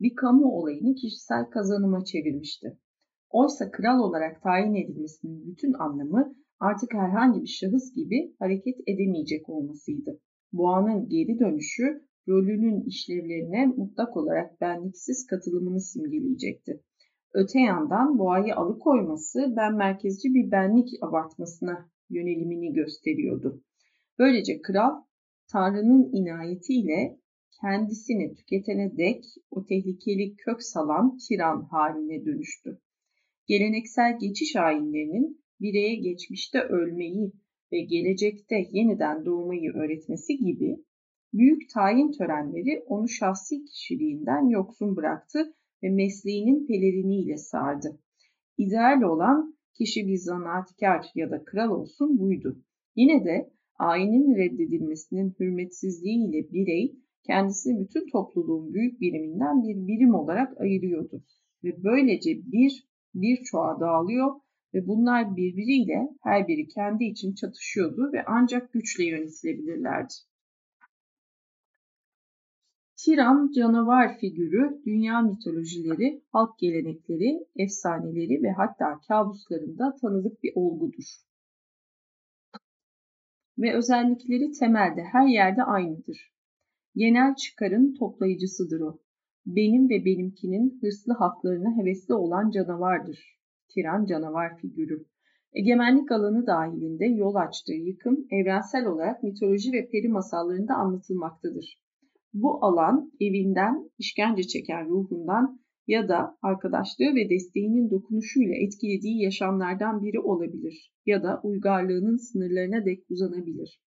Bir 0.00 0.14
kamu 0.14 0.46
olayını 0.52 0.94
kişisel 0.94 1.44
kazanıma 1.50 2.04
çevirmişti. 2.04 2.78
Oysa 3.30 3.70
kral 3.70 4.00
olarak 4.00 4.42
tayin 4.42 4.74
edilmesinin 4.74 5.46
bütün 5.46 5.72
anlamı 5.72 6.34
artık 6.60 6.94
herhangi 6.94 7.42
bir 7.42 7.46
şahıs 7.46 7.94
gibi 7.94 8.34
hareket 8.38 8.76
edemeyecek 8.86 9.48
olmasıydı. 9.48 10.20
Boğanın 10.52 11.08
geri 11.08 11.38
dönüşü 11.38 12.06
rolünün 12.28 12.84
işlevlerine 12.84 13.66
mutlak 13.66 14.16
olarak 14.16 14.60
benliksiz 14.60 15.26
katılımını 15.26 15.80
simgeleyecekti. 15.80 16.82
Öte 17.32 17.60
yandan 17.60 18.18
boğayı 18.18 18.56
alıkoyması 18.56 19.54
ben 19.56 19.74
merkezci 19.74 20.34
bir 20.34 20.50
benlik 20.50 20.88
abartmasına 21.02 21.90
yönelimini 22.10 22.72
gösteriyordu. 22.72 23.62
Böylece 24.18 24.62
kral 24.62 25.02
Tanrı'nın 25.52 26.12
inayetiyle 26.12 27.20
kendisini 27.60 28.34
tüketene 28.34 28.96
dek 28.96 29.24
o 29.50 29.66
tehlikeli 29.66 30.36
kök 30.36 30.62
salan 30.62 31.18
tiran 31.18 31.62
haline 31.62 32.24
dönüştü. 32.24 32.80
Geleneksel 33.46 34.18
geçiş 34.18 34.56
ayinlerinin 34.56 35.44
bireye 35.60 35.94
geçmişte 35.94 36.60
ölmeyi 36.60 37.32
ve 37.72 37.80
gelecekte 37.80 38.56
yeniden 38.70 39.24
doğmayı 39.24 39.72
öğretmesi 39.72 40.36
gibi 40.36 40.76
büyük 41.32 41.70
tayin 41.74 42.12
törenleri 42.12 42.82
onu 42.86 43.08
şahsi 43.08 43.64
kişiliğinden 43.64 44.48
yoksun 44.48 44.96
bıraktı 44.96 45.54
ve 45.86 45.90
mesleğinin 45.90 46.66
peleriniyle 46.66 47.36
sardı. 47.36 48.00
İdeal 48.58 49.02
olan 49.02 49.56
kişi 49.74 50.06
bir 50.06 50.16
zanaatkar 50.16 51.06
ya 51.14 51.30
da 51.30 51.44
kral 51.44 51.70
olsun 51.70 52.18
buydu. 52.18 52.62
Yine 52.96 53.24
de 53.24 53.50
ayinin 53.78 54.36
reddedilmesinin 54.36 55.34
hürmetsizliğiyle 55.40 56.52
birey 56.52 56.96
kendisini 57.26 57.80
bütün 57.80 58.10
topluluğun 58.12 58.74
büyük 58.74 59.00
biriminden 59.00 59.62
bir 59.62 59.86
birim 59.86 60.14
olarak 60.14 60.60
ayırıyordu 60.60 61.24
ve 61.64 61.84
böylece 61.84 62.30
bir 62.52 62.88
birçoğa 63.14 63.80
dağılıyor 63.80 64.30
ve 64.74 64.86
bunlar 64.86 65.36
birbiriyle 65.36 66.08
her 66.22 66.48
biri 66.48 66.68
kendi 66.68 67.04
için 67.04 67.34
çatışıyordu 67.34 68.12
ve 68.12 68.24
ancak 68.26 68.72
güçle 68.72 69.04
yönetilebilirlerdi. 69.04 70.14
Tiran 72.96 73.52
canavar 73.52 74.18
figürü 74.18 74.82
dünya 74.86 75.20
mitolojileri, 75.20 76.22
halk 76.32 76.58
gelenekleri, 76.58 77.46
efsaneleri 77.56 78.42
ve 78.42 78.50
hatta 78.50 79.00
kabuslarında 79.08 79.94
tanıdık 80.00 80.42
bir 80.42 80.52
olgudur. 80.54 81.04
Ve 83.58 83.74
özellikleri 83.74 84.52
temelde 84.52 85.02
her 85.02 85.26
yerde 85.26 85.62
aynıdır. 85.62 86.32
Genel 86.94 87.34
çıkarın 87.34 87.94
toplayıcısıdır 87.94 88.80
o. 88.80 88.98
Benim 89.46 89.88
ve 89.88 90.04
benimkinin 90.04 90.78
hırslı 90.82 91.12
haklarına 91.12 91.76
hevesli 91.76 92.14
olan 92.14 92.50
canavardır. 92.50 93.38
Tiran 93.68 94.04
canavar 94.04 94.58
figürü. 94.58 95.04
Egemenlik 95.52 96.12
alanı 96.12 96.46
dahilinde 96.46 97.04
yol 97.04 97.34
açtığı 97.34 97.74
yıkım 97.74 98.26
evrensel 98.30 98.86
olarak 98.86 99.22
mitoloji 99.22 99.72
ve 99.72 99.88
peri 99.88 100.08
masallarında 100.08 100.74
anlatılmaktadır. 100.74 101.85
Bu 102.42 102.64
alan 102.64 103.12
evinden, 103.20 103.90
işkence 103.98 104.42
çeken 104.42 104.88
ruhundan 104.88 105.60
ya 105.86 106.08
da 106.08 106.38
arkadaşlığı 106.42 107.14
ve 107.14 107.30
desteğinin 107.30 107.90
dokunuşuyla 107.90 108.54
etkilediği 108.54 109.22
yaşamlardan 109.22 110.02
biri 110.02 110.20
olabilir 110.20 110.92
ya 111.06 111.22
da 111.22 111.40
uygarlığının 111.44 112.16
sınırlarına 112.16 112.84
dek 112.84 113.10
uzanabilir. 113.10 113.80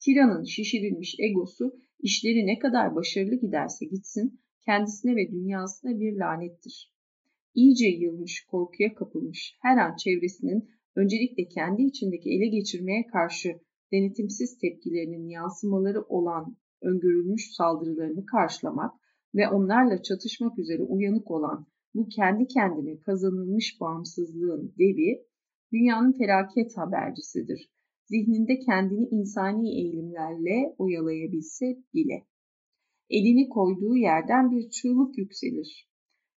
Tiranın 0.00 0.44
şişirilmiş 0.44 1.16
egosu 1.18 1.72
işleri 2.00 2.46
ne 2.46 2.58
kadar 2.58 2.94
başarılı 2.94 3.34
giderse 3.34 3.86
gitsin 3.86 4.40
kendisine 4.64 5.16
ve 5.16 5.30
dünyasına 5.30 6.00
bir 6.00 6.16
lanettir. 6.16 6.92
İyice 7.54 7.88
yılmış, 7.88 8.46
korkuya 8.50 8.94
kapılmış, 8.94 9.56
her 9.62 9.76
an 9.78 9.96
çevresinin 9.96 10.68
öncelikle 10.96 11.48
kendi 11.48 11.82
içindeki 11.82 12.30
ele 12.30 12.46
geçirmeye 12.46 13.06
karşı 13.06 13.48
denetimsiz 13.92 14.58
tepkilerinin 14.58 15.28
yansımaları 15.28 16.02
olan 16.02 16.56
öngörülmüş 16.82 17.54
saldırılarını 17.56 18.26
karşılamak 18.26 18.94
ve 19.34 19.48
onlarla 19.48 20.02
çatışmak 20.02 20.58
üzere 20.58 20.82
uyanık 20.82 21.30
olan 21.30 21.66
bu 21.94 22.08
kendi 22.08 22.46
kendine 22.46 23.00
kazanılmış 23.00 23.80
bağımsızlığın 23.80 24.74
devi, 24.78 25.24
dünyanın 25.72 26.12
felaket 26.18 26.76
habercisidir. 26.76 27.70
Zihninde 28.04 28.58
kendini 28.58 29.08
insani 29.08 29.70
eğilimlerle 29.70 30.74
oyalayabilse 30.78 31.66
bile. 31.94 32.26
Elini 33.10 33.48
koyduğu 33.48 33.96
yerden 33.96 34.50
bir 34.50 34.70
çığlık 34.70 35.18
yükselir. 35.18 35.88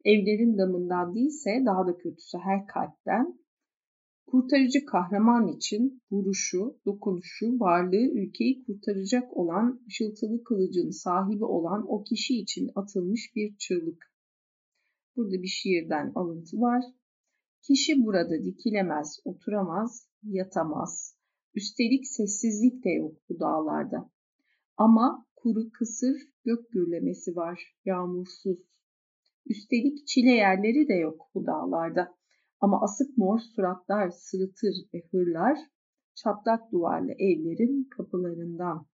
Evlerin 0.06 0.58
damından 0.58 1.16
değilse 1.16 1.64
daha 1.66 1.88
da 1.88 1.98
kötüsü 1.98 2.38
her 2.38 2.68
kalpten 2.68 3.39
Kurtarıcı 4.32 4.86
kahraman 4.86 5.48
için 5.48 6.02
vuruşu, 6.12 6.80
dokunuşu, 6.86 7.60
varlığı 7.60 8.20
ülkeyi 8.20 8.66
kurtaracak 8.66 9.38
olan 9.38 9.82
ışıltılı 9.88 10.44
kılıcın 10.44 10.90
sahibi 10.90 11.46
olan 11.46 11.86
o 11.88 12.04
kişi 12.04 12.40
için 12.40 12.70
atılmış 12.76 13.32
bir 13.36 13.58
çığlık. 13.58 14.14
Burada 15.16 15.42
bir 15.42 15.48
şiirden 15.48 16.12
alıntı 16.16 16.58
var. 16.58 16.84
Kişi 17.62 18.06
burada 18.06 18.44
dikilemez, 18.44 19.20
oturamaz, 19.26 20.10
yatamaz. 20.24 21.16
Üstelik 21.56 22.08
sessizlik 22.08 22.84
de 22.86 22.90
yok 22.90 23.18
bu 23.30 23.40
dağlarda. 23.40 24.12
Ama 24.78 25.26
kuru 25.36 25.72
kısır 25.72 26.18
gök 26.44 26.72
gürlemesi 26.72 27.36
var, 27.36 27.76
yağmursuz. 27.86 28.60
Üstelik 29.46 30.08
çile 30.08 30.32
yerleri 30.32 30.88
de 30.88 30.94
yok 30.94 31.22
bu 31.36 31.46
dağlarda. 31.46 32.19
Ama 32.60 32.82
asık 32.82 33.18
mor 33.18 33.40
suratlar 33.40 34.10
sırıtır 34.10 34.76
ve 34.94 35.02
hırlar 35.12 35.60
çatlak 36.16 36.72
duvarlı 36.72 37.12
evlerin 37.12 37.84
kapılarından 37.84 38.88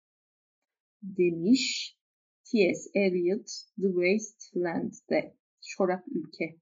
demiş 1.03 1.97
T.S. 2.43 2.89
Eliot 2.93 3.47
The 3.81 3.87
Wasteland'de 3.87 5.37
Çorak 5.61 6.03
Ülke 6.07 6.59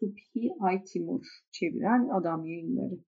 Subhi 0.00 0.50
Aytimur 0.60 1.26
çeviren 1.52 2.08
adam 2.08 2.44
yayınları. 2.44 3.04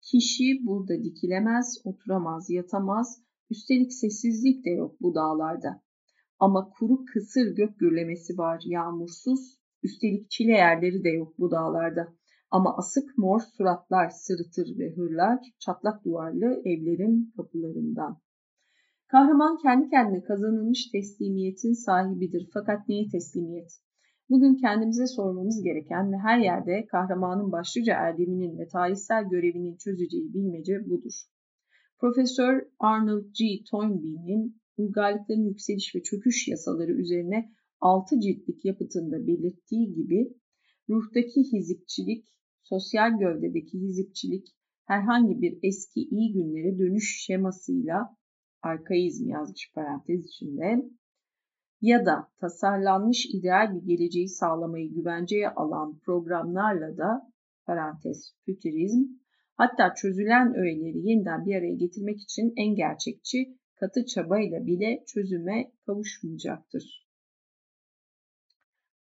Kişi 0.00 0.66
burada 0.66 1.04
dikilemez, 1.04 1.82
oturamaz, 1.84 2.50
yatamaz, 2.50 3.22
üstelik 3.50 3.92
sessizlik 3.92 4.64
de 4.64 4.70
yok 4.70 5.00
bu 5.00 5.14
dağlarda. 5.14 5.82
Ama 6.38 6.70
kuru 6.70 7.04
kısır 7.04 7.56
gök 7.56 7.78
gürlemesi 7.78 8.38
var, 8.38 8.62
yağmursuz, 8.66 9.61
Üstelik 9.82 10.30
çile 10.30 10.52
yerleri 10.52 11.04
de 11.04 11.08
yok 11.08 11.38
bu 11.38 11.50
dağlarda. 11.50 12.08
Ama 12.50 12.76
asık 12.76 13.18
mor 13.18 13.40
suratlar 13.40 14.10
sırıtır 14.10 14.78
ve 14.78 14.94
hırlar 14.96 15.38
çatlak 15.58 16.04
duvarlı 16.04 16.62
evlerin 16.64 17.32
kapılarından. 17.36 18.20
Kahraman 19.08 19.58
kendi 19.62 19.88
kendine 19.90 20.22
kazanılmış 20.22 20.90
teslimiyetin 20.90 21.72
sahibidir. 21.72 22.50
Fakat 22.54 22.88
neye 22.88 23.08
teslimiyet? 23.08 23.70
Bugün 24.30 24.54
kendimize 24.54 25.06
sormamız 25.06 25.62
gereken 25.62 26.12
ve 26.12 26.16
her 26.16 26.38
yerde 26.38 26.86
kahramanın 26.86 27.52
başlıca 27.52 27.94
erdeminin 27.94 28.58
ve 28.58 28.68
tarihsel 28.68 29.24
görevinin 29.24 29.76
çözeceği 29.76 30.34
bilmece 30.34 30.72
budur. 30.90 31.12
Profesör 32.00 32.62
Arnold 32.78 33.24
G. 33.24 33.44
Toynbee'nin 33.70 34.62
uygarlıkların 34.76 35.44
yükseliş 35.44 35.94
ve 35.94 36.02
çöküş 36.02 36.48
yasaları 36.48 36.92
üzerine 36.92 37.52
6 37.82 38.20
ciltlik 38.20 38.64
yapıtında 38.64 39.26
belirttiği 39.26 39.94
gibi 39.94 40.34
ruhtaki 40.90 41.40
hizipçilik, 41.52 42.26
sosyal 42.62 43.18
gövdedeki 43.18 43.78
hizipçilik 43.78 44.48
herhangi 44.84 45.40
bir 45.42 45.58
eski 45.62 46.00
iyi 46.00 46.32
günlere 46.32 46.78
dönüş 46.78 47.24
şemasıyla 47.26 48.16
arkaizm 48.62 49.28
yazmış 49.28 49.72
parantez 49.74 50.26
içinde 50.26 50.90
ya 51.80 52.06
da 52.06 52.28
tasarlanmış 52.40 53.26
ideal 53.34 53.74
bir 53.74 53.82
geleceği 53.86 54.28
sağlamayı 54.28 54.94
güvenceye 54.94 55.50
alan 55.50 55.98
programlarla 55.98 56.96
da 56.96 57.32
parantez 57.66 58.34
fütürizm 58.44 59.04
hatta 59.54 59.94
çözülen 59.94 60.54
öğeleri 60.54 61.08
yeniden 61.08 61.46
bir 61.46 61.54
araya 61.54 61.74
getirmek 61.74 62.22
için 62.22 62.52
en 62.56 62.74
gerçekçi 62.74 63.58
katı 63.74 64.06
çabayla 64.06 64.66
bile 64.66 65.04
çözüme 65.06 65.72
kavuşmayacaktır 65.86 67.01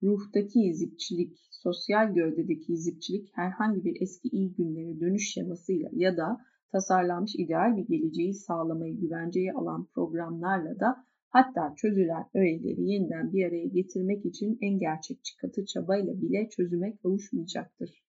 ruhtaki 0.03 0.61
izipçilik, 0.61 1.39
sosyal 1.51 2.15
gövdedeki 2.15 2.73
izipçilik 2.73 3.29
herhangi 3.33 3.85
bir 3.85 4.03
eski 4.03 4.29
iyi 4.29 4.55
günlere 4.55 5.01
dönüş 5.01 5.33
şemasıyla 5.33 5.91
ya 5.93 6.17
da 6.17 6.41
tasarlanmış 6.73 7.35
ideal 7.35 7.77
bir 7.77 7.87
geleceği 7.87 8.35
sağlamayı 8.35 9.01
güvenceye 9.01 9.53
alan 9.53 9.87
programlarla 9.87 10.81
da 10.81 11.05
hatta 11.29 11.75
çözülen 11.77 12.25
öğeleri 12.35 12.83
yeniden 12.91 13.33
bir 13.33 13.45
araya 13.45 13.67
getirmek 13.67 14.27
için 14.27 14.59
en 14.61 14.79
gerçekçi 14.79 15.37
katı 15.37 15.65
çabayla 15.65 16.21
bile 16.23 16.49
çözüme 16.49 16.97
kavuşmayacaktır. 16.97 18.05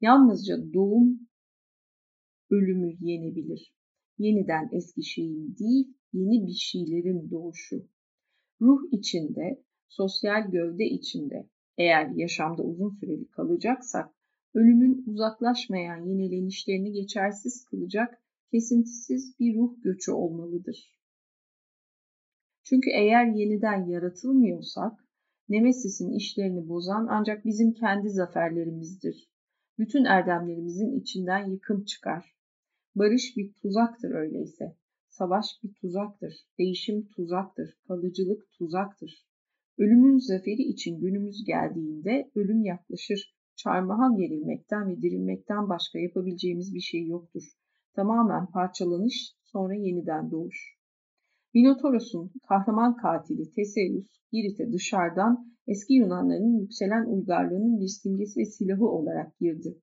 Yalnızca 0.00 0.72
doğum 0.74 1.20
ölümü 2.50 2.92
yenebilir. 3.00 3.74
Yeniden 4.18 4.68
eski 4.72 5.02
şeyin 5.02 5.56
değil, 5.58 5.96
yeni 6.12 6.46
bir 6.46 6.58
şeylerin 6.58 7.30
doğuşu. 7.30 7.88
Ruh 8.60 8.80
içinde 8.92 9.65
sosyal 9.88 10.50
gövde 10.50 10.84
içinde 10.84 11.48
eğer 11.78 12.10
yaşamda 12.10 12.62
uzun 12.62 12.90
süreli 12.90 13.28
kalacaksak 13.28 14.10
ölümün 14.54 15.04
uzaklaşmayan 15.06 16.04
yenilenişlerini 16.06 16.92
geçersiz 16.92 17.64
kılacak 17.64 18.22
kesintisiz 18.50 19.38
bir 19.40 19.56
ruh 19.56 19.82
göçü 19.82 20.12
olmalıdır. 20.12 20.96
Çünkü 22.64 22.90
eğer 22.90 23.26
yeniden 23.26 23.86
yaratılmıyorsak 23.86 25.06
Nemesis'in 25.48 26.12
işlerini 26.12 26.68
bozan 26.68 27.06
ancak 27.10 27.44
bizim 27.44 27.72
kendi 27.72 28.10
zaferlerimizdir. 28.10 29.30
Bütün 29.78 30.04
erdemlerimizin 30.04 31.00
içinden 31.00 31.50
yıkım 31.50 31.84
çıkar. 31.84 32.36
Barış 32.94 33.36
bir 33.36 33.52
tuzaktır 33.52 34.10
öyleyse. 34.10 34.76
Savaş 35.08 35.46
bir 35.62 35.74
tuzaktır. 35.74 36.34
Değişim 36.58 37.08
tuzaktır. 37.08 37.70
Kalıcılık 37.88 38.52
tuzaktır. 38.52 39.26
Ölümün 39.78 40.18
zaferi 40.18 40.62
için 40.62 41.00
günümüz 41.00 41.44
geldiğinde 41.44 42.30
ölüm 42.34 42.64
yaklaşır 42.64 43.36
çarmıha 43.56 44.16
gerilmekten 44.16 44.88
ve 44.88 45.02
dirilmekten 45.02 45.68
başka 45.68 45.98
yapabileceğimiz 45.98 46.74
bir 46.74 46.80
şey 46.80 47.06
yoktur. 47.06 47.42
Tamamen 47.94 48.46
parçalanış, 48.46 49.32
sonra 49.42 49.74
yeniden 49.74 50.30
doğuş. 50.30 50.76
Minotoros'un 51.54 52.30
kahraman 52.48 52.96
katili 52.96 53.52
Theseus, 53.52 54.06
Girit'e 54.32 54.72
dışarıdan 54.72 55.56
eski 55.66 55.94
Yunanların 55.94 56.58
yükselen 56.58 57.06
uygarlığının 57.06 57.80
bir 57.80 57.88
simgesi 57.88 58.40
ve 58.40 58.44
silahı 58.44 58.86
olarak 58.88 59.38
girdi. 59.38 59.78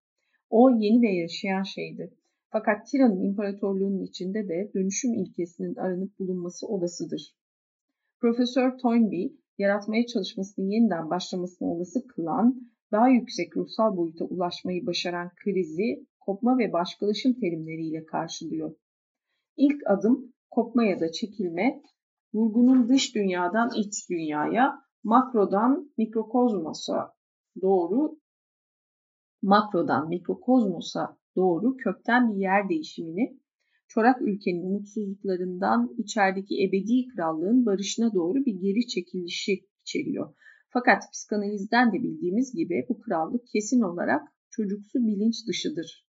O 0.49 0.69
yeni 0.69 1.01
ve 1.01 1.11
yaşayan 1.11 1.63
şeydi. 1.63 2.13
Fakat 2.49 2.87
Tiran'ın 2.87 3.23
imparatorluğunun 3.23 4.01
içinde 4.01 4.47
de 4.47 4.71
dönüşüm 4.73 5.13
ilkesinin 5.13 5.75
aranıp 5.75 6.19
bulunması 6.19 6.67
olasıdır. 6.67 7.35
Profesör 8.21 8.77
Toynbee, 8.77 9.31
yaratmaya 9.57 10.05
çalışmasının 10.05 10.69
yeniden 10.69 11.09
başlamasını 11.09 11.67
olası 11.67 12.07
kılan, 12.07 12.71
daha 12.91 13.09
yüksek 13.09 13.57
ruhsal 13.57 13.97
boyuta 13.97 14.25
ulaşmayı 14.25 14.85
başaran 14.85 15.31
krizi 15.35 16.07
kopma 16.19 16.57
ve 16.57 16.73
başkalaşım 16.73 17.33
terimleriyle 17.33 18.05
karşılıyor. 18.05 18.75
İlk 19.57 19.87
adım 19.87 20.33
kopma 20.51 20.83
ya 20.83 20.99
da 20.99 21.11
çekilme, 21.11 21.81
vurgunun 22.33 22.89
dış 22.89 23.15
dünyadan 23.15 23.69
iç 23.77 24.09
dünyaya, 24.09 24.79
makrodan 25.03 25.91
mikrokozmosa 25.97 27.13
doğru 27.61 28.17
makrodan 29.41 30.09
mikrokozmosa 30.09 31.17
doğru 31.35 31.77
kökten 31.77 32.35
bir 32.35 32.41
yer 32.41 32.69
değişimini, 32.69 33.39
çorak 33.93 34.21
ülkenin 34.21 34.63
umutsuzluklarından 34.63 35.95
içerideki 35.97 36.63
ebedi 36.63 37.07
krallığın 37.15 37.65
barışına 37.65 38.13
doğru 38.13 38.45
bir 38.45 38.55
geri 38.55 38.87
çekilişi 38.87 39.65
içeriyor. 39.81 40.35
Fakat 40.69 41.03
psikanalizden 41.13 41.93
de 41.93 42.03
bildiğimiz 42.03 42.55
gibi 42.55 42.85
bu 42.89 42.99
krallık 42.99 43.47
kesin 43.47 43.81
olarak 43.81 44.21
çocuksu 44.49 44.99
bilinç 45.07 45.47
dışıdır. 45.47 46.07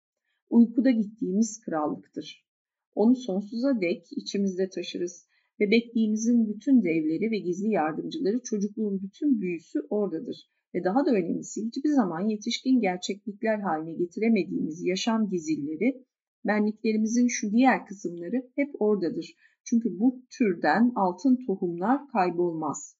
Uykuda 0.50 0.92
gittiğimiz 0.92 1.62
krallıktır. 1.66 2.48
Onu 2.96 3.16
sonsuza 3.16 3.82
dek 3.82 4.06
içimizde 4.12 4.70
taşırız. 4.70 5.28
Bebekliğimizin 5.60 6.48
bütün 6.50 6.84
devleri 6.84 7.32
ve 7.32 7.38
gizli 7.38 7.70
yardımcıları 7.70 8.40
çocukluğun 8.44 9.02
bütün 9.04 9.42
büyüsü 9.42 9.80
oradadır. 9.90 10.38
Ve 10.76 10.84
daha 10.84 11.06
da 11.06 11.12
önemlisi 11.12 11.66
hiçbir 11.66 11.90
zaman 11.90 12.30
yetişkin 12.30 12.82
gerçeklikler 12.82 13.60
haline 13.60 13.94
getiremediğimiz 13.94 14.86
yaşam 14.86 15.30
gizilleri, 15.30 16.06
benliklerimizin 16.48 17.28
şu 17.28 17.52
diğer 17.52 17.86
kısımları 17.86 18.50
hep 18.56 18.82
oradadır. 18.82 19.36
Çünkü 19.64 20.00
bu 20.00 20.22
türden 20.38 20.92
altın 20.96 21.46
tohumlar 21.48 22.08
kaybolmaz. 22.08 22.98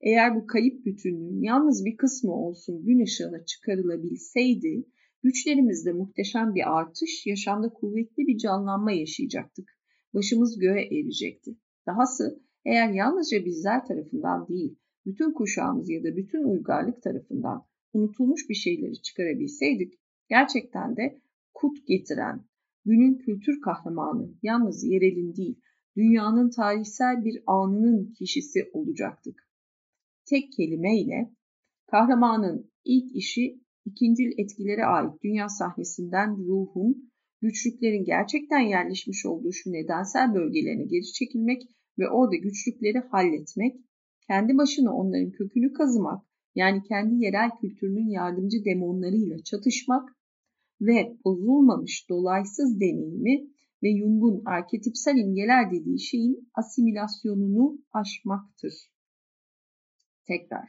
Eğer 0.00 0.36
bu 0.36 0.46
kayıp 0.46 0.86
bütünlüğün 0.86 1.42
yalnız 1.42 1.84
bir 1.84 1.96
kısmı 1.96 2.32
olsun 2.32 2.84
gün 2.84 3.04
ışığına 3.04 3.44
çıkarılabilseydi, 3.44 4.84
güçlerimizde 5.22 5.92
muhteşem 5.92 6.54
bir 6.54 6.78
artış, 6.78 7.26
yaşamda 7.26 7.68
kuvvetli 7.68 8.26
bir 8.26 8.38
canlanma 8.38 8.92
yaşayacaktık. 8.92 9.70
Başımız 10.14 10.58
göğe 10.58 10.82
erecekti. 10.82 11.56
Dahası 11.86 12.42
eğer 12.64 12.92
yalnızca 12.92 13.44
bizler 13.44 13.84
tarafından 13.84 14.48
değil, 14.48 14.78
bütün 15.06 15.32
kuşağımız 15.32 15.90
ya 15.90 16.04
da 16.04 16.16
bütün 16.16 16.44
uygarlık 16.44 17.02
tarafından 17.02 17.66
unutulmuş 17.92 18.48
bir 18.48 18.54
şeyleri 18.54 19.02
çıkarabilseydik, 19.02 19.94
gerçekten 20.28 20.96
de 20.96 21.20
kut 21.54 21.86
getiren, 21.86 22.44
günün 22.86 23.18
kültür 23.18 23.60
kahramanı 23.60 24.34
yalnız 24.42 24.84
yerelin 24.84 25.36
değil, 25.36 25.60
dünyanın 25.96 26.50
tarihsel 26.50 27.24
bir 27.24 27.42
anının 27.46 28.12
kişisi 28.18 28.70
olacaktık. 28.72 29.48
Tek 30.24 30.52
kelimeyle 30.52 31.30
kahramanın 31.86 32.70
ilk 32.84 33.16
işi 33.16 33.60
ikincil 33.84 34.38
etkilere 34.38 34.84
ait 34.84 35.22
dünya 35.24 35.48
sahnesinden 35.48 36.36
ruhun, 36.36 37.12
güçlüklerin 37.40 38.04
gerçekten 38.04 38.60
yerleşmiş 38.60 39.26
olduğu 39.26 39.52
şu 39.52 39.72
nedensel 39.72 40.34
bölgelerine 40.34 40.84
geri 40.84 41.12
çekilmek 41.12 41.62
ve 41.98 42.08
orada 42.08 42.36
güçlükleri 42.36 42.98
halletmek, 42.98 43.76
kendi 44.26 44.58
başına 44.58 44.96
onların 44.96 45.30
kökünü 45.30 45.72
kazımak, 45.72 46.26
yani 46.54 46.82
kendi 46.82 47.24
yerel 47.24 47.50
kültürünün 47.60 48.10
yardımcı 48.10 48.64
demonlarıyla 48.64 49.42
çatışmak 49.42 50.15
ve 50.80 51.16
bozulmamış 51.24 52.08
dolaysız 52.08 52.80
deneyimi 52.80 53.50
ve 53.82 53.98
Jung'un 53.98 54.42
arketipsel 54.44 55.16
imgeler 55.16 55.70
dediği 55.70 56.00
şeyin 56.00 56.48
asimilasyonunu 56.54 57.78
aşmaktır. 57.92 58.74
Tekrar, 60.26 60.68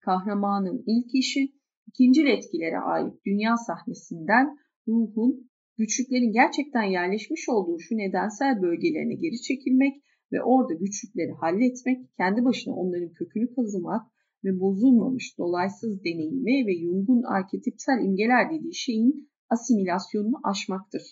kahramanın 0.00 0.84
ilk 0.86 1.14
işi, 1.14 1.52
ikincil 1.86 2.26
etkilere 2.26 2.78
ait 2.78 3.14
dünya 3.26 3.56
sahnesinden 3.56 4.58
ruhun, 4.88 5.50
güçlüklerin 5.78 6.32
gerçekten 6.32 6.82
yerleşmiş 6.82 7.48
olduğu 7.48 7.78
şu 7.78 7.96
nedensel 7.96 8.62
bölgelerine 8.62 9.14
geri 9.14 9.40
çekilmek 9.40 10.02
ve 10.32 10.42
orada 10.42 10.74
güçlükleri 10.74 11.32
halletmek, 11.32 12.16
kendi 12.16 12.44
başına 12.44 12.74
onların 12.74 13.12
kökünü 13.12 13.54
kazımak 13.54 14.06
ve 14.44 14.60
bozulmamış 14.60 15.38
dolaysız 15.38 16.04
deneyimi 16.04 16.66
ve 16.66 16.80
Jung'un 16.80 17.22
arketipsel 17.22 18.04
imgeler 18.04 18.50
dediği 18.50 18.74
şeyin 18.74 19.30
asimilasyonunu 19.50 20.40
aşmaktır. 20.44 21.02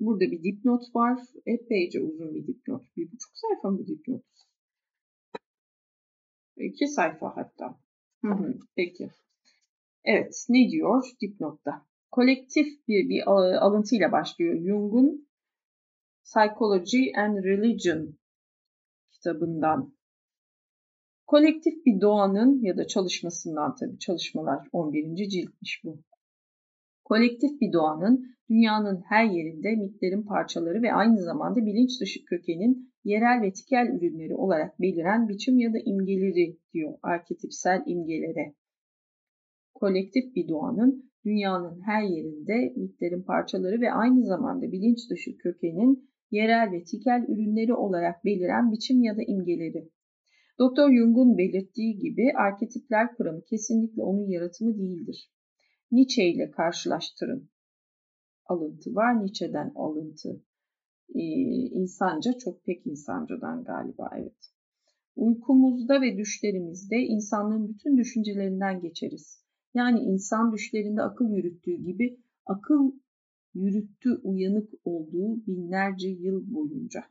Burada 0.00 0.20
bir 0.20 0.42
dipnot 0.42 0.94
var. 0.94 1.22
Epeyce 1.46 2.00
uzun 2.00 2.34
bir 2.34 2.46
dipnot. 2.46 2.96
Bir 2.96 3.12
buçuk 3.12 3.32
sayfa 3.34 3.70
mı 3.70 3.86
dipnot? 3.86 4.24
İki 6.56 6.86
sayfa 6.86 7.36
hatta. 7.36 7.78
Hı 8.24 8.32
hı, 8.32 8.58
peki. 8.76 9.10
Evet, 10.04 10.46
ne 10.48 10.70
diyor 10.70 11.04
dipnotta? 11.20 11.86
Kolektif 12.10 12.88
bir, 12.88 13.08
bir 13.08 13.30
alıntıyla 13.66 14.12
başlıyor. 14.12 14.60
Jung'un 14.60 15.28
Psychology 16.24 17.16
and 17.16 17.44
Religion 17.44 18.18
kitabından. 19.10 19.94
Kolektif 21.26 21.86
bir 21.86 22.00
doğanın 22.00 22.62
ya 22.62 22.76
da 22.76 22.86
çalışmasından 22.86 23.76
tabii 23.76 23.98
çalışmalar 23.98 24.68
11. 24.72 25.28
ciltmiş 25.28 25.80
bu. 25.84 26.02
Kolektif 27.08 27.60
bir 27.60 27.72
doğanın 27.72 28.36
dünyanın 28.50 29.02
her 29.08 29.24
yerinde 29.24 29.76
mitlerin 29.76 30.22
parçaları 30.22 30.82
ve 30.82 30.92
aynı 30.92 31.22
zamanda 31.22 31.66
bilinç 31.66 32.00
dışı 32.00 32.24
kökenin 32.24 32.92
yerel 33.04 33.42
ve 33.42 33.52
tikel 33.52 33.86
ürünleri 33.86 34.34
olarak 34.34 34.80
beliren 34.80 35.28
biçim 35.28 35.58
ya 35.58 35.72
da 35.72 35.78
imgeleri 35.84 36.58
diyor 36.72 36.98
arketipsel 37.02 37.82
imgelere. 37.86 38.54
Kolektif 39.74 40.36
bir 40.36 40.48
doğanın 40.48 41.10
dünyanın 41.24 41.80
her 41.80 42.02
yerinde 42.02 42.72
mitlerin 42.76 43.22
parçaları 43.22 43.80
ve 43.80 43.92
aynı 43.92 44.24
zamanda 44.24 44.72
bilinç 44.72 45.10
dışı 45.10 45.38
kökenin 45.38 46.10
yerel 46.30 46.72
ve 46.72 46.84
tikel 46.84 47.24
ürünleri 47.28 47.74
olarak 47.74 48.24
beliren 48.24 48.72
biçim 48.72 49.02
ya 49.02 49.16
da 49.16 49.22
imgeleri. 49.26 49.88
Doktor 50.58 50.92
Jung'un 50.92 51.38
belirttiği 51.38 51.98
gibi 51.98 52.32
arketipler 52.36 53.16
kuramı 53.16 53.42
kesinlikle 53.44 54.02
onun 54.02 54.28
yaratımı 54.28 54.78
değildir. 54.78 55.30
Nietzsche 55.92 56.28
ile 56.28 56.50
karşılaştırın. 56.50 57.50
Alıntı 58.46 58.94
var, 58.94 59.20
Nietzsche'den 59.20 59.72
alıntı. 59.74 60.42
Ee, 61.14 61.20
insanca, 61.80 62.32
çok 62.32 62.64
pek 62.64 62.86
insancadan 62.86 63.64
galiba, 63.64 64.10
evet. 64.16 64.52
Uykumuzda 65.16 66.00
ve 66.00 66.18
düşlerimizde 66.18 66.96
insanlığın 66.96 67.68
bütün 67.68 67.96
düşüncelerinden 67.96 68.80
geçeriz. 68.80 69.44
Yani 69.74 70.00
insan 70.00 70.52
düşlerinde 70.52 71.02
akıl 71.02 71.30
yürüttüğü 71.30 71.76
gibi 71.76 72.20
akıl 72.46 72.92
yürüttü 73.54 74.20
uyanık 74.22 74.70
olduğu 74.84 75.46
binlerce 75.46 76.08
yıl 76.08 76.54
boyunca. 76.54 77.04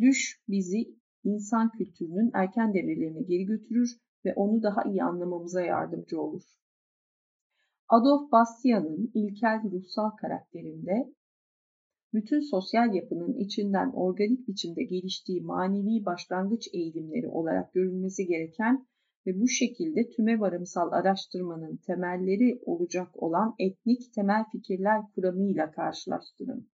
Düş 0.00 0.42
bizi 0.48 0.94
insan 1.24 1.72
kültürünün 1.72 2.30
erken 2.34 2.74
devrelerine 2.74 3.22
geri 3.22 3.44
götürür 3.44 3.96
ve 4.24 4.34
onu 4.34 4.62
daha 4.62 4.82
iyi 4.84 5.02
anlamamıza 5.02 5.60
yardımcı 5.62 6.20
olur. 6.20 6.59
Adolf 7.90 8.32
Bastian'ın 8.32 9.10
ilkel 9.14 9.62
ruhsal 9.70 10.10
karakterinde 10.10 11.14
bütün 12.12 12.40
sosyal 12.40 12.94
yapının 12.94 13.34
içinden 13.34 13.92
organik 13.94 14.48
biçimde 14.48 14.84
geliştiği 14.84 15.42
manevi 15.42 16.04
başlangıç 16.04 16.68
eğilimleri 16.72 17.28
olarak 17.28 17.72
görülmesi 17.74 18.26
gereken 18.26 18.86
ve 19.26 19.40
bu 19.40 19.48
şekilde 19.48 20.10
tüme 20.10 20.40
varımsal 20.40 20.92
araştırmanın 20.92 21.76
temelleri 21.76 22.60
olacak 22.64 23.22
olan 23.22 23.54
etnik 23.58 24.14
temel 24.14 24.44
fikirler 24.52 25.02
kuramıyla 25.14 25.70
karşılaştırın. 25.70 26.70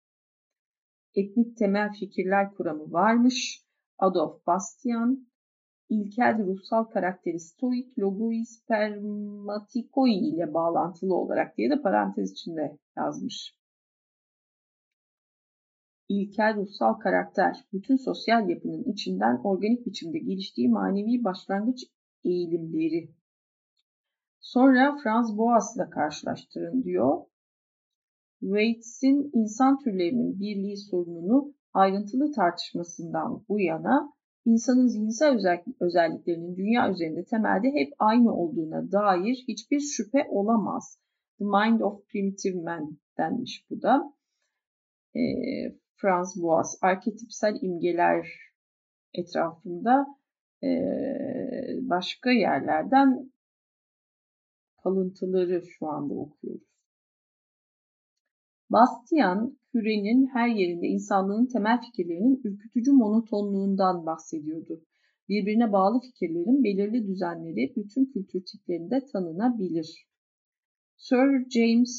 Etnik 1.15 1.57
temel 1.57 1.93
fikirler 2.01 2.55
kuramı 2.55 2.93
varmış. 2.93 3.67
Adolf 3.99 4.47
Bastian, 4.47 5.27
ilkel 5.89 6.39
ruhsal 6.39 6.85
karakteri 6.85 7.41
stoik 7.41 7.99
logoi 7.99 8.45
spermatikoi 8.45 10.13
ile 10.13 10.55
bağlantılı 10.55 11.15
olarak 11.15 11.57
diye 11.57 11.71
de 11.71 11.83
parantez 11.83 12.33
içinde 12.33 12.79
yazmış. 12.97 13.57
İlkel 16.09 16.57
ruhsal 16.57 16.95
karakter, 16.95 17.65
bütün 17.73 17.97
sosyal 17.97 18.49
yapının 18.49 18.85
içinden 18.85 19.41
organik 19.45 19.87
biçimde 19.87 20.19
geliştiği 20.19 20.69
manevi 20.69 21.25
başlangıç 21.25 21.85
eğilimleri. 22.25 23.15
Sonra 24.41 24.97
Franz 25.03 25.39
Boas'la 25.39 25.91
karşılaştırın 25.91 26.83
diyor. 26.83 27.25
Waits'in 28.41 29.31
insan 29.33 29.79
türlerinin 29.79 30.41
birliği 30.41 30.77
sorununu 30.77 31.55
ayrıntılı 31.73 32.33
tartışmasından 32.33 33.45
bu 33.49 33.61
yana 33.61 34.16
insanın 34.47 34.87
zihinsel 34.87 35.61
özelliklerinin 35.81 36.57
dünya 36.57 36.91
üzerinde 36.91 37.25
temelde 37.25 37.69
hep 37.69 37.93
aynı 37.99 38.35
olduğuna 38.35 38.93
dair 38.93 39.45
hiçbir 39.49 39.81
şüphe 39.81 40.27
olamaz. 40.31 41.01
The 41.39 41.45
Mind 41.45 41.81
of 41.81 42.09
Primitive 42.09 42.63
Man 42.63 42.99
denmiş 43.19 43.67
bu 43.71 43.83
da. 43.83 44.13
E, 45.17 45.21
Franz 45.97 46.43
Boas, 46.43 46.79
arketipsel 46.83 47.59
imgeler 47.63 48.27
etrafında 49.15 50.07
e, 50.63 50.69
başka 51.83 52.31
yerlerden 52.31 53.33
kalıntıları 54.83 55.63
şu 55.79 55.87
anda 55.87 56.15
okuyoruz. 56.15 56.67
Bastian, 58.71 59.59
kürenin 59.77 60.27
her 60.27 60.49
yerinde 60.49 60.87
insanlığın 60.87 61.47
temel 61.47 61.81
fikirlerinin 61.81 62.41
ürkütücü 62.45 62.93
monotonluğundan 62.93 64.07
bahsediyordu. 64.07 64.81
Birbirine 65.29 65.73
bağlı 65.73 66.01
fikirlerin 66.01 66.65
belirli 66.65 67.07
düzenleri 67.07 67.73
bütün 67.77 68.05
kültür 68.13 68.45
tiplerinde 68.45 69.05
tanınabilir. 69.13 70.09
Sir 70.97 71.51
James 71.51 71.95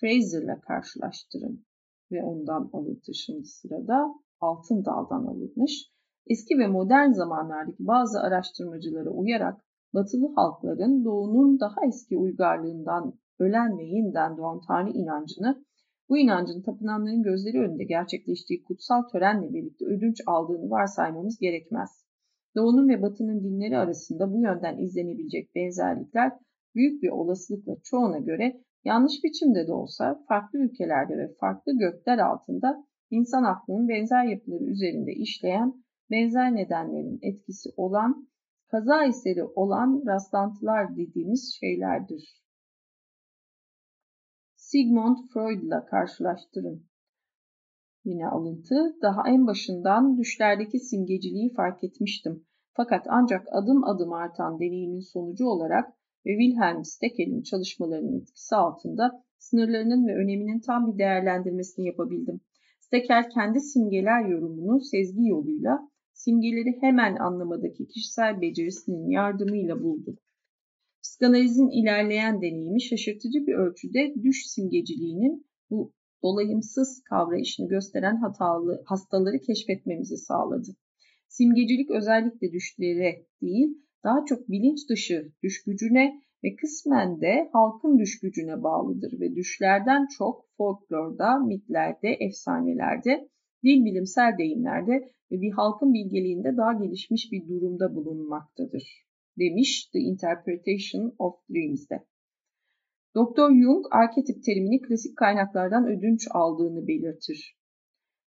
Fraser'la 0.00 0.60
karşılaştırın 0.60 1.66
ve 2.10 2.24
ondan 2.24 2.70
alıntı 2.72 3.14
şimdi 3.14 3.44
sırada 3.44 4.14
Altın 4.40 4.84
Dal'dan 4.84 5.24
alınmış. 5.24 5.92
Eski 6.26 6.58
ve 6.58 6.66
modern 6.66 7.10
zamanlardaki 7.10 7.86
bazı 7.86 8.20
araştırmacılara 8.20 9.10
uyarak 9.10 9.64
batılı 9.94 10.34
halkların 10.34 11.04
doğunun 11.04 11.60
daha 11.60 11.86
eski 11.86 12.16
uygarlığından 12.16 13.14
ölen 13.38 13.78
ve 13.78 13.84
yeniden 13.84 14.36
doğan 14.36 14.60
Tanrı 14.68 14.90
inancını 14.90 15.64
bu 16.12 16.18
inancın 16.18 16.62
tapınanların 16.62 17.22
gözleri 17.22 17.60
önünde 17.60 17.84
gerçekleştiği 17.84 18.62
kutsal 18.62 19.02
törenle 19.02 19.52
birlikte 19.52 19.84
ödünç 19.84 20.20
aldığını 20.26 20.70
varsaymamız 20.70 21.38
gerekmez. 21.38 22.04
Doğunun 22.56 22.88
ve 22.88 23.02
batının 23.02 23.44
dinleri 23.44 23.78
arasında 23.78 24.32
bu 24.32 24.40
yönden 24.40 24.78
izlenebilecek 24.78 25.54
benzerlikler 25.54 26.32
büyük 26.74 27.02
bir 27.02 27.08
olasılıkla 27.08 27.76
çoğuna 27.84 28.18
göre 28.18 28.60
yanlış 28.84 29.24
biçimde 29.24 29.66
de 29.66 29.72
olsa 29.72 30.24
farklı 30.28 30.58
ülkelerde 30.58 31.18
ve 31.18 31.34
farklı 31.40 31.78
gökler 31.78 32.18
altında 32.18 32.86
insan 33.10 33.44
aklının 33.44 33.88
benzer 33.88 34.24
yapıları 34.24 34.64
üzerinde 34.64 35.12
işleyen 35.12 35.74
benzer 36.10 36.54
nedenlerin 36.54 37.18
etkisi 37.22 37.70
olan 37.76 38.28
kaza 38.68 39.04
eseri 39.04 39.44
olan 39.44 40.02
rastlantılar 40.06 40.96
dediğimiz 40.96 41.56
şeylerdir. 41.60 42.41
Sigmund 44.72 45.16
Freud'la 45.32 45.86
karşılaştırın. 45.86 46.86
Yine 48.04 48.26
alıntı, 48.28 48.96
daha 49.02 49.28
en 49.28 49.46
başından 49.46 50.18
düşlerdeki 50.18 50.78
simgeciliği 50.78 51.52
fark 51.54 51.84
etmiştim. 51.84 52.46
Fakat 52.72 53.06
ancak 53.08 53.46
adım 53.52 53.84
adım 53.84 54.12
artan 54.12 54.60
deneyimin 54.60 55.12
sonucu 55.12 55.46
olarak 55.46 55.88
ve 56.26 56.30
Wilhelm 56.38 56.84
Steckel'in 56.84 57.42
çalışmalarının 57.42 58.20
etkisi 58.20 58.56
altında 58.56 59.24
sınırlarının 59.38 60.06
ve 60.06 60.14
öneminin 60.14 60.60
tam 60.60 60.92
bir 60.92 60.98
değerlendirmesini 60.98 61.86
yapabildim. 61.86 62.40
Steckel 62.80 63.30
kendi 63.30 63.60
simgeler 63.60 64.24
yorumunu 64.24 64.80
sezgi 64.80 65.26
yoluyla 65.26 65.88
simgeleri 66.12 66.78
hemen 66.80 67.16
anlamadaki 67.16 67.86
kişisel 67.86 68.40
becerisinin 68.40 69.10
yardımıyla 69.10 69.82
buldu. 69.82 70.16
Psikanalizin 71.02 71.70
ilerleyen 71.82 72.42
deneyimi 72.42 72.82
şaşırtıcı 72.82 73.46
bir 73.46 73.54
ölçüde 73.54 74.14
düş 74.22 74.46
simgeciliğinin 74.46 75.46
bu 75.70 75.92
dolayımsız 76.22 77.02
kavrayışını 77.02 77.68
gösteren 77.68 78.16
hatalı 78.16 78.82
hastaları 78.86 79.38
keşfetmemizi 79.40 80.16
sağladı. 80.16 80.76
Simgecilik 81.28 81.90
özellikle 81.90 82.52
düşlere 82.52 83.26
değil, 83.42 83.68
daha 84.04 84.24
çok 84.24 84.48
bilinç 84.48 84.88
dışı 84.88 85.32
düş 85.42 85.64
gücüne 85.64 86.22
ve 86.44 86.56
kısmen 86.56 87.20
de 87.20 87.50
halkın 87.52 87.98
düş 87.98 88.20
gücüne 88.20 88.62
bağlıdır 88.62 89.20
ve 89.20 89.34
düşlerden 89.34 90.06
çok 90.18 90.46
folklorda, 90.56 91.38
mitlerde, 91.38 92.08
efsanelerde, 92.08 93.28
dil 93.64 93.84
bilimsel 93.84 94.38
deyimlerde 94.38 94.92
ve 95.30 95.40
bir 95.40 95.52
halkın 95.52 95.94
bilgeliğinde 95.94 96.56
daha 96.56 96.72
gelişmiş 96.72 97.32
bir 97.32 97.48
durumda 97.48 97.94
bulunmaktadır 97.94 99.11
demiş 99.38 99.90
The 99.92 99.98
Interpretation 99.98 101.14
of 101.18 101.34
Dreams'de. 101.50 102.06
Dr. 103.16 103.48
Jung 103.62 103.84
arketip 103.90 104.44
terimini 104.44 104.82
klasik 104.82 105.16
kaynaklardan 105.16 105.86
ödünç 105.86 106.28
aldığını 106.30 106.88
belirtir. 106.88 107.56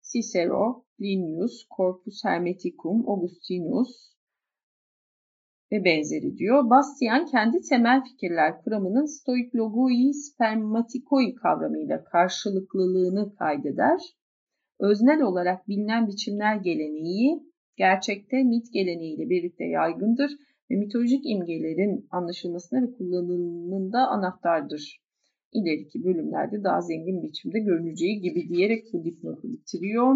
Cicero, 0.01 0.85
Plinius, 0.97 1.67
Corpus 1.77 2.25
Hermeticum, 2.25 3.09
Augustinus 3.09 4.15
ve 5.71 5.85
benzeri 5.85 6.37
diyor. 6.37 6.69
Bastian 6.69 7.25
kendi 7.25 7.61
temel 7.61 8.03
fikirler 8.03 8.61
kuramının 8.63 9.05
stoik 9.05 9.55
logoi 9.55 10.13
spermatikoi 10.13 11.35
kavramıyla 11.35 12.03
karşılıklılığını 12.03 13.35
kaydeder. 13.35 14.01
Öznel 14.79 15.21
olarak 15.21 15.67
bilinen 15.67 16.07
biçimler 16.07 16.55
geleneği 16.55 17.43
gerçekte 17.77 18.43
mit 18.43 18.73
geleneğiyle 18.73 19.29
birlikte 19.29 19.65
yaygındır 19.65 20.31
ve 20.71 20.75
mitolojik 20.75 21.21
imgelerin 21.25 22.07
anlaşılmasına 22.11 22.81
ve 22.81 22.91
kullanımında 22.97 24.07
anahtardır. 24.07 25.01
İleriki 25.53 26.03
bölümlerde 26.03 26.63
daha 26.63 26.81
zengin 26.81 27.23
biçimde 27.23 27.59
görüneceği 27.59 28.21
gibi 28.21 28.49
diyerek 28.49 28.85
bu 28.93 29.03
dipnotu 29.03 29.43
bitiriyor. 29.43 30.15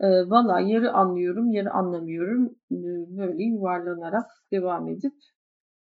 E, 0.00 0.06
Valla 0.06 0.60
yarı 0.60 0.92
anlıyorum, 0.92 1.52
yarı 1.52 1.70
anlamıyorum. 1.70 2.46
E, 2.72 2.76
böyle 3.16 3.44
yuvarlanarak 3.44 4.26
devam 4.52 4.88
edip 4.88 5.14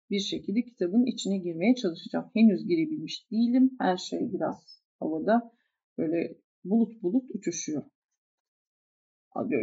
bir 0.09 0.19
şekilde 0.19 0.61
kitabın 0.61 1.05
içine 1.05 1.37
girmeye 1.37 1.75
çalışacağım. 1.75 2.25
Henüz 2.33 2.67
girebilmiş 2.67 3.31
değilim. 3.31 3.71
Her 3.79 3.97
şey 3.97 4.19
biraz 4.33 4.81
havada 4.99 5.51
böyle 5.97 6.35
bulut 6.63 7.03
bulut 7.03 7.23
uçuşuyor 7.33 7.83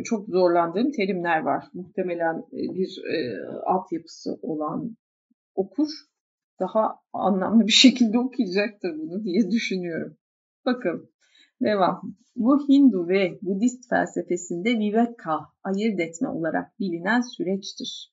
çok 0.04 0.28
zorlandığım 0.28 0.90
terimler 0.92 1.40
var. 1.40 1.64
Muhtemelen 1.74 2.38
e, 2.38 2.74
bir 2.74 3.02
e, 3.14 3.46
altyapısı 3.66 4.38
olan 4.42 4.96
okur 5.54 5.88
daha 6.60 7.00
anlamlı 7.12 7.66
bir 7.66 7.72
şekilde 7.84 8.18
okuyacaktır 8.18 8.98
bunu 8.98 9.24
diye 9.24 9.50
düşünüyorum. 9.50 10.16
Bakalım. 10.66 11.08
Devam. 11.62 12.16
Bu 12.36 12.68
Hindu 12.68 13.08
ve 13.08 13.38
Budist 13.42 13.88
felsefesinde 13.88 14.78
viveka, 14.78 15.40
ayırt 15.64 16.00
etme 16.00 16.28
olarak 16.28 16.80
bilinen 16.80 17.20
süreçtir. 17.20 18.12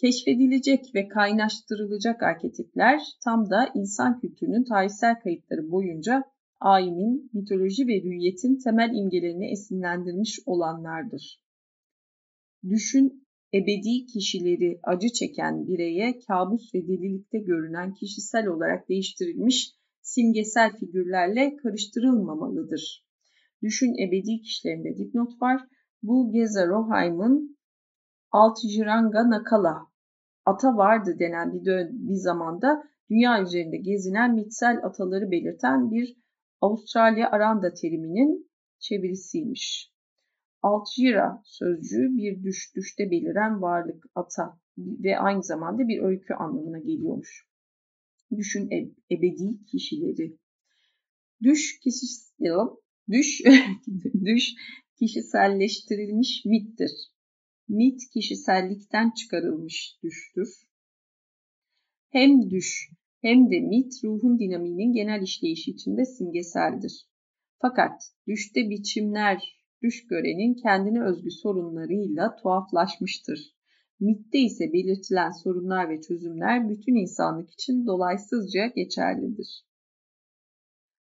Keşfedilecek 0.00 0.94
ve 0.94 1.08
kaynaştırılacak 1.08 2.22
arketipler 2.22 3.00
tam 3.24 3.50
da 3.50 3.70
insan 3.74 4.20
kültürünün 4.20 4.64
tarihsel 4.64 5.20
kayıtları 5.20 5.70
boyunca 5.70 6.24
ayinin, 6.64 7.30
mitoloji 7.32 7.86
ve 7.86 8.04
hüviyetin 8.04 8.58
temel 8.58 8.90
imgelerini 8.94 9.50
esinlendirmiş 9.52 10.40
olanlardır. 10.46 11.40
Düşün, 12.68 13.26
ebedi 13.54 14.06
kişileri 14.06 14.80
acı 14.82 15.08
çeken 15.08 15.66
bireye 15.66 16.18
kabus 16.28 16.74
ve 16.74 16.88
delilikte 16.88 17.38
görünen 17.38 17.94
kişisel 17.94 18.46
olarak 18.46 18.88
değiştirilmiş 18.88 19.70
simgesel 20.02 20.72
figürlerle 20.76 21.56
karıştırılmamalıdır. 21.56 23.04
Düşün 23.62 24.08
ebedi 24.08 24.40
kişilerinde 24.40 24.98
dipnot 24.98 25.42
var. 25.42 25.60
Bu 26.02 26.32
Geza 26.32 26.66
Roheim'ın 26.66 27.58
Altjiranga 28.30 29.30
Nakala 29.30 29.86
ata 30.44 30.76
vardı 30.76 31.16
denen 31.18 31.52
bir, 31.52 31.64
bir 32.08 32.16
zamanda 32.16 32.84
dünya 33.10 33.42
üzerinde 33.42 33.76
gezinen 33.76 34.34
mitsel 34.34 34.78
ataları 34.84 35.30
belirten 35.30 35.90
bir 35.90 36.23
Avustralya 36.64 37.30
Aranda 37.30 37.74
teriminin 37.74 38.50
çevirisiymiş. 38.78 39.92
Altjira 40.62 41.42
sözcüğü 41.44 42.16
bir 42.16 42.42
düş, 42.42 42.72
düşte 42.76 43.10
beliren 43.10 43.62
varlık, 43.62 44.04
ata 44.14 44.60
ve 44.78 45.18
aynı 45.18 45.42
zamanda 45.42 45.88
bir 45.88 46.02
öykü 46.02 46.34
anlamına 46.34 46.78
geliyormuş. 46.78 47.48
Düşün 48.36 48.70
eb 48.70 48.90
ebedi 49.10 49.64
kişileri. 49.64 50.38
Düş 51.42 51.80
kişisel, 51.80 52.68
düş, 53.10 53.42
düş 54.24 54.54
kişiselleştirilmiş 54.98 56.44
mittir. 56.44 56.92
Mit 57.68 58.00
kişisellikten 58.12 59.10
çıkarılmış 59.10 59.98
düştür. 60.02 60.48
Hem 62.08 62.50
düş 62.50 62.90
hem 63.24 63.50
de 63.50 63.60
mit 63.60 63.92
ruhun 64.04 64.38
dinamiğinin 64.38 64.92
genel 64.92 65.22
işleyişi 65.22 65.70
içinde 65.70 66.04
simgeseldir. 66.04 67.08
Fakat 67.58 68.12
düşte 68.26 68.70
biçimler 68.70 69.38
düş 69.82 70.06
görenin 70.06 70.54
kendine 70.54 71.04
özgü 71.04 71.30
sorunlarıyla 71.30 72.36
tuhaflaşmıştır 72.36 73.54
Mitte 74.00 74.38
ise 74.38 74.72
belirtilen 74.72 75.30
sorunlar 75.30 75.88
ve 75.88 76.00
çözümler 76.00 76.68
bütün 76.68 76.94
insanlık 76.94 77.50
için 77.50 77.86
dolaysızca 77.86 78.66
geçerlidir. 78.66 79.64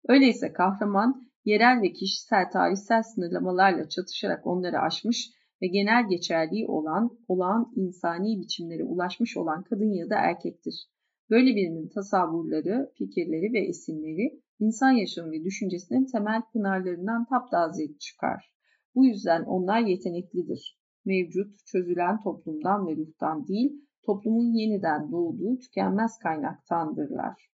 Öyleyse 0.08 0.54
kahraman 0.54 1.32
yerel 1.46 1.82
ve 1.82 1.94
kişisel 1.94 2.52
tarihsel 2.52 3.04
sınırlamalarla 3.04 3.90
çatışarak 3.90 4.48
onları 4.48 4.80
aşmış 4.80 5.30
ve 5.62 5.68
genel 5.68 6.10
geçerliği 6.10 6.68
olan, 6.68 7.20
olağan 7.28 7.74
insani 7.76 8.42
biçimlere 8.42 8.84
ulaşmış 8.84 9.38
olan 9.38 9.64
kadın 9.64 9.94
ya 9.94 10.10
da 10.10 10.16
erkektir. 10.16 10.88
Böyle 11.30 11.56
birinin 11.56 11.88
tasavvurları, 11.88 12.92
fikirleri 12.98 13.54
ve 13.54 13.60
esinleri 13.60 14.42
insan 14.60 14.92
yaşamı 14.92 15.32
ve 15.32 15.44
düşüncesinin 15.44 16.06
temel 16.06 16.42
pınarlarından 16.54 17.26
taptaze 17.26 17.98
çıkar. 18.00 18.52
Bu 18.96 19.06
yüzden 19.06 19.44
onlar 19.44 19.80
yeteneklidir. 19.80 20.80
Mevcut, 21.06 21.66
çözülen 21.66 22.22
toplumdan 22.24 22.88
ve 22.88 22.96
ruhtan 22.96 23.48
değil, 23.48 23.72
toplumun 24.06 24.54
yeniden 24.54 25.12
doğduğu 25.12 25.58
tükenmez 25.60 26.18
kaynaktandırlar. 26.24 27.50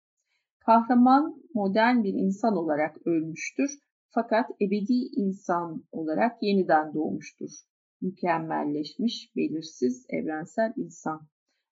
Kahraman 0.61 1.43
modern 1.55 2.03
bir 2.03 2.15
insan 2.15 2.57
olarak 2.57 3.07
ölmüştür 3.07 3.71
fakat 4.11 4.51
ebedi 4.61 4.93
insan 5.17 5.85
olarak 5.93 6.43
yeniden 6.43 6.95
doğmuştur. 6.95 7.51
Mükemmelleşmiş, 8.01 9.33
belirsiz, 9.37 10.07
evrensel 10.09 10.73
insan. 10.77 11.29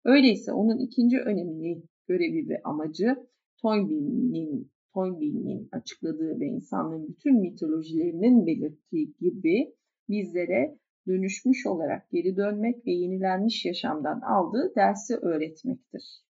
Öyleyse 0.07 0.53
onun 0.53 0.79
ikinci 0.79 1.21
önemli 1.21 1.83
görevi 2.09 2.49
ve 2.49 2.61
amacı 2.65 3.17
Toynbee'nin 3.63 4.71
Toynbee'nin 4.95 5.69
açıkladığı 5.73 6.41
ve 6.41 6.47
insanlığın 6.47 7.09
bütün 7.09 7.41
mitolojilerinin 7.41 8.47
belirttiği 8.47 9.15
gibi 9.21 9.75
bizlere 10.09 10.79
dönüşmüş 11.07 11.67
olarak 11.67 12.11
geri 12.11 12.37
dönmek 12.37 12.87
ve 12.87 12.93
yenilenmiş 12.93 13.65
yaşamdan 13.65 14.21
aldığı 14.21 14.73
dersi 14.77 15.17
öğretmektir. 15.17 16.23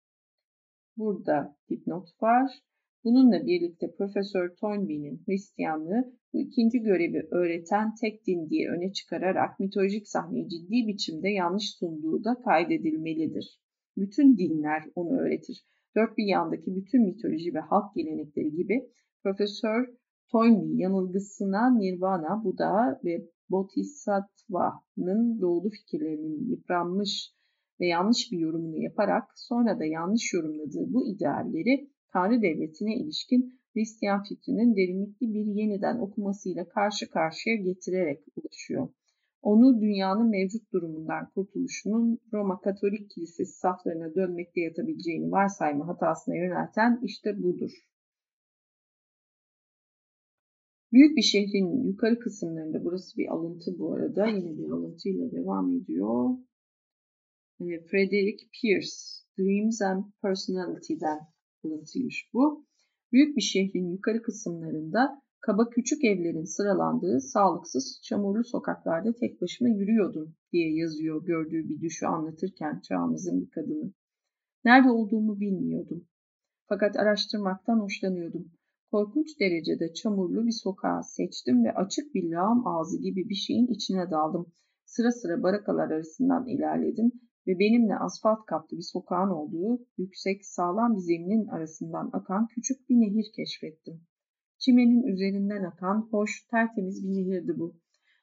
Burada 0.97 1.57
dipnot 1.71 2.23
var. 2.23 2.51
Bununla 3.05 3.47
birlikte 3.47 3.95
Profesör 3.95 4.57
Toynbee'nin 4.57 5.23
Hristiyanlığı 5.27 6.13
bu 6.33 6.41
ikinci 6.41 6.79
görevi 6.79 7.29
öğreten 7.31 7.95
tek 7.95 8.27
din 8.27 8.51
diye 8.51 8.71
öne 8.71 8.93
çıkararak 8.93 9.61
mitolojik 9.61 10.09
sahneyi 10.09 10.49
ciddi 10.49 10.87
biçimde 10.87 11.29
yanlış 11.29 11.77
sunduğu 11.79 12.25
da 12.25 12.43
kaydedilmelidir. 12.45 13.64
Bütün 13.97 14.39
dinler 14.39 14.83
onu 14.95 15.21
öğretir. 15.21 15.67
Dört 15.97 16.19
bir 16.19 16.27
yandaki 16.27 16.77
bütün 16.77 17.03
mitoloji 17.03 17.55
ve 17.55 17.61
halk 17.61 17.95
gelenekleri 17.95 18.51
gibi 18.51 18.91
Profesör 19.23 19.89
Toynbee 20.31 20.83
yanılgısına 20.83 21.79
Nirvana, 21.79 22.45
Buda 22.45 23.01
ve 23.05 23.29
Bodhisattva'nın 23.51 25.41
doğulu 25.41 25.71
fikirlerinin 25.71 26.51
yıpranmış 26.51 27.35
ve 27.81 27.87
yanlış 27.87 28.33
bir 28.33 28.39
yorumunu 28.39 28.83
yaparak 28.83 29.25
sonra 29.35 29.79
da 29.79 29.85
yanlış 29.85 30.33
yorumladığı 30.35 30.93
bu 30.93 31.07
idealleri 31.07 31.91
Tanrı 32.13 32.43
devletine 32.43 32.97
ilişkin 32.97 33.61
Hristiyan 33.75 34.23
fikrinin 34.23 34.77
derinlikli 34.77 35.35
bir 35.35 35.47
yeniden 35.47 35.99
okumasıyla 35.99 36.69
karşı 36.69 37.11
karşıya 37.11 37.57
getirerek 37.57 38.21
ulaşıyor. 38.37 38.89
Onu 39.45 39.81
dünyanın 39.81 40.31
mevcut 40.31 40.73
durumundan 40.73 41.31
kurtuluşunun 41.31 42.21
Roma 42.33 42.61
Katolik 42.61 43.11
Kilisesi 43.11 43.59
saflarına 43.59 44.15
dönmekte 44.15 44.61
yatabileceğini 44.61 45.31
varsayma 45.31 45.89
hatasına 45.89 46.37
yönelten 46.37 47.01
işte 47.03 47.43
budur. 47.43 47.71
Büyük 50.93 51.17
bir 51.17 51.23
şehrin 51.23 51.83
yukarı 51.83 52.19
kısımlarında, 52.19 52.85
burası 52.85 53.19
bir 53.19 53.29
alıntı 53.29 53.79
bu 53.79 53.93
arada, 53.93 54.27
yine 54.27 54.59
bir 54.59 54.71
alıntıyla 54.71 55.33
devam 55.33 55.77
ediyor. 55.77 56.31
Ee, 57.61 57.81
Frederick 57.91 58.47
Pierce, 58.61 58.97
Dreams 59.39 59.83
and 59.83 60.05
Personality'den 60.23 61.19
alıntıymış 61.65 62.31
bu. 62.35 62.67
Büyük 63.13 63.37
bir 63.37 63.43
şehrin 63.43 63.93
yukarı 63.93 64.23
kısımlarında 64.23 65.24
kaba 65.47 65.69
küçük 65.71 66.05
evlerin 66.05 66.45
sıralandığı 66.45 67.21
sağlıksız, 67.21 68.01
çamurlu 68.03 68.45
sokaklarda 68.45 69.13
tek 69.13 69.43
başıma 69.43 69.71
yürüyordum 69.71 70.35
diye 70.53 70.77
yazıyor 70.77 71.25
gördüğü 71.27 71.69
bir 71.69 71.81
düşü 71.81 72.07
anlatırken 72.07 72.81
çağımızın 72.81 73.41
bir 73.41 73.51
kadını. 73.51 73.93
Nerede 74.65 74.91
olduğumu 74.91 75.41
bilmiyordum. 75.41 76.09
Fakat 76.69 76.97
araştırmaktan 76.97 77.81
hoşlanıyordum. 77.81 78.53
Korkunç 78.91 79.41
derecede 79.41 79.93
çamurlu 79.93 80.47
bir 80.47 80.59
sokağı 80.63 81.03
seçtim 81.03 81.65
ve 81.65 81.75
açık 81.75 82.15
bir 82.15 82.31
lağım 82.31 82.67
ağzı 82.67 82.99
gibi 82.99 83.29
bir 83.29 83.35
şeyin 83.35 83.67
içine 83.67 84.11
daldım. 84.11 84.53
Sıra 84.85 85.11
sıra 85.13 85.43
barakalar 85.43 85.91
arasından 85.91 86.47
ilerledim 86.47 87.13
ve 87.47 87.59
benimle 87.59 87.97
asfalt 87.97 88.47
kaplı 88.47 88.77
bir 88.77 88.89
sokağın 88.93 89.31
olduğu 89.31 89.87
yüksek, 89.99 90.47
sağlam 90.47 90.95
bir 90.97 91.01
zeminin 91.01 91.47
arasından 91.47 92.11
akan 92.13 92.47
küçük 92.47 92.89
bir 92.89 92.95
nehir 92.95 93.27
keşfettim. 93.37 94.01
Çimenin 94.65 95.03
üzerinden 95.03 95.65
akan 95.65 96.09
hoş, 96.11 96.47
tertemiz 96.51 97.05
bir 97.05 97.09
nehirdi 97.09 97.59
bu. 97.59 97.77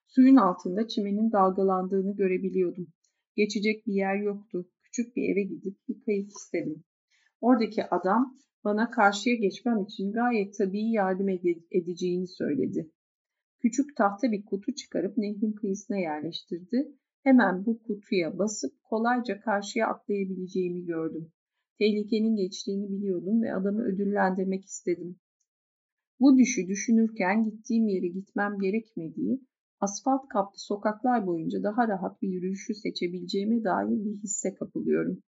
Suyun 0.07 0.35
altında 0.35 0.87
çimenin 0.87 1.31
dalgalandığını 1.31 2.15
görebiliyordum. 2.15 2.87
Geçecek 3.35 3.87
bir 3.87 3.93
yer 3.93 4.15
yoktu. 4.15 4.69
Küçük 4.83 5.15
bir 5.15 5.33
eve 5.33 5.43
gidip 5.43 5.77
bir 5.87 6.01
kayık 6.05 6.31
istedim. 6.31 6.83
Oradaki 7.41 7.85
adam 7.85 8.37
bana 8.63 8.89
karşıya 8.89 9.35
geçmem 9.35 9.83
için 9.83 10.11
gayet 10.11 10.57
tabii 10.57 10.91
yardım 10.91 11.29
edeceğini 11.71 12.27
söyledi. 12.27 12.91
Küçük 13.59 13.97
tahta 13.97 14.31
bir 14.31 14.45
kutu 14.45 14.75
çıkarıp 14.75 15.17
nehrin 15.17 15.53
kıyısına 15.53 15.97
yerleştirdi. 15.97 16.91
Hemen 17.23 17.65
bu 17.65 17.83
kutuya 17.83 18.37
basıp 18.37 18.83
kolayca 18.83 19.39
karşıya 19.39 19.87
atlayabileceğimi 19.87 20.85
gördüm. 20.85 21.31
Tehlikenin 21.79 22.35
geçtiğini 22.35 22.89
biliyordum 22.89 23.41
ve 23.41 23.53
adamı 23.53 23.83
ödüllendirmek 23.83 24.65
istedim. 24.65 25.19
Bu 26.21 26.37
düşü 26.37 26.67
düşünürken 26.67 27.45
gittiğim 27.45 27.87
yere 27.87 28.07
gitmem 28.07 28.59
gerekmediği, 28.59 29.41
asfalt 29.79 30.27
kaplı 30.29 30.59
sokaklar 30.59 31.27
boyunca 31.27 31.63
daha 31.63 31.87
rahat 31.87 32.21
bir 32.21 32.29
yürüyüşü 32.29 32.73
seçebileceğime 32.73 33.63
dair 33.63 34.05
bir 34.05 34.17
hisse 34.23 34.53
kapılıyorum. 34.53 35.23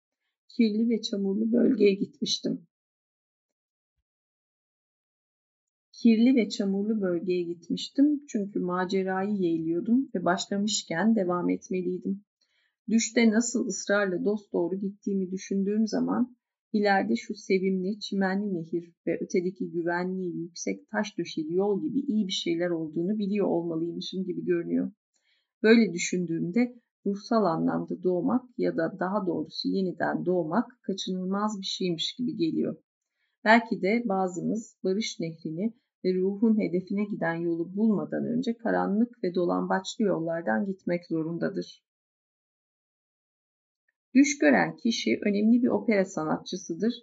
Kirli 0.48 0.90
ve 0.90 1.02
çamurlu 1.02 1.52
bölgeye 1.52 1.94
gitmiştim. 1.94 2.66
Kirli 5.92 6.36
ve 6.36 6.48
çamurlu 6.48 7.00
bölgeye 7.00 7.42
gitmiştim 7.42 8.26
çünkü 8.28 8.60
macerayı 8.60 9.34
yeğliyordum 9.34 10.08
ve 10.14 10.24
başlamışken 10.24 11.16
devam 11.16 11.50
etmeliydim. 11.50 12.24
Düşte 12.88 13.30
nasıl 13.30 13.66
ısrarla 13.66 14.24
dost 14.24 14.52
doğru 14.52 14.80
gittiğimi 14.80 15.30
düşündüğüm 15.30 15.86
zaman 15.86 16.37
ileride 16.72 17.16
şu 17.16 17.34
sevimli 17.34 18.00
çimenli 18.00 18.54
nehir 18.54 18.94
ve 19.06 19.18
ötedeki 19.20 19.70
güvenli 19.70 20.26
yüksek 20.26 20.90
taş 20.90 21.18
döşeli 21.18 21.54
yol 21.54 21.82
gibi 21.82 22.00
iyi 22.00 22.26
bir 22.26 22.32
şeyler 22.32 22.70
olduğunu 22.70 23.18
biliyor 23.18 23.46
olmalıymışım 23.46 24.24
gibi 24.24 24.44
görünüyor. 24.44 24.92
Böyle 25.62 25.92
düşündüğümde 25.92 26.74
ruhsal 27.06 27.44
anlamda 27.44 28.02
doğmak 28.02 28.44
ya 28.58 28.76
da 28.76 28.96
daha 29.00 29.26
doğrusu 29.26 29.68
yeniden 29.68 30.26
doğmak 30.26 30.66
kaçınılmaz 30.82 31.60
bir 31.60 31.66
şeymiş 31.66 32.14
gibi 32.18 32.36
geliyor. 32.36 32.76
Belki 33.44 33.82
de 33.82 34.02
bazımız 34.06 34.76
barış 34.84 35.20
nehrini 35.20 35.74
ve 36.04 36.14
ruhun 36.14 36.58
hedefine 36.60 37.04
giden 37.04 37.34
yolu 37.34 37.76
bulmadan 37.76 38.24
önce 38.24 38.56
karanlık 38.56 39.24
ve 39.24 39.34
dolambaçlı 39.34 40.04
yollardan 40.04 40.66
gitmek 40.66 41.06
zorundadır. 41.06 41.87
Düş 44.14 44.38
gören 44.38 44.76
kişi 44.76 45.18
önemli 45.26 45.62
bir 45.62 45.68
opera 45.68 46.04
sanatçısıdır 46.04 46.94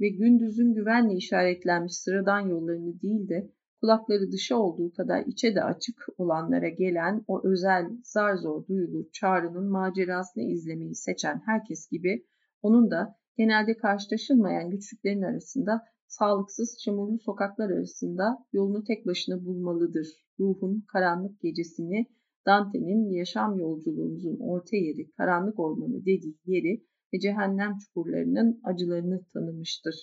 ve 0.00 0.08
gündüzün 0.08 0.74
güvenle 0.74 1.14
işaretlenmiş 1.14 1.94
sıradan 1.94 2.40
yollarını 2.40 3.00
değil 3.00 3.28
de 3.28 3.50
kulakları 3.80 4.32
dışa 4.32 4.56
olduğu 4.56 4.92
kadar 4.92 5.24
içe 5.26 5.54
de 5.54 5.62
açık 5.62 6.06
olanlara 6.16 6.68
gelen 6.68 7.24
o 7.26 7.40
özel 7.44 7.86
zar 8.02 8.36
zor 8.36 8.66
duyulur 8.66 9.04
çağrının 9.12 9.70
macerasını 9.70 10.42
izlemeyi 10.42 10.94
seçen 10.94 11.42
herkes 11.46 11.88
gibi 11.88 12.26
onun 12.62 12.90
da 12.90 13.14
genelde 13.36 13.76
karşılaşılmayan 13.76 14.70
güçlüklerin 14.70 15.22
arasında 15.22 15.82
sağlıksız 16.06 16.78
çamurlu 16.84 17.18
sokaklar 17.18 17.70
arasında 17.70 18.38
yolunu 18.52 18.84
tek 18.84 19.06
başına 19.06 19.44
bulmalıdır. 19.44 20.08
Ruhun 20.40 20.84
karanlık 20.92 21.40
gecesini 21.40 22.06
Dante'nin 22.48 23.10
yaşam 23.10 23.58
yolculuğumuzun 23.58 24.38
orta 24.40 24.76
yeri, 24.76 25.10
karanlık 25.10 25.58
ormanı 25.58 26.00
dediği 26.00 26.38
yeri 26.44 26.84
ve 27.14 27.18
cehennem 27.20 27.78
çukurlarının 27.78 28.60
acılarını 28.64 29.24
tanımıştır. 29.32 29.94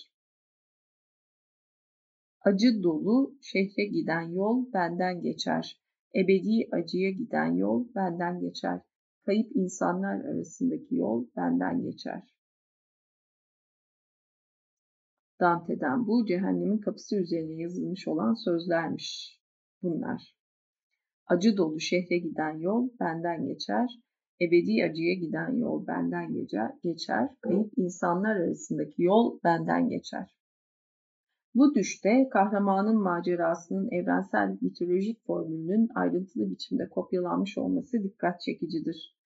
Acı 2.40 2.82
dolu 2.82 3.38
şehre 3.42 3.84
giden 3.86 4.22
yol 4.22 4.72
benden 4.72 5.22
geçer. 5.22 5.80
Ebedi 6.14 6.68
acıya 6.72 7.10
giden 7.10 7.54
yol 7.54 7.94
benden 7.94 8.40
geçer. 8.40 8.80
Kayıp 9.24 9.56
insanlar 9.56 10.24
arasındaki 10.24 10.94
yol 10.94 11.26
benden 11.36 11.82
geçer. 11.82 12.22
Dante'den 15.40 16.06
bu 16.06 16.26
cehennemin 16.26 16.78
kapısı 16.78 17.16
üzerine 17.16 17.54
yazılmış 17.54 18.08
olan 18.08 18.34
sözlermiş 18.34 19.40
bunlar. 19.82 20.35
Acı 21.26 21.56
dolu 21.56 21.80
şehre 21.80 22.18
giden 22.18 22.58
yol 22.58 22.88
benden 23.00 23.44
geçer. 23.44 24.00
Ebedi 24.40 24.84
acıya 24.84 25.14
giden 25.14 25.56
yol 25.56 25.86
benden 25.86 26.32
geçer, 26.32 26.70
geçer. 26.82 27.28
Kayıp 27.40 27.72
insanlar 27.76 28.36
arasındaki 28.36 29.02
yol 29.02 29.38
benden 29.44 29.88
geçer. 29.88 30.36
Bu 31.54 31.74
düşte 31.74 32.28
kahramanın 32.32 33.02
macerasının 33.02 33.88
evrensel 33.90 34.58
mitolojik 34.60 35.26
formülünün 35.26 35.88
ayrıntılı 35.94 36.50
biçimde 36.50 36.88
kopyalanmış 36.88 37.58
olması 37.58 38.02
dikkat 38.02 38.40
çekicidir. 38.40 39.16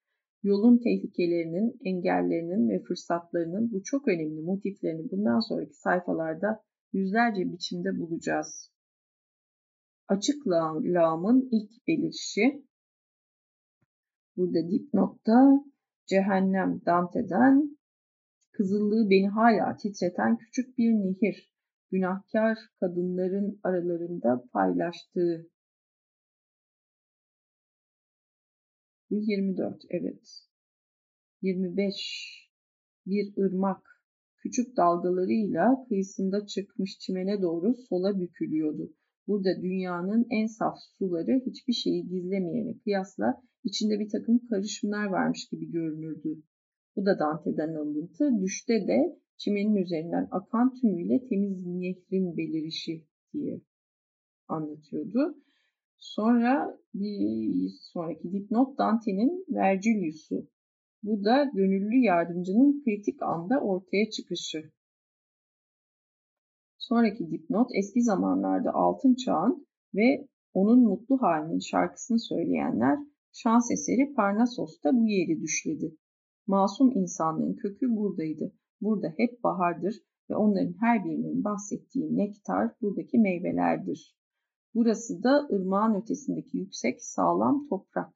Yolun 0.42 0.78
tehlikelerinin, 0.78 1.80
engellerinin 1.84 2.68
ve 2.68 2.82
fırsatlarının 2.82 3.72
bu 3.72 3.82
çok 3.82 4.08
önemli 4.08 4.42
motiflerini 4.42 5.10
bundan 5.10 5.40
sonraki 5.40 5.74
sayfalarda 5.74 6.62
yüzlerce 6.92 7.52
biçimde 7.52 7.98
bulacağız. 7.98 8.70
Açık 10.10 10.46
lağımın 10.46 11.48
ilk 11.52 11.86
belirişi, 11.86 12.66
burada 14.36 14.70
dipnotta 14.70 15.64
cehennem 16.06 16.80
Dante'den, 16.86 17.78
kızıllığı 18.52 19.10
beni 19.10 19.28
hala 19.28 19.76
titreten 19.76 20.38
küçük 20.38 20.78
bir 20.78 20.90
nehir, 20.90 21.54
günahkar 21.90 22.58
kadınların 22.80 23.60
aralarında 23.62 24.44
paylaştığı. 24.52 25.50
Bu 29.10 29.20
24, 29.20 29.82
evet. 29.90 30.28
25, 31.42 32.50
bir 33.06 33.42
ırmak, 33.42 33.86
küçük 34.36 34.76
dalgalarıyla 34.76 35.84
kıyısında 35.88 36.46
çıkmış 36.46 36.98
çimene 36.98 37.42
doğru 37.42 37.74
sola 37.88 38.20
bükülüyordu. 38.20 38.99
Burada 39.30 39.62
dünyanın 39.62 40.26
en 40.30 40.46
saf 40.46 40.78
suları 40.98 41.40
hiçbir 41.46 41.72
şeyi 41.72 42.08
gizlemeyene 42.08 42.78
kıyasla 42.78 43.42
içinde 43.64 44.00
bir 44.00 44.08
takım 44.08 44.46
karışımlar 44.46 45.04
varmış 45.06 45.48
gibi 45.48 45.70
görünürdü. 45.70 46.42
Bu 46.96 47.06
da 47.06 47.18
Dante'den 47.18 47.74
alıntı. 47.74 48.30
Düşte 48.42 48.86
de 48.88 49.18
çimenin 49.36 49.76
üzerinden 49.76 50.28
akan 50.30 50.74
tümüyle 50.74 51.28
temiz 51.28 51.66
nehrin 51.66 52.36
belirişi 52.36 53.04
diye 53.32 53.60
anlatıyordu. 54.48 55.42
Sonra 55.96 56.78
bir 56.94 57.68
sonraki 57.92 58.32
dipnot 58.32 58.78
Dante'nin 58.78 59.46
Vergilius'u. 59.48 60.48
Bu 61.02 61.24
da 61.24 61.50
gönüllü 61.54 61.96
yardımcının 61.96 62.84
kritik 62.84 63.22
anda 63.22 63.60
ortaya 63.60 64.10
çıkışı. 64.10 64.70
Sonraki 66.90 67.30
dipnot 67.30 67.70
eski 67.74 68.02
zamanlarda 68.02 68.74
altın 68.74 69.14
çağın 69.14 69.66
ve 69.94 70.28
onun 70.54 70.84
mutlu 70.84 71.22
halinin 71.22 71.58
şarkısını 71.58 72.18
söyleyenler 72.18 72.98
şans 73.32 73.70
eseri 73.70 74.14
Parnasos'ta 74.14 74.92
bu 74.92 75.08
yeri 75.08 75.40
düşledi. 75.40 75.96
Masum 76.46 76.90
insanlığın 76.96 77.56
kökü 77.56 77.96
buradaydı. 77.96 78.52
Burada 78.80 79.08
hep 79.16 79.44
bahardır 79.44 79.94
ve 80.30 80.36
onların 80.36 80.74
her 80.80 81.04
birinin 81.04 81.44
bahsettiği 81.44 82.16
nektar 82.16 82.72
buradaki 82.80 83.18
meyvelerdir. 83.18 84.16
Burası 84.74 85.22
da 85.22 85.48
ırmağın 85.52 86.02
ötesindeki 86.02 86.58
yüksek 86.58 87.02
sağlam 87.02 87.68
toprak. 87.68 88.14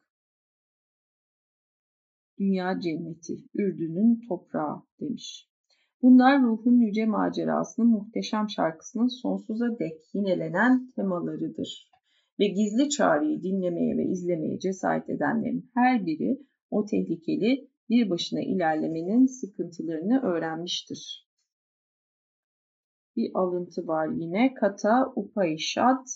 Dünya 2.38 2.80
cenneti, 2.80 3.36
Ürdün'ün 3.54 4.20
toprağı 4.28 4.82
demiş. 5.00 5.53
Bunlar 6.05 6.42
ruhun 6.42 6.80
yüce 6.80 7.07
macerasının 7.07 7.88
muhteşem 7.88 8.50
şarkısının 8.50 9.09
sonsuza 9.22 9.78
dek 9.78 10.14
yinelenen 10.14 10.92
temalarıdır. 10.96 11.90
Ve 12.38 12.46
gizli 12.46 12.88
çağrıyı 12.88 13.42
dinlemeye 13.42 13.96
ve 13.96 14.05
izlemeye 14.05 14.59
cesaret 14.59 15.11
edenlerin 15.11 15.70
her 15.74 16.07
biri 16.07 16.38
o 16.70 16.84
tehlikeli 16.84 17.68
bir 17.90 18.11
başına 18.11 18.40
ilerlemenin 18.40 19.26
sıkıntılarını 19.26 20.20
öğrenmiştir. 20.22 21.28
Bir 23.16 23.30
alıntı 23.34 23.86
var 23.86 24.09
yine. 24.09 24.55
Kata 24.55 25.12
Upanishad 25.16 26.07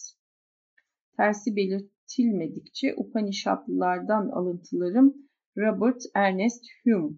tersi 1.16 1.56
belirtilmedikçe 1.56 2.94
Upanishadlılardan 2.96 4.28
alıntılarım 4.28 5.14
Robert 5.56 6.02
Ernest 6.14 6.64
Hume 6.84 7.16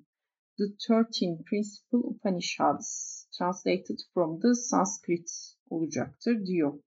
The 0.61 0.77
Thirteen 0.87 1.43
Principal 1.43 2.01
Upanishads 2.01 3.27
Translated 3.39 3.99
from 4.15 4.41
the 4.41 4.55
Sanskrit 4.55 5.31
olacaktır 5.71 6.47
diyor 6.47 6.83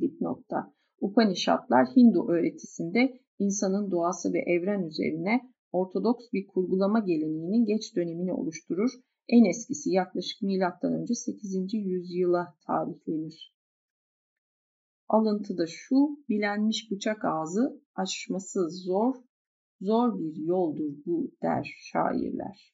dipnotta. 0.00 0.74
Upanishadlar 1.00 1.86
Hindu 1.96 2.28
öğretisinde 2.28 3.20
insanın 3.38 3.90
doğası 3.90 4.32
ve 4.32 4.38
evren 4.38 4.82
üzerine 4.82 5.52
Ortodoks 5.72 6.24
bir 6.32 6.46
kurgulama 6.46 6.98
geleneğinin 6.98 7.64
geç 7.64 7.96
dönemini 7.96 8.32
oluşturur. 8.32 8.90
En 9.28 9.44
eskisi 9.44 9.90
yaklaşık 9.90 10.42
M.Ö. 10.42 11.06
8. 11.14 11.74
yüzyıla 11.74 12.56
tarihlenir. 12.66 13.56
Alıntı 15.08 15.58
da 15.58 15.66
şu, 15.66 16.24
bilenmiş 16.28 16.90
bıçak 16.90 17.24
ağzı 17.24 17.82
aşması 17.94 18.70
zor, 18.70 19.14
zor 19.82 20.18
bir 20.18 20.36
yoldur 20.36 20.92
bu 21.06 21.30
der 21.42 21.76
şairler. 21.92 22.72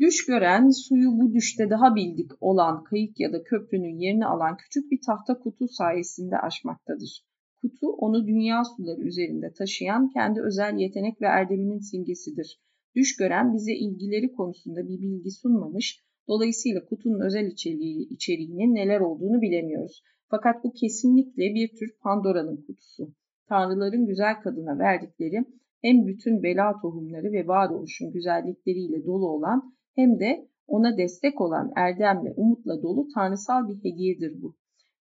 Düş 0.00 0.26
gören 0.26 0.70
suyu 0.70 1.10
bu 1.20 1.32
düşte 1.32 1.70
daha 1.70 1.94
bildik 1.94 2.30
olan 2.40 2.84
kayık 2.84 3.20
ya 3.20 3.32
da 3.32 3.42
köprünün 3.42 3.98
yerini 3.98 4.26
alan 4.26 4.56
küçük 4.56 4.90
bir 4.90 5.00
tahta 5.06 5.38
kutu 5.38 5.68
sayesinde 5.68 6.38
aşmaktadır. 6.38 7.24
Kutu 7.60 7.86
onu 7.88 8.26
dünya 8.26 8.62
suları 8.64 9.00
üzerinde 9.00 9.52
taşıyan 9.52 10.08
kendi 10.08 10.40
özel 10.40 10.78
yetenek 10.78 11.22
ve 11.22 11.26
erdeminin 11.26 11.78
simgesidir. 11.78 12.60
Düş 12.96 13.16
gören 13.16 13.54
bize 13.54 13.72
ilgileri 13.72 14.32
konusunda 14.32 14.88
bir 14.88 15.00
bilgi 15.00 15.30
sunmamış, 15.30 16.00
dolayısıyla 16.28 16.84
kutunun 16.84 17.26
özel 17.26 17.46
içeriği, 17.46 18.08
içeriğinin 18.08 18.74
neler 18.74 19.00
olduğunu 19.00 19.40
bilemiyoruz. 19.40 20.02
Fakat 20.28 20.64
bu 20.64 20.72
kesinlikle 20.72 21.54
bir 21.54 21.68
tür 21.68 21.96
Pandora'nın 22.02 22.56
kutusu. 22.56 23.14
Tanrıların 23.48 24.06
güzel 24.06 24.40
kadına 24.42 24.78
verdikleri 24.78 25.44
hem 25.84 26.06
bütün 26.06 26.42
bela 26.42 26.80
tohumları 26.82 27.32
ve 27.32 27.46
varoluşun 27.46 28.12
güzellikleriyle 28.12 29.04
dolu 29.04 29.28
olan 29.28 29.74
hem 29.94 30.20
de 30.20 30.48
ona 30.66 30.96
destek 30.96 31.40
olan 31.40 31.72
erdemle, 31.76 32.32
umutla 32.36 32.82
dolu 32.82 33.08
tanrısal 33.14 33.68
bir 33.68 33.90
hediyedir 33.90 34.42
bu. 34.42 34.56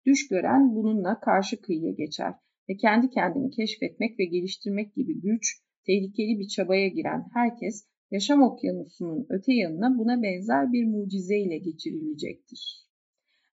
Düş 0.06 0.28
gören 0.28 0.76
bununla 0.76 1.20
karşı 1.20 1.62
kıyıya 1.62 1.92
geçer 1.92 2.34
ve 2.70 2.78
kendi 2.78 3.10
kendini 3.10 3.52
keşfetmek 3.52 4.20
ve 4.20 4.26
geliştirmek 4.26 4.96
gibi 4.96 5.22
güç, 5.22 5.46
tehlikeli 5.86 6.40
bir 6.40 6.48
çabaya 6.48 6.88
giren 6.88 7.26
herkes 7.34 7.88
yaşam 8.12 8.44
okyanusunun 8.44 9.26
öte 9.30 9.54
yanına 9.54 9.98
buna 9.98 10.24
benzer 10.24 10.72
bir 10.74 10.86
mucizeyle 10.86 11.58
geçirilecektir. 11.58 12.84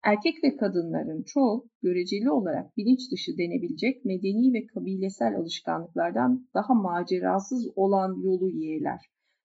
Erkek 0.04 0.44
ve 0.44 0.56
kadınların 0.56 1.22
çoğu 1.22 1.68
göreceli 1.82 2.30
olarak 2.30 2.76
bilinç 2.76 3.12
dışı 3.12 3.38
denebilecek 3.38 4.04
medeni 4.04 4.52
ve 4.52 4.66
kabilesel 4.66 5.36
alışkanlıklardan 5.36 6.48
daha 6.54 6.74
macerasız 6.74 7.68
olan 7.76 8.22
yolu 8.22 8.50
yeğler. 8.50 9.00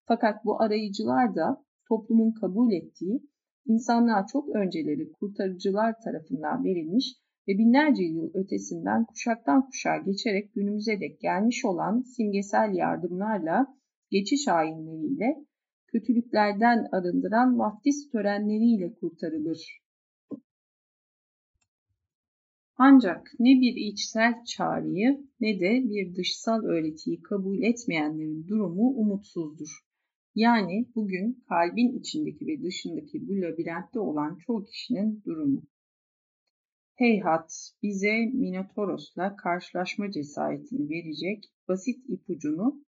Fakat 0.06 0.46
bu 0.46 0.62
arayıcılar 0.62 1.36
da 1.36 1.66
toplumun 1.88 2.32
kabul 2.32 2.72
ettiği, 2.72 3.22
insanlığa 3.66 4.26
çok 4.32 4.56
önceleri 4.56 5.12
kurtarıcılar 5.12 5.96
tarafından 6.04 6.64
verilmiş 6.64 7.16
ve 7.48 7.58
binlerce 7.58 8.04
yıl 8.04 8.32
ötesinden 8.34 9.06
kuşaktan 9.06 9.66
kuşağa 9.66 9.98
geçerek 9.98 10.54
günümüze 10.54 11.00
dek 11.00 11.20
gelmiş 11.20 11.66
olan 11.66 12.02
simgesel 12.02 12.74
yardımlarla, 12.74 13.68
geçiş 14.12 14.48
ayinleriyle, 14.48 15.46
kötülüklerden 15.88 16.88
arındıran 16.92 17.60
vaftiz 17.60 18.10
törenleriyle 18.12 18.94
kurtarılır. 18.94 19.85
Ancak 22.78 23.32
ne 23.40 23.62
bir 23.62 23.76
içsel 23.76 24.44
çağrıyı 24.46 25.28
ne 25.40 25.60
de 25.60 25.90
bir 25.90 26.16
dışsal 26.16 26.64
öğretiyi 26.64 27.22
kabul 27.22 27.64
etmeyenlerin 27.64 28.48
durumu 28.48 28.90
umutsuzdur. 28.90 29.86
Yani 30.36 30.88
bugün 30.96 31.44
kalbin 31.50 32.00
içindeki 32.00 32.48
ve 32.48 32.64
dışındaki 32.64 33.28
bu 33.28 33.42
labirentte 33.42 34.00
olan 34.00 34.38
çoğu 34.38 34.66
kişinin 34.66 35.24
durumu. 35.26 35.64
Heyhat 36.96 37.72
bize 37.84 38.26
Minotoros'la 38.26 39.36
karşılaşma 39.36 40.12
cesaretini 40.12 40.90
verecek 40.90 41.44
basit 41.68 42.10
ipucunu 42.10 42.86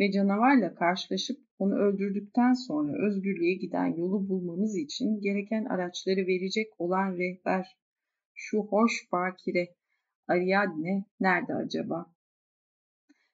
ve 0.00 0.10
canavarla 0.12 0.74
karşılaşıp 0.74 1.38
onu 1.58 1.74
öldürdükten 1.74 2.52
sonra 2.52 3.06
özgürlüğe 3.06 3.54
giden 3.54 3.86
yolu 3.86 4.28
bulmamız 4.28 4.76
için 4.76 5.20
gereken 5.20 5.64
araçları 5.64 6.26
verecek 6.26 6.66
olan 6.78 7.12
rehber, 7.12 7.76
şu 8.34 8.58
hoş 8.58 8.92
bakire 9.12 9.74
Ariadne 10.28 11.04
nerede 11.20 11.54
acaba? 11.54 12.14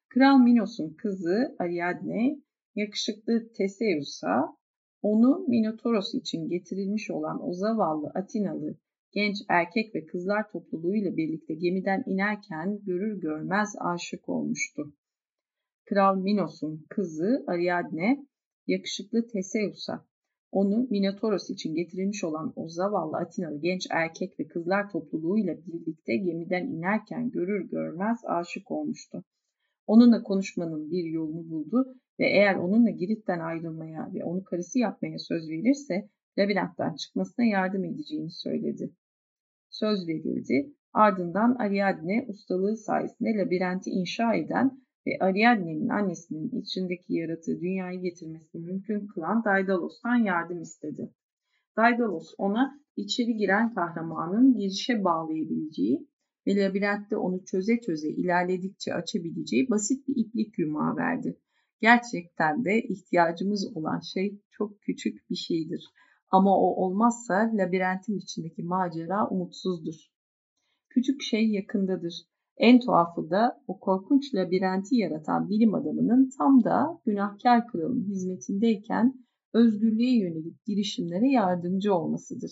Kral 0.08 0.38
Minos'un 0.38 0.94
kızı 0.94 1.56
Ariadne, 1.58 2.36
yakışıklı 2.74 3.52
Teseus'a 3.52 4.56
onu 5.02 5.44
Minotoros 5.48 6.14
için 6.14 6.48
getirilmiş 6.48 7.10
olan 7.10 7.48
o 7.48 7.52
zavallı 7.52 8.06
Atinalı 8.14 8.78
genç 9.12 9.36
erkek 9.48 9.94
ve 9.94 10.06
kızlar 10.06 10.50
topluluğuyla 10.50 11.16
birlikte 11.16 11.54
gemiden 11.54 12.04
inerken 12.06 12.78
görür 12.82 13.20
görmez 13.20 13.74
aşık 13.80 14.28
olmuştu. 14.28 14.94
Kral 15.84 16.16
Minos'un 16.16 16.86
kızı 16.88 17.44
Ariadne 17.46 18.26
yakışıklı 18.66 19.26
Teseus'a 19.26 20.06
onu 20.60 20.86
Minotauros 20.90 21.50
için 21.50 21.74
getirilmiş 21.74 22.24
olan 22.24 22.52
o 22.56 22.68
zavallı 22.68 23.16
Atinalı 23.16 23.60
genç 23.60 23.86
erkek 23.90 24.40
ve 24.40 24.48
kızlar 24.48 24.90
topluluğuyla 24.90 25.56
birlikte 25.66 26.16
gemiden 26.16 26.66
inerken 26.66 27.30
görür 27.30 27.70
görmez 27.70 28.18
aşık 28.24 28.70
olmuştu. 28.70 29.24
Onunla 29.86 30.22
konuşmanın 30.22 30.90
bir 30.90 31.04
yolunu 31.04 31.50
buldu 31.50 31.94
ve 32.20 32.26
eğer 32.26 32.54
onunla 32.54 32.90
Girit'ten 32.90 33.40
ayrılmaya 33.40 34.10
ve 34.14 34.24
onu 34.24 34.44
karısı 34.44 34.78
yapmaya 34.78 35.18
söz 35.18 35.48
verirse 35.50 36.08
labirentten 36.38 36.94
çıkmasına 36.94 37.44
yardım 37.44 37.84
edeceğini 37.84 38.30
söyledi. 38.30 38.90
Söz 39.70 40.08
verildi. 40.08 40.72
Ardından 40.92 41.54
Ariadne 41.54 42.26
ustalığı 42.28 42.76
sayesinde 42.76 43.34
labirenti 43.38 43.90
inşa 43.90 44.34
eden 44.34 44.85
ve 45.06 45.10
Ariadne'nin 45.20 45.88
annesinin 45.88 46.60
içindeki 46.60 47.14
yaratığı 47.14 47.60
dünyaya 47.60 48.00
getirmesini 48.00 48.62
mümkün 48.62 49.06
kılan 49.06 49.44
Daidalos'tan 49.44 50.16
yardım 50.16 50.62
istedi. 50.62 51.14
Daidalos 51.76 52.34
ona 52.38 52.80
içeri 52.96 53.36
giren 53.36 53.74
kahramanın 53.74 54.58
girişe 54.58 55.04
bağlayabileceği 55.04 56.08
ve 56.46 56.56
labirentte 56.56 57.16
onu 57.16 57.44
çöze 57.44 57.80
çöze 57.80 58.08
ilerledikçe 58.08 58.94
açabileceği 58.94 59.70
basit 59.70 60.08
bir 60.08 60.14
iplik 60.16 60.58
yumağı 60.58 60.96
verdi. 60.96 61.40
Gerçekten 61.80 62.64
de 62.64 62.82
ihtiyacımız 62.82 63.76
olan 63.76 64.00
şey 64.00 64.40
çok 64.50 64.80
küçük 64.80 65.30
bir 65.30 65.36
şeydir. 65.36 65.84
Ama 66.30 66.58
o 66.58 66.84
olmazsa 66.84 67.50
labirentin 67.54 68.18
içindeki 68.18 68.62
macera 68.62 69.28
umutsuzdur. 69.28 69.94
Küçük 70.88 71.22
şey 71.22 71.50
yakındadır. 71.50 72.14
En 72.56 72.80
tuhafı 72.80 73.30
da 73.30 73.62
o 73.66 73.80
korkunç 73.80 74.34
labirenti 74.34 74.96
yaratan 74.96 75.48
bilim 75.48 75.74
adamının 75.74 76.30
tam 76.38 76.64
da 76.64 77.00
günahkar 77.04 77.66
kralın 77.66 78.04
hizmetindeyken 78.04 79.14
özgürlüğe 79.52 80.18
yönelik 80.18 80.64
girişimlere 80.64 81.28
yardımcı 81.28 81.94
olmasıdır. 81.94 82.50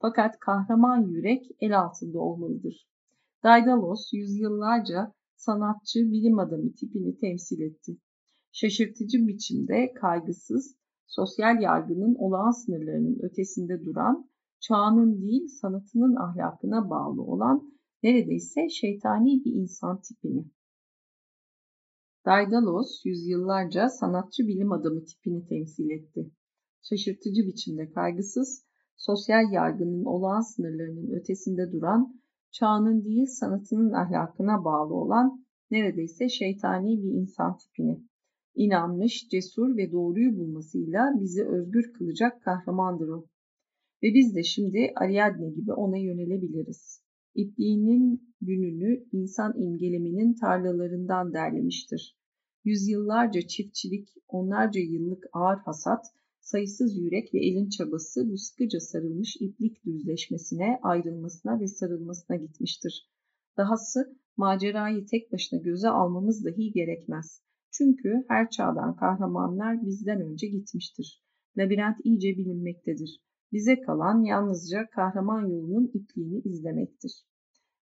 Fakat 0.00 0.38
kahraman 0.38 1.08
yürek 1.08 1.46
el 1.60 1.78
altında 1.78 2.18
olmalıdır. 2.18 2.88
Daidalos 3.42 4.12
yüzyıllarca 4.12 5.12
sanatçı, 5.36 5.98
bilim 5.98 6.38
adamı 6.38 6.72
tipini 6.72 7.16
temsil 7.16 7.60
etti. 7.60 7.96
Şaşırtıcı 8.52 9.26
biçimde 9.26 9.92
kaygısız, 9.92 10.76
sosyal 11.06 11.62
yargının 11.62 12.14
olağan 12.14 12.50
sınırlarının 12.50 13.18
ötesinde 13.22 13.84
duran, 13.84 14.30
çağının 14.60 15.22
değil 15.22 15.48
sanatının 15.60 16.16
ahlakına 16.16 16.90
bağlı 16.90 17.22
olan 17.22 17.75
neredeyse 18.06 18.68
şeytani 18.68 19.44
bir 19.44 19.52
insan 19.52 20.00
tipini. 20.00 20.44
Daidalos 22.26 23.04
yüzyıllarca 23.04 23.88
sanatçı 23.88 24.46
bilim 24.46 24.72
adamı 24.72 25.04
tipini 25.04 25.46
temsil 25.46 25.90
etti. 25.90 26.30
Şaşırtıcı 26.82 27.42
biçimde 27.46 27.90
kaygısız, 27.90 28.64
sosyal 28.96 29.52
yargının 29.52 30.04
olağan 30.04 30.40
sınırlarının 30.40 31.10
ötesinde 31.10 31.72
duran, 31.72 32.20
çağının 32.50 33.04
değil 33.04 33.26
sanatının 33.26 33.92
ahlakına 33.92 34.64
bağlı 34.64 34.94
olan 34.94 35.44
neredeyse 35.70 36.28
şeytani 36.28 37.02
bir 37.02 37.12
insan 37.20 37.58
tipini. 37.58 38.04
İnanmış, 38.54 39.28
cesur 39.28 39.76
ve 39.76 39.92
doğruyu 39.92 40.38
bulmasıyla 40.38 41.12
bizi 41.20 41.44
özgür 41.44 41.92
kılacak 41.92 42.42
kahramandır 42.42 43.08
o. 43.08 43.26
Ve 44.02 44.14
biz 44.14 44.34
de 44.34 44.42
şimdi 44.42 44.92
Ariadne 44.96 45.50
gibi 45.50 45.72
ona 45.72 45.98
yönelebiliriz. 45.98 47.05
İpliğinin 47.36 48.34
gününü 48.40 49.06
insan 49.12 49.60
imgeleminin 49.60 50.34
tarlalarından 50.34 51.32
derlemiştir. 51.32 52.16
Yüzyıllarca 52.64 53.40
çiftçilik, 53.40 54.08
onlarca 54.28 54.80
yıllık 54.80 55.24
ağır 55.32 55.58
hasat, 55.58 56.06
sayısız 56.40 56.98
yürek 56.98 57.34
ve 57.34 57.38
elin 57.38 57.68
çabası 57.68 58.30
bu 58.30 58.38
sıkıca 58.38 58.80
sarılmış 58.80 59.36
iplik 59.40 59.84
düzleşmesine, 59.84 60.78
ayrılmasına 60.82 61.60
ve 61.60 61.66
sarılmasına 61.66 62.36
gitmiştir. 62.36 63.10
Dahası 63.56 64.18
macerayı 64.36 65.06
tek 65.06 65.32
başına 65.32 65.60
göze 65.60 65.88
almamız 65.88 66.44
dahi 66.44 66.72
gerekmez. 66.72 67.42
Çünkü 67.70 68.24
her 68.28 68.50
çağdan 68.50 68.96
kahramanlar 68.96 69.86
bizden 69.86 70.20
önce 70.20 70.46
gitmiştir. 70.46 71.22
Labirent 71.58 71.96
iyice 72.04 72.28
bilinmektedir. 72.28 73.25
Bize 73.52 73.80
kalan 73.80 74.24
yalnızca 74.24 74.86
kahraman 74.90 75.46
yolunun 75.46 75.90
ipliğini 75.94 76.40
izlemektir. 76.40 77.26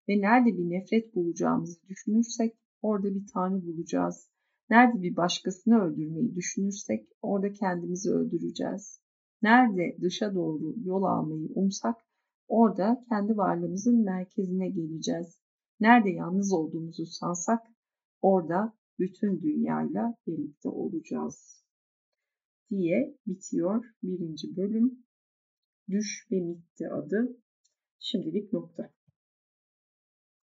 Ve 0.09 0.21
nerede 0.21 0.57
bir 0.57 0.69
nefret 0.69 1.15
bulacağımızı 1.15 1.87
düşünürsek 1.87 2.57
orada 2.81 3.15
bir 3.15 3.27
tanrı 3.33 3.65
bulacağız. 3.67 4.29
Nerede 4.69 5.01
bir 5.01 5.15
başkasını 5.15 5.79
öldürmeyi 5.79 6.35
düşünürsek 6.35 7.07
orada 7.21 7.51
kendimizi 7.51 8.11
öldüreceğiz. 8.11 9.01
Nerede 9.41 9.97
dışa 10.01 10.35
doğru 10.35 10.75
yol 10.83 11.03
almayı 11.03 11.49
umsak 11.55 11.95
orada 12.47 13.05
kendi 13.09 13.37
varlığımızın 13.37 14.03
merkezine 14.03 14.69
geleceğiz. 14.69 15.39
Nerede 15.79 16.09
yalnız 16.09 16.53
olduğumuzu 16.53 17.05
sansak 17.05 17.61
orada 18.21 18.73
bütün 18.99 19.41
dünyayla 19.41 20.15
birlikte 20.27 20.69
olacağız 20.69 21.65
diye 22.69 23.17
bitiyor 23.27 23.85
birinci 24.03 24.55
bölüm. 24.57 25.04
Düş 25.89 26.27
ve 26.31 26.41
Mitti 26.41 26.89
adı. 26.89 27.37
Şimdilik 27.99 28.53
nokta. 28.53 28.93